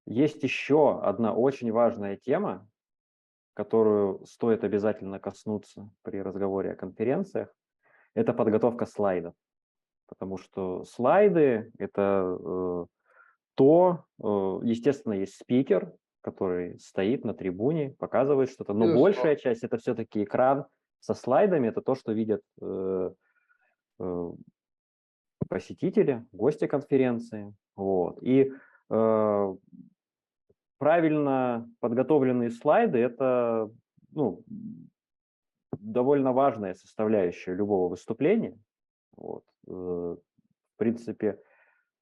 есть 0.06 0.42
еще 0.42 1.00
одна 1.00 1.34
очень 1.34 1.70
важная 1.72 2.16
тема, 2.16 2.69
которую 3.54 4.24
стоит 4.26 4.64
обязательно 4.64 5.18
коснуться 5.18 5.90
при 6.02 6.22
разговоре 6.22 6.72
о 6.72 6.76
конференциях, 6.76 7.52
это 8.14 8.32
подготовка 8.32 8.86
слайдов. 8.86 9.34
Потому 10.06 10.38
что 10.38 10.84
слайды– 10.84 11.70
это 11.78 12.36
э, 12.40 12.86
то, 13.54 14.04
э, 14.18 14.22
естественно, 14.64 15.12
есть 15.12 15.36
спикер, 15.36 15.92
который 16.20 16.78
стоит 16.80 17.24
на 17.24 17.34
трибуне, 17.34 17.94
показывает 17.98 18.50
что-то, 18.50 18.72
но 18.72 18.86
Безусловно. 18.86 19.02
большая 19.02 19.36
часть– 19.36 19.62
это 19.64 19.78
все-таки 19.78 20.24
экран 20.24 20.66
со 21.00 21.14
слайдами, 21.14 21.68
это 21.68 21.80
то, 21.80 21.94
что 21.94 22.12
видят 22.12 22.42
э, 22.60 23.10
э, 24.00 24.30
посетители, 25.48 26.26
гости 26.32 26.66
конференции. 26.66 27.54
Вот. 27.76 28.22
И 28.22 28.52
э, 28.90 29.56
правильно 30.80 31.70
подготовленные 31.80 32.50
слайды– 32.50 32.98
это 32.98 33.70
ну, 34.12 34.42
довольно 35.72 36.32
важная 36.32 36.74
составляющая 36.74 37.54
любого 37.54 37.90
выступления. 37.90 38.58
Вот. 39.14 39.44
Э, 39.68 39.70
в 39.72 40.78
принципе, 40.78 41.38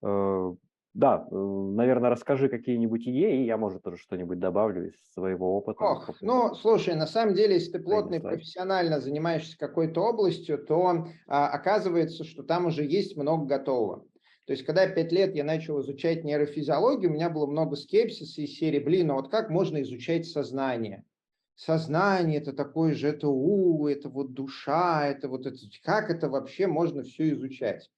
э, 0.02 0.54
да, 0.94 1.26
наверное, 1.30 2.10
расскажи 2.10 2.48
какие-нибудь 2.48 3.02
идеи, 3.02 3.42
и 3.42 3.46
я, 3.46 3.56
может, 3.56 3.82
тоже 3.82 3.98
что-нибудь 3.98 4.38
добавлю 4.38 4.88
из 4.88 4.94
своего 5.12 5.56
опыта. 5.56 5.82
Ох, 5.82 6.10
ну, 6.20 6.54
слушай, 6.54 6.94
на 6.94 7.06
самом 7.06 7.34
деле, 7.34 7.54
если 7.54 7.72
ты 7.72 7.78
плотно 7.80 8.14
и 8.14 8.20
профессионально 8.20 9.00
занимаешься 9.00 9.58
какой-то 9.58 10.00
областью, 10.02 10.58
то 10.58 11.06
а, 11.26 11.48
оказывается, 11.48 12.22
что 12.22 12.44
там 12.44 12.66
уже 12.66 12.84
есть 12.84 13.16
много 13.16 13.46
готового. 13.46 14.06
То 14.48 14.52
есть, 14.52 14.64
когда 14.64 14.86
пять 14.88 15.12
лет 15.12 15.34
я 15.36 15.44
начал 15.44 15.78
изучать 15.82 16.24
нейрофизиологию, 16.24 17.10
у 17.10 17.12
меня 17.12 17.28
было 17.28 17.44
много 17.44 17.76
скепсиса 17.76 18.40
из 18.40 18.56
серии, 18.56 18.78
блин, 18.78 19.08
ну 19.08 19.16
вот 19.16 19.30
как 19.30 19.50
можно 19.50 19.82
изучать 19.82 20.26
сознание? 20.26 21.04
Сознание– 21.54 22.38
это 22.40 22.54
такое 22.54 22.94
же, 22.94 23.08
это 23.08 23.28
у, 23.28 23.86
это 23.88 24.08
вот 24.08 24.32
душа, 24.32 25.06
это 25.06 25.28
вот 25.28 25.44
это, 25.44 25.58
как 25.82 26.08
это 26.08 26.30
вообще 26.30 26.66
можно 26.66 27.02
все 27.02 27.28
изучать? 27.32 27.90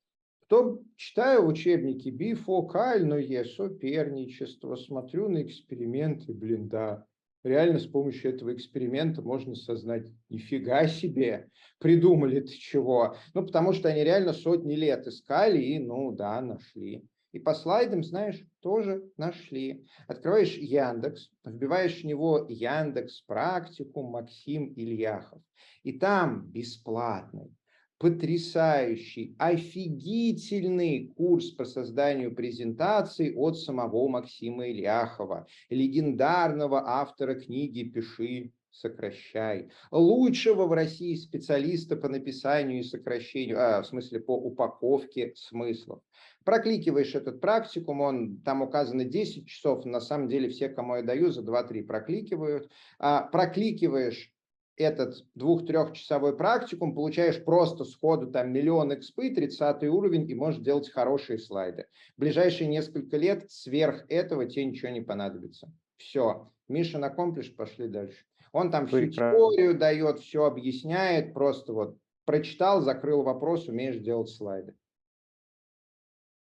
То 0.49 0.83
читаю 0.97 1.47
учебники 1.47 2.09
бифокальное 2.09 3.45
соперничество, 3.45 4.75
смотрю 4.75 5.29
на 5.29 5.45
эксперименты, 5.45 6.35
блин, 6.35 6.69
да, 6.69 7.07
реально 7.43 7.79
с 7.79 7.87
помощью 7.87 8.35
этого 8.35 8.55
эксперимента 8.55 9.23
можно 9.23 9.55
сознать, 9.55 10.07
нифига 10.29 10.87
себе, 10.87 11.49
придумали 11.79 12.41
ты 12.41 12.53
чего. 12.53 13.17
Ну, 13.35 13.45
потому 13.45 13.73
что 13.73 13.89
они 13.89 14.05
реально 14.05 14.33
сотни 14.33 14.75
лет 14.75 15.07
искали 15.07 15.61
и, 15.61 15.79
ну 15.79 16.13
да, 16.13 16.41
нашли. 16.41 17.05
И 17.33 17.39
по 17.39 17.55
слайдам, 17.55 18.03
знаешь, 18.03 18.45
тоже 18.61 19.05
нашли. 19.17 19.87
Открываешь 20.09 20.57
Яндекс, 20.57 21.31
вбиваешь 21.45 22.03
в 22.03 22.05
него 22.05 22.45
Яндекс 22.49 23.23
практикум 23.23 24.11
Максим 24.11 24.73
Ильяхов. 24.75 25.41
И 25.85 25.93
там 25.99 26.47
бесплатный 26.47 27.55
потрясающий, 28.01 29.37
офигительный 29.39 31.13
курс 31.15 31.51
по 31.51 31.67
созданию 31.67 32.35
презентаций 32.35 33.35
от 33.37 33.59
самого 33.59 34.09
Максима 34.09 34.71
Ильяхова, 34.71 35.47
легендарного 35.69 36.83
автора 36.89 37.35
книги 37.35 37.83
«Пиши, 37.83 38.53
сокращай», 38.71 39.69
лучшего 39.91 40.67
в 40.67 40.73
России 40.73 41.15
специалиста 41.15 41.95
по 41.95 42.09
написанию 42.09 42.81
и 42.81 42.85
сокращению, 42.85 43.59
а, 43.61 43.83
в 43.83 43.87
смысле 43.87 44.21
по 44.21 44.35
упаковке 44.35 45.35
смыслов. 45.37 46.01
Прокликиваешь 46.45 47.15
этот 47.15 47.43
практикум, 47.43 48.01
он 48.01 48.39
там 48.39 48.63
указано 48.63 49.05
10 49.05 49.47
часов, 49.47 49.85
на 49.85 50.01
самом 50.01 50.29
деле 50.29 50.49
все, 50.49 50.71
кому 50.71 50.97
я 50.97 51.03
даю, 51.03 51.33
за 51.33 51.43
2-3 51.43 51.83
прокликивают. 51.83 52.71
А, 52.99 53.25
прокликиваешь 53.25 54.33
этот 54.81 55.27
двух-трехчасовой 55.35 56.37
практикум, 56.37 56.95
получаешь 56.95 57.45
просто 57.45 57.85
сходу 57.85 58.31
там 58.31 58.51
миллион 58.51 58.93
XP, 58.93 59.35
30 59.35 59.85
уровень 59.85 60.29
и 60.29 60.35
можешь 60.35 60.61
делать 60.61 60.91
хорошие 60.91 61.39
слайды. 61.39 61.87
В 62.17 62.21
ближайшие 62.21 62.67
несколько 62.67 63.19
лет 63.19 63.51
сверх 63.51 64.07
этого 64.09 64.47
тебе 64.47 64.65
ничего 64.65 64.91
не 64.91 65.03
понадобится. 65.03 65.71
Все, 65.99 66.51
Миша 66.69 66.99
на 66.99 67.09
аккомплиш, 67.09 67.55
пошли 67.55 67.89
дальше. 67.89 68.25
Он 68.53 68.71
там 68.71 68.87
всю 68.87 69.09
теорию 69.11 69.79
дает, 69.79 70.21
все 70.21 70.45
объясняет, 70.45 71.35
просто 71.35 71.73
вот 71.75 71.99
прочитал, 72.25 72.81
закрыл 72.81 73.23
вопрос, 73.23 73.69
умеешь 73.69 73.99
делать 73.99 74.31
слайды. 74.31 74.75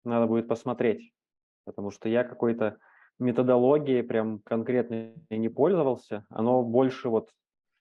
Надо 0.05 0.27
будет 0.27 0.49
посмотреть, 0.49 1.13
потому 1.65 1.91
что 1.91 2.09
я 2.09 2.25
какой-то 2.25 2.79
методологией 3.19 4.03
прям 4.03 4.41
конкретно 4.41 5.13
не 5.29 5.49
пользовался. 5.49 6.25
Оно 6.31 6.63
больше 6.63 7.09
вот 7.09 7.31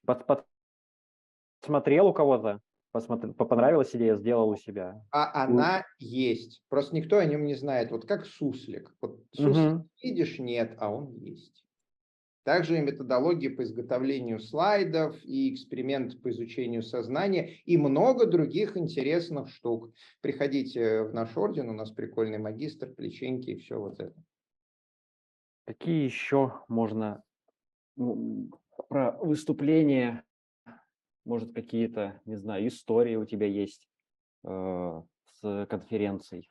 посмотрел 0.06 2.08
у 2.08 2.14
кого-то, 2.14 2.62
посмотрел, 2.92 3.34
понравилась 3.34 3.96
идея, 3.96 4.18
сделал 4.18 4.50
у 4.50 4.56
себя. 4.56 5.04
А 5.12 5.44
она 5.44 5.86
есть. 6.00 6.64
Просто 6.70 6.96
никто 6.96 7.18
о 7.18 7.26
нем 7.26 7.46
не 7.46 7.56
знает. 7.56 7.92
Вот 7.92 8.06
как 8.06 8.26
суслик. 8.26 8.94
Вот 9.02 9.24
суслик 9.32 9.74
угу. 9.74 9.90
видишь, 10.02 10.40
нет, 10.40 10.76
а 10.80 10.94
он 10.94 11.14
есть. 11.16 11.66
Также 12.44 12.80
и 12.80 12.82
методологии 12.82 13.50
по 13.50 13.64
изготовлению 13.64 14.40
слайдов, 14.40 15.16
и 15.24 15.54
эксперименты 15.54 16.18
по 16.18 16.32
изучению 16.32 16.82
сознания, 16.82 17.58
и 17.66 17.78
много 17.78 18.26
других 18.26 18.78
интересных 18.78 19.50
штук. 19.50 19.92
Приходите 20.22 21.04
в 21.04 21.14
наш 21.14 21.38
орден, 21.38 21.70
у 21.70 21.74
нас 21.74 21.92
прикольный 21.92 22.40
магистр, 22.40 22.88
плеченьки 22.88 23.52
и 23.52 23.58
все 23.58 23.80
вот 23.80 24.00
это. 24.00 24.16
Какие 25.66 26.04
еще 26.04 26.64
можно 26.68 27.22
про 28.90 29.12
выступления, 29.14 30.24
может, 31.26 31.54
какие-то, 31.54 32.20
не 32.26 32.36
знаю, 32.36 32.68
истории 32.68 33.16
у 33.16 33.26
тебя 33.26 33.48
есть 33.48 33.88
э, 34.44 35.02
с 35.42 35.66
конференцией? 35.68 36.50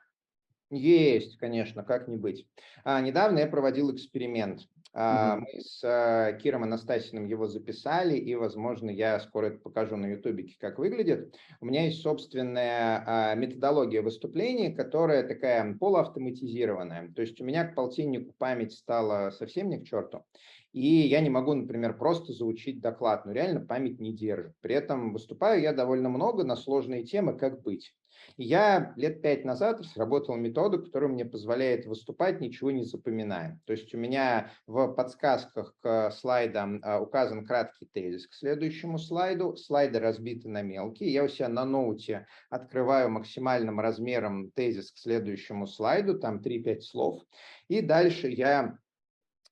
Есть, 0.71 1.37
конечно, 1.39 1.83
как 1.83 2.07
не 2.07 2.17
быть. 2.17 2.47
А, 2.85 3.01
недавно 3.01 3.41
я 3.41 3.49
проводил 3.49 3.93
эксперимент. 3.93 4.61
А, 4.93 5.37
угу. 5.37 5.47
Мы 5.53 5.61
с 5.61 5.83
а, 5.85 6.33
Киром 6.33 6.63
Анастасиным 6.63 7.27
его 7.27 7.49
записали, 7.49 8.17
и, 8.17 8.35
возможно, 8.37 8.91
я 8.91 9.19
скоро 9.21 9.47
это 9.47 9.59
покажу 9.59 9.97
на 9.97 10.07
ютубике, 10.07 10.57
как 10.61 10.79
выглядит. 10.79 11.35
У 11.61 11.67
меня 11.67 11.85
есть 11.85 12.03
собственная 12.03 13.05
а, 13.05 13.35
методология 13.35 14.03
выступления, 14.03 14.71
которая 14.71 15.27
такая 15.27 15.75
полуавтоматизированная. 15.75 17.13
То 17.15 17.23
есть 17.23 17.41
у 17.41 17.45
меня 17.45 17.65
к 17.65 17.75
полтиннику 17.75 18.33
память 18.39 18.73
стала 18.73 19.31
совсем 19.31 19.71
не 19.71 19.79
к 19.79 19.85
черту. 19.85 20.25
И 20.73 20.87
я 20.87 21.21
не 21.21 21.31
могу, 21.31 21.55
например, 21.55 21.97
просто 21.99 22.33
заучить 22.33 22.81
доклад, 22.81 23.27
но 23.27 23.33
реально 23.33 23.61
память 23.61 24.01
не 24.01 24.13
держит. 24.13 24.55
При 24.61 24.75
этом 24.75 25.13
выступаю 25.13 25.61
я 25.61 25.73
довольно 25.73 26.09
много 26.09 26.45
на 26.45 26.57
сложные 26.57 27.05
темы 27.05 27.37
«Как 27.37 27.63
быть?». 27.63 27.93
Я 28.37 28.93
лет 28.97 29.23
пять 29.23 29.45
назад 29.45 29.81
разработал 29.81 30.37
методу, 30.37 30.83
которая 30.83 31.11
мне 31.11 31.25
позволяет 31.25 31.87
выступать, 31.87 32.41
ничего 32.41 32.71
не 32.71 32.85
запоминая. 32.85 33.61
То 33.67 33.73
есть 33.73 33.95
у 33.95 33.99
меня 33.99 34.53
в 34.67 34.89
подсказках 34.93 35.75
к 35.81 36.11
слайдам 36.11 36.81
а, 36.83 37.01
указан 37.01 37.47
краткий 37.47 37.89
тезис 37.93 38.27
к 38.27 38.35
следующему 38.35 38.99
слайду. 38.99 39.57
Слайды 39.57 39.99
разбиты 39.99 40.49
на 40.49 40.63
мелкие. 40.63 41.13
Я 41.13 41.25
у 41.25 41.29
себя 41.29 41.49
на 41.49 41.65
ноуте 41.65 42.27
открываю 42.51 43.11
максимальным 43.11 43.81
размером 43.81 44.51
тезис 44.53 44.93
к 44.93 44.99
следующему 44.99 45.67
слайду, 45.67 46.19
там 46.19 46.41
3-5 46.41 46.81
слов. 46.81 47.23
И 47.69 47.81
дальше 47.81 48.29
я 48.29 48.79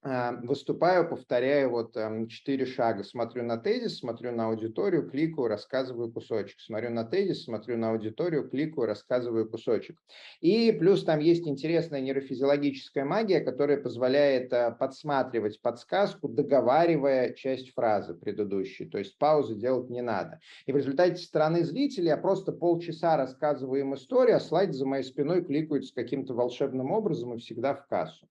выступаю, 0.02 1.08
повторяю 1.08 1.70
вот 1.70 1.96
четыре 2.28 2.66
шага. 2.66 3.02
Смотрю 3.02 3.42
на 3.42 3.56
тезис, 3.56 3.98
смотрю 3.98 4.32
на 4.32 4.46
аудиторию, 4.46 5.08
кликаю, 5.08 5.48
рассказываю 5.48 6.12
кусочек. 6.12 6.60
Смотрю 6.60 6.90
на 6.90 7.04
тезис, 7.04 7.44
смотрю 7.44 7.76
на 7.76 7.90
аудиторию, 7.90 8.48
кликаю, 8.48 8.86
рассказываю 8.86 9.48
кусочек. 9.48 9.98
И 10.40 10.72
плюс 10.72 11.04
там 11.04 11.18
есть 11.18 11.46
интересная 11.46 12.00
нейрофизиологическая 12.00 13.04
магия, 13.04 13.40
которая 13.40 13.78
позволяет 13.78 14.52
а, 14.52 14.70
подсматривать 14.70 15.60
подсказку, 15.60 16.28
договаривая 16.28 17.32
часть 17.32 17.72
фразы 17.74 18.14
предыдущей. 18.14 18.86
То 18.86 18.98
есть 18.98 19.18
паузы 19.18 19.56
делать 19.56 19.90
не 19.90 20.02
надо. 20.02 20.40
И 20.66 20.72
в 20.72 20.76
результате 20.76 21.16
стороны 21.16 21.64
зрителя 21.64 22.10
я 22.10 22.16
просто 22.16 22.52
полчаса 22.52 23.16
рассказываю 23.16 23.80
им 23.80 23.94
историю, 23.94 24.36
а 24.36 24.40
слайд 24.40 24.74
за 24.74 24.86
моей 24.86 25.04
спиной 25.04 25.44
кликают 25.44 25.86
с 25.86 25.92
каким-то 25.92 26.34
волшебным 26.34 26.92
образом 26.92 27.34
и 27.34 27.38
всегда 27.38 27.74
в 27.74 27.86
кассу. 27.86 28.28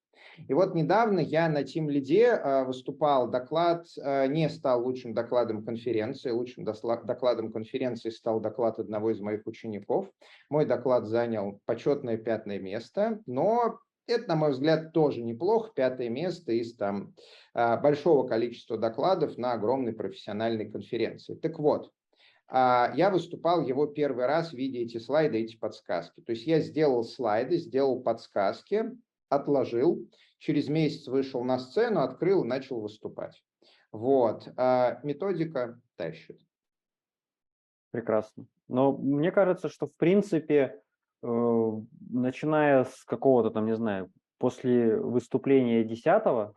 И 0.48 0.54
вот 0.54 0.76
недавно 0.76 1.20
я 1.20 1.50
на 1.50 1.64
Team 1.64 1.88
Lead 1.88 2.66
выступал, 2.66 3.30
доклад 3.30 3.86
э, 3.98 4.28
не 4.28 4.50
стал 4.50 4.84
лучшим 4.84 5.14
докладом 5.14 5.64
конференции, 5.64 6.32
лучшим 6.32 6.64
докладом 6.64 7.52
конференции 7.52 8.10
стал 8.10 8.40
доклад 8.40 8.80
одного 8.80 9.12
из 9.12 9.20
моих 9.20 9.46
учеников. 9.46 10.08
Мой 10.50 10.66
доклад 10.66 11.06
занял 11.06 11.62
почетное 11.66 12.18
пятое 12.18 12.60
место, 12.60 13.22
но 13.26 13.80
это, 14.08 14.30
на 14.30 14.36
мой 14.36 14.52
взгляд, 14.52 14.94
тоже 14.94 15.22
неплохо, 15.22 15.72
пятое 15.76 16.10
место 16.10 16.54
из 16.54 16.76
там 16.76 17.14
а, 17.54 17.78
большого 17.78 18.26
количества 18.26 18.78
докладов 18.78 19.38
на 19.38 19.54
огромной 19.54 19.94
профессиональной 19.94 20.72
конференции. 20.72 21.36
Так 21.36 21.60
вот, 21.60 21.92
а, 22.48 22.94
я 22.96 23.10
выступал 23.10 23.66
его 23.66 23.86
первый 23.86 24.26
раз, 24.26 24.54
видя 24.54 24.80
эти 24.80 24.98
слайды, 24.98 25.40
эти 25.40 25.58
подсказки. 25.58 26.22
То 26.22 26.32
есть 26.32 26.48
я 26.48 26.62
сделал 26.62 27.04
слайды, 27.04 27.58
сделал 27.58 28.02
подсказки, 28.02 28.86
отложил, 29.30 30.08
через 30.38 30.68
месяц 30.68 31.08
вышел 31.08 31.44
на 31.44 31.60
сцену, 31.60 32.02
открыл 32.02 32.44
и 32.44 32.48
начал 32.48 32.80
выступать. 32.80 33.44
Вот. 33.92 34.48
А 34.58 35.00
методика 35.04 35.80
тащит. 35.96 36.40
Прекрасно. 37.92 38.46
Но 38.68 38.92
мне 38.92 39.32
кажется, 39.32 39.70
что 39.70 39.88
в 39.88 39.96
принципе, 39.96 40.82
э, 41.24 41.72
начиная 42.10 42.84
с 42.84 43.04
какого-то 43.06 43.50
там, 43.50 43.66
не 43.66 43.76
знаю, 43.76 44.12
после 44.38 45.00
выступления 45.00 45.84
десятого, 45.84 46.54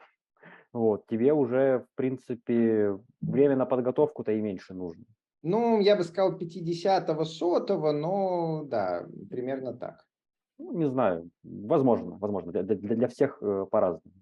вот, 0.73 1.07
тебе 1.07 1.33
уже, 1.33 1.87
в 1.93 1.97
принципе, 1.97 2.99
время 3.21 3.57
на 3.57 3.67
подготовку-то 3.67 4.33
и 4.33 4.41
меньше 4.41 4.75
нужно. 4.75 5.05
Ну, 5.43 5.81
я 5.81 5.97
бы 5.97 6.05
сказал 6.05 6.39
50-го, 6.39 7.25
сотого, 7.25 7.93
но 7.93 8.65
да, 8.65 9.07
примерно 9.31 9.73
так. 9.73 10.05
Ну, 10.61 10.73
не 10.79 10.89
знаю, 10.89 11.31
возможно, 11.43 12.19
возможно, 12.19 12.53
для, 12.53 12.63
для, 12.63 13.09
всех 13.09 13.39
э, 13.43 13.67
по-разному. 13.71 14.15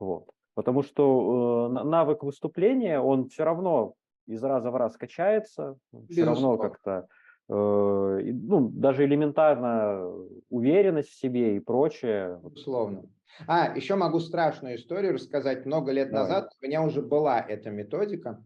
Вот. 0.00 0.30
Потому 0.54 0.82
что 0.82 1.68
э, 1.70 1.84
навык 1.84 2.22
выступления, 2.22 2.98
он 2.98 3.28
все 3.28 3.44
равно 3.44 3.94
из 4.26 4.42
раза 4.42 4.70
в 4.70 4.76
раз 4.76 4.96
качается, 4.96 5.76
все 6.08 6.24
равно 6.24 6.56
как-то, 6.56 7.06
э, 7.48 7.52
ну, 7.52 8.68
даже 8.70 9.04
элементарно 9.04 10.10
уверенность 10.48 11.10
в 11.10 11.20
себе 11.20 11.56
и 11.56 11.60
прочее. 11.60 12.40
Безусловно. 12.42 13.04
А, 13.46 13.76
еще 13.76 13.96
могу 13.96 14.18
страшную 14.18 14.76
историю 14.76 15.12
рассказать. 15.14 15.66
Много 15.66 15.92
лет 15.92 16.10
Давай. 16.10 16.22
назад 16.22 16.52
у 16.60 16.66
меня 16.66 16.82
уже 16.82 17.02
была 17.02 17.38
эта 17.40 17.70
методика. 17.70 18.42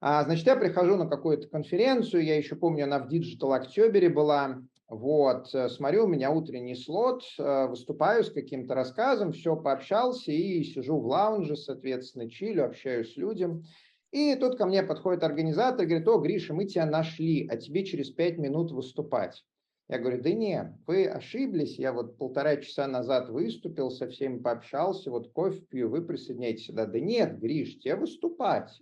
А, 0.00 0.22
значит, 0.24 0.46
я 0.46 0.54
прихожу 0.54 0.96
на 0.96 1.06
какую-то 1.06 1.48
конференцию, 1.48 2.24
я 2.24 2.36
еще 2.36 2.54
помню, 2.54 2.84
она 2.84 3.00
в 3.00 3.12
Digital 3.12 3.60
October 3.60 4.08
была. 4.10 4.62
Вот, 4.88 5.54
э, 5.54 5.68
смотрю, 5.68 6.04
у 6.04 6.08
меня 6.08 6.30
утренний 6.30 6.76
слот, 6.76 7.22
э, 7.38 7.66
выступаю 7.66 8.24
с 8.24 8.30
каким-то 8.30 8.74
рассказом, 8.74 9.32
все, 9.32 9.54
пообщался 9.54 10.32
и 10.32 10.62
сижу 10.62 10.98
в 10.98 11.06
лаунже, 11.06 11.56
соответственно, 11.56 12.30
чилю, 12.30 12.64
общаюсь 12.64 13.12
с 13.12 13.16
людьми. 13.16 13.64
И 14.12 14.34
тут 14.36 14.56
ко 14.56 14.64
мне 14.64 14.82
подходит 14.82 15.24
организатор 15.24 15.84
говорит, 15.84 16.08
о, 16.08 16.18
Гриша, 16.18 16.54
мы 16.54 16.64
тебя 16.64 16.86
нашли, 16.86 17.46
а 17.48 17.56
тебе 17.56 17.84
через 17.84 18.10
пять 18.10 18.38
минут 18.38 18.70
выступать. 18.70 19.44
Я 19.88 19.98
говорю, 19.98 20.22
да 20.22 20.30
не, 20.32 20.78
вы 20.86 21.06
ошиблись, 21.06 21.78
я 21.78 21.92
вот 21.92 22.16
полтора 22.16 22.56
часа 22.56 22.86
назад 22.86 23.28
выступил, 23.28 23.90
со 23.90 24.06
всеми 24.08 24.38
пообщался, 24.38 25.10
вот 25.10 25.32
кофе 25.32 25.60
пью, 25.60 25.90
вы 25.90 26.02
присоединяйтесь 26.02 26.66
сюда. 26.66 26.86
Да 26.86 27.00
нет, 27.00 27.38
Гриш, 27.38 27.78
тебе 27.80 27.96
выступать. 27.96 28.78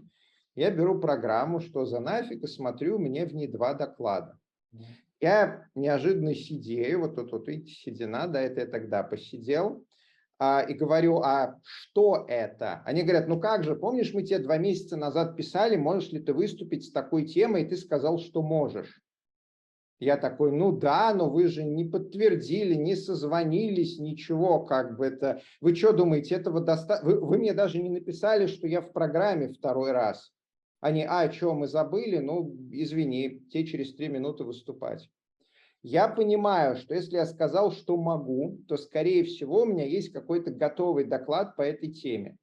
Я 0.56 0.70
беру 0.70 0.98
программу, 0.98 1.60
что 1.60 1.84
за 1.84 2.00
нафиг, 2.00 2.42
и 2.42 2.46
смотрю, 2.46 2.98
мне 2.98 3.26
в 3.26 3.34
ней 3.34 3.46
два 3.46 3.74
доклада. 3.74 4.38
Я 5.20 5.68
неожиданно 5.74 6.34
сидею, 6.34 7.00
вот 7.00 7.14
тут 7.14 7.30
вот 7.30 7.46
видите, 7.46 7.72
седина, 7.72 8.26
да, 8.26 8.40
это 8.40 8.60
я 8.60 8.66
тогда 8.66 9.02
посидел, 9.02 9.84
а, 10.38 10.62
и 10.62 10.72
говорю, 10.74 11.18
а 11.18 11.58
что 11.62 12.24
это? 12.28 12.82
Они 12.84 13.02
говорят, 13.02 13.28
ну 13.28 13.38
как 13.38 13.64
же, 13.64 13.76
помнишь, 13.76 14.12
мы 14.12 14.22
тебе 14.22 14.38
два 14.38 14.56
месяца 14.56 14.96
назад 14.96 15.36
писали, 15.36 15.76
можешь 15.76 16.10
ли 16.10 16.20
ты 16.20 16.32
выступить 16.32 16.86
с 16.86 16.92
такой 16.92 17.26
темой, 17.26 17.62
и 17.62 17.66
ты 17.66 17.76
сказал, 17.76 18.18
что 18.18 18.42
можешь. 18.42 19.02
Я 19.98 20.18
такой, 20.18 20.52
ну 20.52 20.72
да, 20.72 21.14
но 21.14 21.30
вы 21.30 21.48
же 21.48 21.64
не 21.64 21.86
подтвердили, 21.86 22.74
не 22.74 22.96
созвонились, 22.96 23.98
ничего, 23.98 24.60
как 24.64 24.98
бы 24.98 25.06
это. 25.06 25.40
Вы 25.62 25.74
что 25.74 25.92
думаете, 25.92 26.34
этого 26.34 26.60
достаточно? 26.60 27.10
Вы, 27.10 27.20
вы 27.20 27.38
мне 27.38 27.54
даже 27.54 27.78
не 27.78 27.88
написали, 27.88 28.46
что 28.46 28.66
я 28.66 28.82
в 28.82 28.92
программе 28.92 29.48
второй 29.48 29.92
раз. 29.92 30.35
Они, 30.86 31.04
а, 31.04 31.28
что, 31.32 31.52
мы 31.52 31.66
забыли? 31.66 32.18
Ну, 32.18 32.54
извини, 32.70 33.40
те 33.50 33.66
через 33.66 33.96
три 33.96 34.06
минуты 34.06 34.44
выступать. 34.44 35.10
Я 35.82 36.06
понимаю, 36.06 36.76
что 36.76 36.94
если 36.94 37.16
я 37.16 37.26
сказал, 37.26 37.72
что 37.72 37.96
могу, 37.96 38.60
то, 38.68 38.76
скорее 38.76 39.24
всего, 39.24 39.62
у 39.62 39.66
меня 39.66 39.84
есть 39.84 40.12
какой-то 40.12 40.52
готовый 40.52 41.02
доклад 41.02 41.56
по 41.56 41.62
этой 41.62 41.92
теме. 41.92 42.38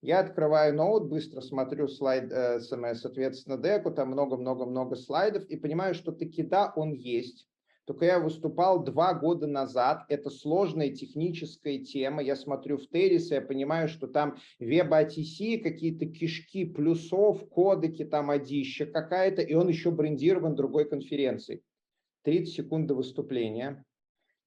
Я 0.00 0.20
открываю 0.20 0.76
ноут, 0.76 1.08
быстро 1.08 1.40
смотрю 1.40 1.88
слайд, 1.88 2.30
э, 2.30 2.60
соответственно, 2.60 3.58
деку, 3.58 3.90
там 3.90 4.10
много-много-много 4.12 4.94
слайдов, 4.94 5.44
и 5.46 5.56
понимаю, 5.56 5.94
что 5.94 6.12
таки 6.12 6.44
да, 6.44 6.72
он 6.76 6.92
есть. 6.92 7.48
Только 7.86 8.04
я 8.04 8.18
выступал 8.18 8.82
два 8.82 9.14
года 9.14 9.46
назад, 9.46 10.06
это 10.08 10.28
сложная 10.28 10.90
техническая 10.90 11.78
тема, 11.78 12.20
я 12.20 12.34
смотрю 12.34 12.78
в 12.78 12.88
Террис, 12.88 13.30
я 13.30 13.40
понимаю, 13.40 13.88
что 13.88 14.08
там 14.08 14.38
WebATC, 14.60 15.58
какие-то 15.58 16.06
кишки 16.06 16.64
плюсов, 16.64 17.48
кодеки, 17.48 18.04
там 18.04 18.30
одища 18.30 18.86
какая-то, 18.86 19.42
и 19.42 19.54
он 19.54 19.68
еще 19.68 19.92
брендирован 19.92 20.56
другой 20.56 20.88
конференцией. 20.88 21.62
30 22.24 22.54
секунд 22.54 22.86
до 22.88 22.94
выступления. 22.94 23.84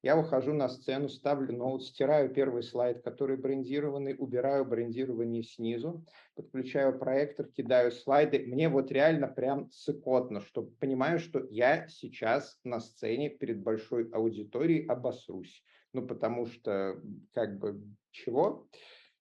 Я 0.01 0.15
выхожу 0.15 0.53
на 0.53 0.69
сцену, 0.69 1.09
ставлю 1.09 1.53
ноут, 1.57 1.83
стираю 1.83 2.33
первый 2.33 2.63
слайд, 2.63 3.01
который 3.01 3.35
брендированный, 3.35 4.15
убираю 4.17 4.63
брендирование 4.63 5.43
снизу, 5.43 6.05
подключаю 6.35 6.97
проектор, 6.97 7.47
кидаю 7.47 7.91
слайды. 7.91 8.39
Мне 8.47 8.69
вот 8.69 8.91
реально 8.91 9.27
прям 9.27 9.69
сыкотно, 9.71 10.39
что 10.39 10.63
понимаю, 10.79 11.19
что 11.19 11.45
я 11.49 11.89
сейчас 11.89 12.57
на 12.63 12.79
сцене 12.79 13.29
перед 13.29 13.61
большой 13.61 14.09
аудиторией 14.11 14.85
обосрусь. 14.85 15.65
Ну, 15.91 16.07
потому 16.07 16.45
что, 16.45 17.01
как 17.33 17.59
бы, 17.59 17.81
чего? 18.11 18.69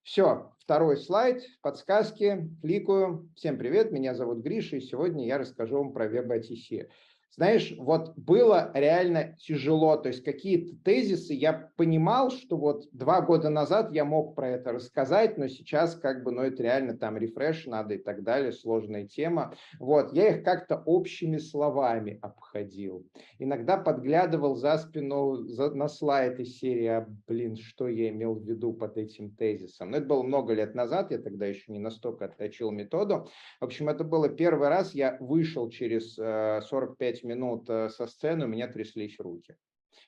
Все, 0.05 0.53
второй 0.61 0.97
слайд, 0.97 1.43
подсказки, 1.61 2.49
кликаю. 2.63 3.29
Всем 3.35 3.59
привет, 3.59 3.91
меня 3.91 4.15
зовут 4.15 4.45
Гриша, 4.45 4.77
и 4.77 4.81
сегодня 4.81 5.27
я 5.27 5.39
расскажу 5.39 5.79
вам 5.79 5.93
про 5.93 6.07
WebATC. 6.07 6.89
Знаешь, 7.31 7.73
вот 7.79 8.15
было 8.17 8.71
реально 8.75 9.37
тяжело, 9.39 9.97
то 9.97 10.09
есть 10.09 10.25
какие-то 10.25 10.77
тезисы 10.85 11.35
я 11.35 11.71
понимал, 11.77 12.31
что 12.31 12.57
вот 12.57 12.89
два 12.93 13.21
года 13.21 13.49
назад 13.49 13.93
я 13.93 14.05
мог 14.05 14.35
про 14.35 14.49
это 14.51 14.73
рассказать, 14.73 15.39
но 15.39 15.47
сейчас 15.47 15.95
как 15.95 16.25
бы, 16.25 16.33
ну 16.33 16.43
это 16.43 16.63
реально 16.63 16.97
там 16.97 17.17
рефреш 17.17 17.67
надо 17.67 17.95
и 17.95 17.99
так 17.99 18.25
далее, 18.25 18.53
сложная 18.53 19.07
тема. 19.07 19.55
Вот, 19.79 20.13
я 20.13 20.31
их 20.31 20.43
как-то 20.43 20.83
общими 20.85 21.37
словами 21.39 22.19
обходил. 22.23 23.07
Иногда 23.39 23.77
подглядывал 23.77 24.57
за 24.57 24.77
спину 24.79 25.37
за, 25.37 25.71
на 25.71 25.89
слайд 25.89 26.41
из 26.41 26.59
серии, 26.59 26.87
а, 26.87 27.07
блин, 27.29 27.57
что 27.57 27.87
я 27.87 28.09
имел 28.09 28.35
в 28.35 28.43
виду 28.43 28.73
под 28.73 28.97
этим 28.97 29.31
тезисом. 29.31 29.91
Но 29.91 29.99
это 29.99 30.07
было 30.07 30.23
много 30.23 30.55
лет 30.55 30.75
назад, 30.75 31.13
я 31.13 31.19
тогда 31.19 31.47
еще 31.47 31.71
не 31.71 31.79
настолько 31.79 32.25
отточил 32.25 32.71
методу. 32.71 33.29
В 33.61 33.65
общем, 33.65 33.89
это 33.89 34.03
было 34.03 34.29
первый 34.29 34.69
раз, 34.69 34.95
я 34.95 35.17
вышел 35.21 35.71
через 35.71 36.19
э, 36.19 36.61
45 36.63 37.18
5 37.19 37.25
минут 37.25 37.71
э, 37.71 37.89
со 37.89 38.07
сцены 38.07 38.45
у 38.45 38.49
меня 38.49 38.69
тряслись 38.69 39.19
руки. 39.19 39.57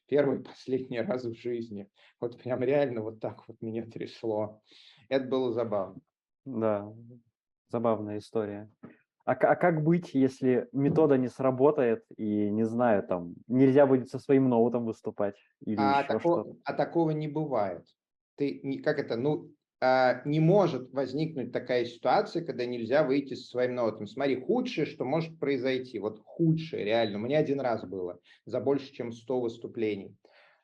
Первый 0.06 0.40
последний 0.44 1.00
раз 1.00 1.24
в 1.24 1.34
жизни. 1.34 1.88
Вот 2.20 2.42
прям 2.42 2.62
реально 2.62 3.02
вот 3.02 3.20
так 3.20 3.46
вот 3.48 3.60
меня 3.62 3.84
трясло. 3.86 4.62
Это 5.08 5.26
было 5.26 5.52
забавно. 5.52 6.00
Да, 6.44 6.92
забавная 7.68 8.18
история. 8.18 8.70
А, 9.24 9.32
а 9.32 9.56
как 9.56 9.84
быть, 9.84 10.14
если 10.14 10.68
метода 10.72 11.18
не 11.18 11.28
сработает 11.28 12.04
и, 12.16 12.50
не 12.50 12.64
знаю, 12.64 13.06
там, 13.06 13.34
нельзя 13.46 13.86
будет 13.86 14.08
со 14.08 14.18
своим 14.18 14.48
ноутом 14.48 14.86
выступать 14.86 15.36
или 15.64 15.80
а, 15.80 15.98
еще 16.00 16.08
тако, 16.08 16.42
что-то? 16.42 16.56
а 16.64 16.72
такого 16.72 17.10
не 17.10 17.28
бывает. 17.28 17.86
Ты, 18.36 18.80
как 18.82 18.98
это, 18.98 19.16
ну, 19.16 19.50
не 19.80 20.40
может 20.40 20.92
возникнуть 20.92 21.52
такая 21.52 21.84
ситуация, 21.86 22.44
когда 22.44 22.66
нельзя 22.66 23.02
выйти 23.02 23.34
со 23.34 23.48
своим 23.48 23.74
ноутом. 23.74 24.06
Смотри, 24.06 24.40
худшее, 24.40 24.86
что 24.86 25.04
может 25.04 25.38
произойти, 25.38 25.98
вот 25.98 26.20
худшее 26.24 26.84
реально, 26.84 27.18
у 27.18 27.22
меня 27.22 27.38
один 27.38 27.60
раз 27.60 27.84
было, 27.84 28.18
за 28.44 28.60
больше, 28.60 28.92
чем 28.92 29.12
100 29.12 29.40
выступлений. 29.40 30.16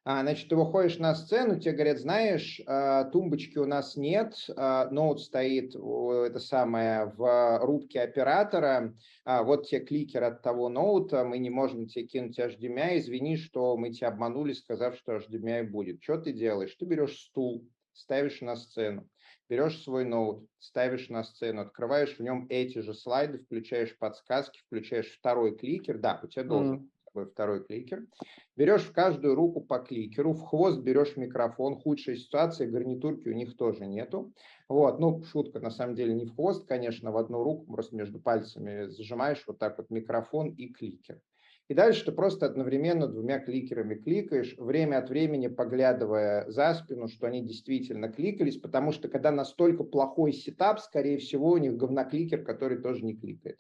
А, 0.08 0.22
значит, 0.22 0.48
ты 0.48 0.54
выходишь 0.54 0.98
на 0.98 1.16
сцену, 1.16 1.58
тебе 1.58 1.72
говорят, 1.72 1.98
знаешь, 1.98 2.60
а, 2.64 3.04
тумбочки 3.10 3.58
у 3.58 3.66
нас 3.66 3.96
нет, 3.96 4.36
ноут 4.56 5.20
стоит, 5.20 5.74
это 5.74 6.38
самое, 6.38 7.06
в 7.16 7.58
рубке 7.64 8.02
оператора, 8.02 8.94
вот 9.24 9.66
тебе 9.66 9.80
кликер 9.80 10.22
от 10.22 10.42
того 10.42 10.68
ноута, 10.68 11.24
мы 11.24 11.38
не 11.38 11.50
можем 11.50 11.88
тебе 11.88 12.06
кинуть 12.06 12.38
HDMI, 12.38 12.98
извини, 12.98 13.36
что 13.36 13.76
мы 13.76 13.90
тебя 13.90 14.08
обманули, 14.08 14.52
сказав, 14.52 14.94
что 14.94 15.16
HDMI 15.16 15.64
будет. 15.64 16.00
Что 16.00 16.18
ты 16.18 16.32
делаешь? 16.32 16.76
Ты 16.78 16.84
берешь 16.84 17.18
стул, 17.18 17.66
ставишь 17.96 18.40
на 18.40 18.56
сцену, 18.56 19.08
берешь 19.48 19.82
свой 19.82 20.04
ноут, 20.04 20.48
ставишь 20.58 21.08
на 21.08 21.24
сцену, 21.24 21.62
открываешь 21.62 22.16
в 22.16 22.20
нем 22.22 22.46
эти 22.48 22.78
же 22.78 22.94
слайды, 22.94 23.38
включаешь 23.38 23.98
подсказки, 23.98 24.60
включаешь 24.66 25.12
второй 25.18 25.56
кликер, 25.56 25.98
да, 25.98 26.20
у 26.22 26.26
тебя 26.28 26.44
должен 26.44 26.76
быть 27.14 27.30
второй 27.32 27.64
кликер, 27.64 28.06
берешь 28.56 28.82
в 28.84 28.92
каждую 28.92 29.34
руку 29.34 29.62
по 29.62 29.78
кликеру, 29.78 30.32
в 30.32 30.42
хвост 30.42 30.80
берешь 30.80 31.16
микрофон, 31.16 31.76
худшая 31.80 32.16
ситуация, 32.16 32.68
гарнитурки 32.70 33.28
у 33.28 33.32
них 33.32 33.56
тоже 33.56 33.86
нету, 33.86 34.34
вот, 34.68 34.98
ну, 35.00 35.22
шутка, 35.24 35.60
на 35.60 35.70
самом 35.70 35.94
деле 35.94 36.14
не 36.14 36.26
в 36.26 36.34
хвост, 36.34 36.66
конечно, 36.68 37.12
в 37.12 37.16
одну 37.16 37.42
руку, 37.42 37.72
просто 37.72 37.96
между 37.96 38.20
пальцами 38.20 38.86
зажимаешь 38.88 39.44
вот 39.46 39.58
так 39.58 39.78
вот 39.78 39.90
микрофон 39.90 40.50
и 40.50 40.68
кликер. 40.68 41.20
И 41.68 41.74
дальше 41.74 42.04
ты 42.04 42.12
просто 42.12 42.46
одновременно 42.46 43.08
двумя 43.08 43.40
кликерами 43.40 43.96
кликаешь, 43.96 44.54
время 44.56 44.98
от 44.98 45.08
времени 45.10 45.48
поглядывая 45.48 46.48
за 46.48 46.74
спину, 46.74 47.08
что 47.08 47.26
они 47.26 47.42
действительно 47.44 48.08
кликались, 48.08 48.56
потому 48.56 48.92
что 48.92 49.08
когда 49.08 49.32
настолько 49.32 49.82
плохой 49.82 50.32
setup, 50.32 50.78
скорее 50.78 51.18
всего, 51.18 51.50
у 51.50 51.58
них 51.58 51.76
говнокликер, 51.76 52.44
который 52.44 52.80
тоже 52.80 53.04
не 53.04 53.16
кликает. 53.16 53.58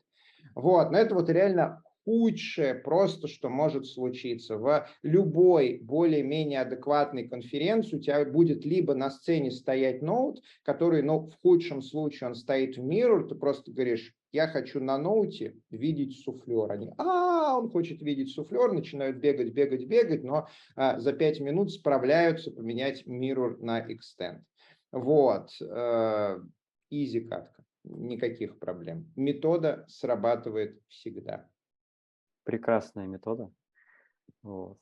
Вот, 0.54 0.90
но 0.92 0.98
это 0.98 1.14
вот 1.16 1.28
реально 1.28 1.82
худшее 2.04 2.74
просто, 2.74 3.26
что 3.26 3.48
может 3.48 3.86
случиться. 3.86 4.56
В 4.56 4.86
любой 5.02 5.80
более-менее 5.82 6.60
адекватной 6.60 7.28
конференции 7.28 7.96
у 7.96 8.00
тебя 8.00 8.24
будет 8.24 8.64
либо 8.64 8.94
на 8.94 9.10
сцене 9.10 9.50
стоять 9.50 10.02
ноут, 10.02 10.40
который, 10.62 11.02
ну, 11.02 11.26
в 11.26 11.34
худшем 11.42 11.82
случае 11.82 12.28
он 12.28 12.34
стоит 12.36 12.76
в 12.76 12.88
mirror, 12.88 13.26
ты 13.26 13.34
просто 13.34 13.72
говоришь, 13.72 14.14
я 14.32 14.48
хочу 14.48 14.80
на 14.80 14.98
ноуте 14.98 15.56
видеть 15.70 16.18
суфлер. 16.20 16.70
Они, 16.70 16.92
а, 16.98 17.58
он 17.58 17.70
хочет 17.70 18.02
видеть 18.02 18.30
суфлер, 18.30 18.72
начинают 18.72 19.18
бегать, 19.18 19.52
бегать, 19.52 19.86
бегать, 19.86 20.24
но 20.24 20.48
а, 20.74 20.98
за 20.98 21.12
5 21.12 21.40
минут 21.40 21.72
справляются 21.72 22.50
поменять 22.50 23.06
mirror 23.06 23.56
на 23.58 23.80
extend. 23.80 24.42
Вот, 24.92 25.50
изи 26.90 27.18
э, 27.18 27.28
катка, 27.28 27.64
никаких 27.84 28.58
проблем. 28.58 29.12
Метода 29.16 29.84
срабатывает 29.88 30.80
всегда 30.88 31.48
прекрасная 32.46 33.06
метода. 33.06 33.52
Вот. 34.42 34.78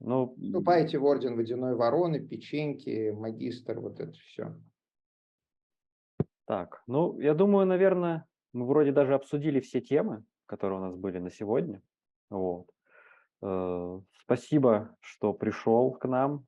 Ну, 0.00 0.34
Вступайте 0.40 0.98
в 0.98 1.04
орден 1.04 1.36
водяной 1.36 1.76
вороны, 1.76 2.26
печеньки, 2.26 3.10
магистр, 3.10 3.78
вот 3.78 4.00
это 4.00 4.12
все. 4.12 4.56
Так, 6.46 6.82
ну, 6.86 7.18
я 7.20 7.34
думаю, 7.34 7.66
наверное, 7.66 8.24
мы 8.52 8.66
вроде 8.66 8.92
даже 8.92 9.14
обсудили 9.14 9.60
все 9.60 9.80
темы, 9.80 10.24
которые 10.46 10.78
у 10.80 10.82
нас 10.82 10.94
были 10.94 11.18
на 11.18 11.30
сегодня. 11.30 11.82
Вот. 12.30 12.70
Э, 13.42 14.00
Спасибо, 14.28 14.94
что 15.00 15.32
пришел 15.32 15.92
к 15.92 16.06
нам, 16.06 16.44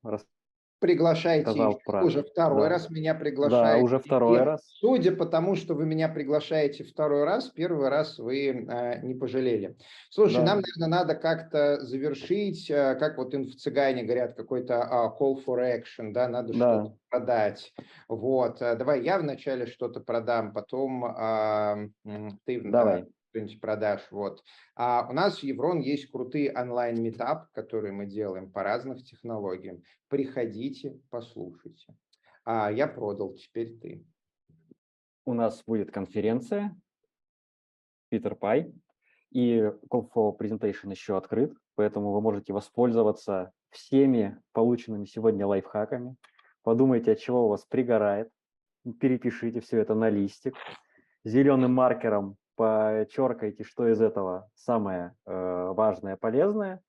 Приглашайте 0.81 1.43
Сказал 1.51 1.79
уже 2.03 2.23
второй 2.23 2.63
да. 2.63 2.69
раз 2.69 2.89
меня 2.89 3.13
Да, 3.13 3.19
приглашаете. 3.19 3.83
уже 3.85 3.99
второй 3.99 4.39
И 4.39 4.41
раз. 4.41 4.61
Судя 4.79 5.11
по 5.15 5.27
тому, 5.27 5.55
что 5.55 5.75
вы 5.75 5.85
меня 5.85 6.09
приглашаете 6.09 6.83
второй 6.83 7.23
раз, 7.23 7.49
первый 7.49 7.89
раз 7.89 8.17
вы 8.17 8.47
э, 8.47 8.99
не 9.03 9.13
пожалели. 9.13 9.77
Слушай, 10.09 10.37
Да. 10.37 10.55
нам, 10.55 10.61
наверное, 10.61 10.87
надо 10.99 11.13
как-то 11.13 11.79
завершить, 11.85 12.67
э, 12.71 12.95
как 12.95 13.19
вот 13.19 13.31
in- 13.35 13.43
в 13.43 13.55
цыгане 13.57 14.01
говорят, 14.01 14.33
какой-то 14.33 14.81
а, 14.81 15.15
call 15.15 15.35
for 15.45 15.59
action, 15.59 16.13
да, 16.13 16.27
надо 16.27 16.53
Да. 16.53 16.55
что-то 16.83 16.97
продать. 17.11 17.73
Вот, 18.07 18.59
э, 18.63 18.75
давай 18.75 19.03
я 19.03 19.19
вначале 19.19 19.67
что-то 19.67 19.99
продам, 19.99 20.51
потом 20.51 21.05
м, 21.05 21.93
ты 22.43 22.57
э, 22.57 22.61
Давай. 22.71 23.05
Что-нибудь 23.31 23.59
продашь. 23.59 24.07
Вот. 24.11 24.43
А 24.75 25.07
у 25.09 25.13
нас 25.13 25.39
в 25.39 25.43
Еврон 25.43 25.79
есть 25.79 26.11
крутые 26.11 26.53
онлайн-метап, 26.53 27.51
которые 27.51 27.93
мы 27.93 28.05
делаем 28.05 28.51
по 28.51 28.63
разным 28.63 28.97
технологиям. 28.97 29.81
Приходите, 30.09 30.99
послушайте. 31.09 31.95
А 32.43 32.71
я 32.71 32.87
продал, 32.87 33.33
теперь 33.33 33.77
ты. 33.79 34.05
У 35.25 35.33
нас 35.33 35.63
будет 35.65 35.91
конференция 35.91 36.75
Peter 38.11 38.37
Pie, 38.37 38.73
и 39.31 39.59
Call 39.89 40.09
for 40.13 40.37
Presentation 40.37 40.91
еще 40.91 41.15
открыт, 41.15 41.53
поэтому 41.75 42.11
вы 42.11 42.19
можете 42.19 42.51
воспользоваться 42.51 43.53
всеми 43.69 44.37
полученными 44.51 45.05
сегодня 45.05 45.47
лайфхаками. 45.47 46.17
Подумайте, 46.63 47.13
от 47.13 47.19
чего 47.19 47.45
у 47.45 47.49
вас 47.49 47.63
пригорает, 47.63 48.29
перепишите 48.99 49.61
все 49.61 49.79
это 49.79 49.95
на 49.95 50.09
листик, 50.09 50.55
зеленым 51.23 51.73
маркером 51.73 52.35
подчеркайте, 52.55 53.63
что 53.63 53.87
из 53.87 54.01
этого 54.01 54.49
самое 54.55 55.15
э, 55.25 55.71
важное, 55.73 56.17
полезное, 56.17 56.81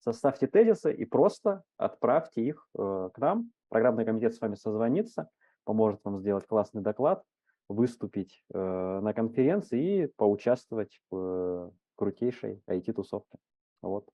составьте 0.00 0.46
тезисы 0.46 0.92
и 0.92 1.04
просто 1.04 1.62
отправьте 1.76 2.42
их 2.42 2.66
э, 2.76 3.10
к 3.12 3.18
нам. 3.18 3.52
Программный 3.68 4.04
комитет 4.04 4.34
с 4.34 4.40
вами 4.40 4.54
созвонится, 4.54 5.28
поможет 5.64 6.00
вам 6.04 6.18
сделать 6.18 6.46
классный 6.46 6.82
доклад, 6.82 7.22
выступить 7.68 8.42
э, 8.52 9.00
на 9.00 9.14
конференции 9.14 10.04
и 10.04 10.06
поучаствовать 10.06 11.00
в 11.10 11.16
э, 11.16 11.70
крутейшей 11.96 12.62
IT-тусовке. 12.66 13.38
Вот. 13.82 14.08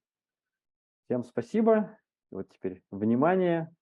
Всем 1.05 1.23
спасибо. 1.23 1.97
Вот 2.29 2.49
теперь 2.49 2.83
внимание. 2.91 3.73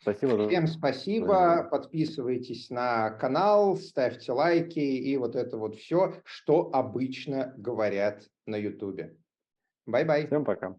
Спасибо. 0.00 0.48
Всем 0.48 0.66
спасибо. 0.66 1.24
внимание. 1.24 1.64
Подписывайтесь 1.70 2.70
на 2.70 3.10
канал, 3.10 3.76
ставьте 3.76 4.32
лайки 4.32 4.78
и 4.78 5.16
вот 5.16 5.34
это 5.36 5.56
вот 5.56 5.76
все, 5.76 6.14
что 6.24 6.70
обычно 6.72 7.54
говорят 7.56 8.28
на 8.46 8.56
Ютубе. 8.56 9.16
Бай-бай. 9.86 10.26
Всем 10.26 10.44
пока. 10.44 10.76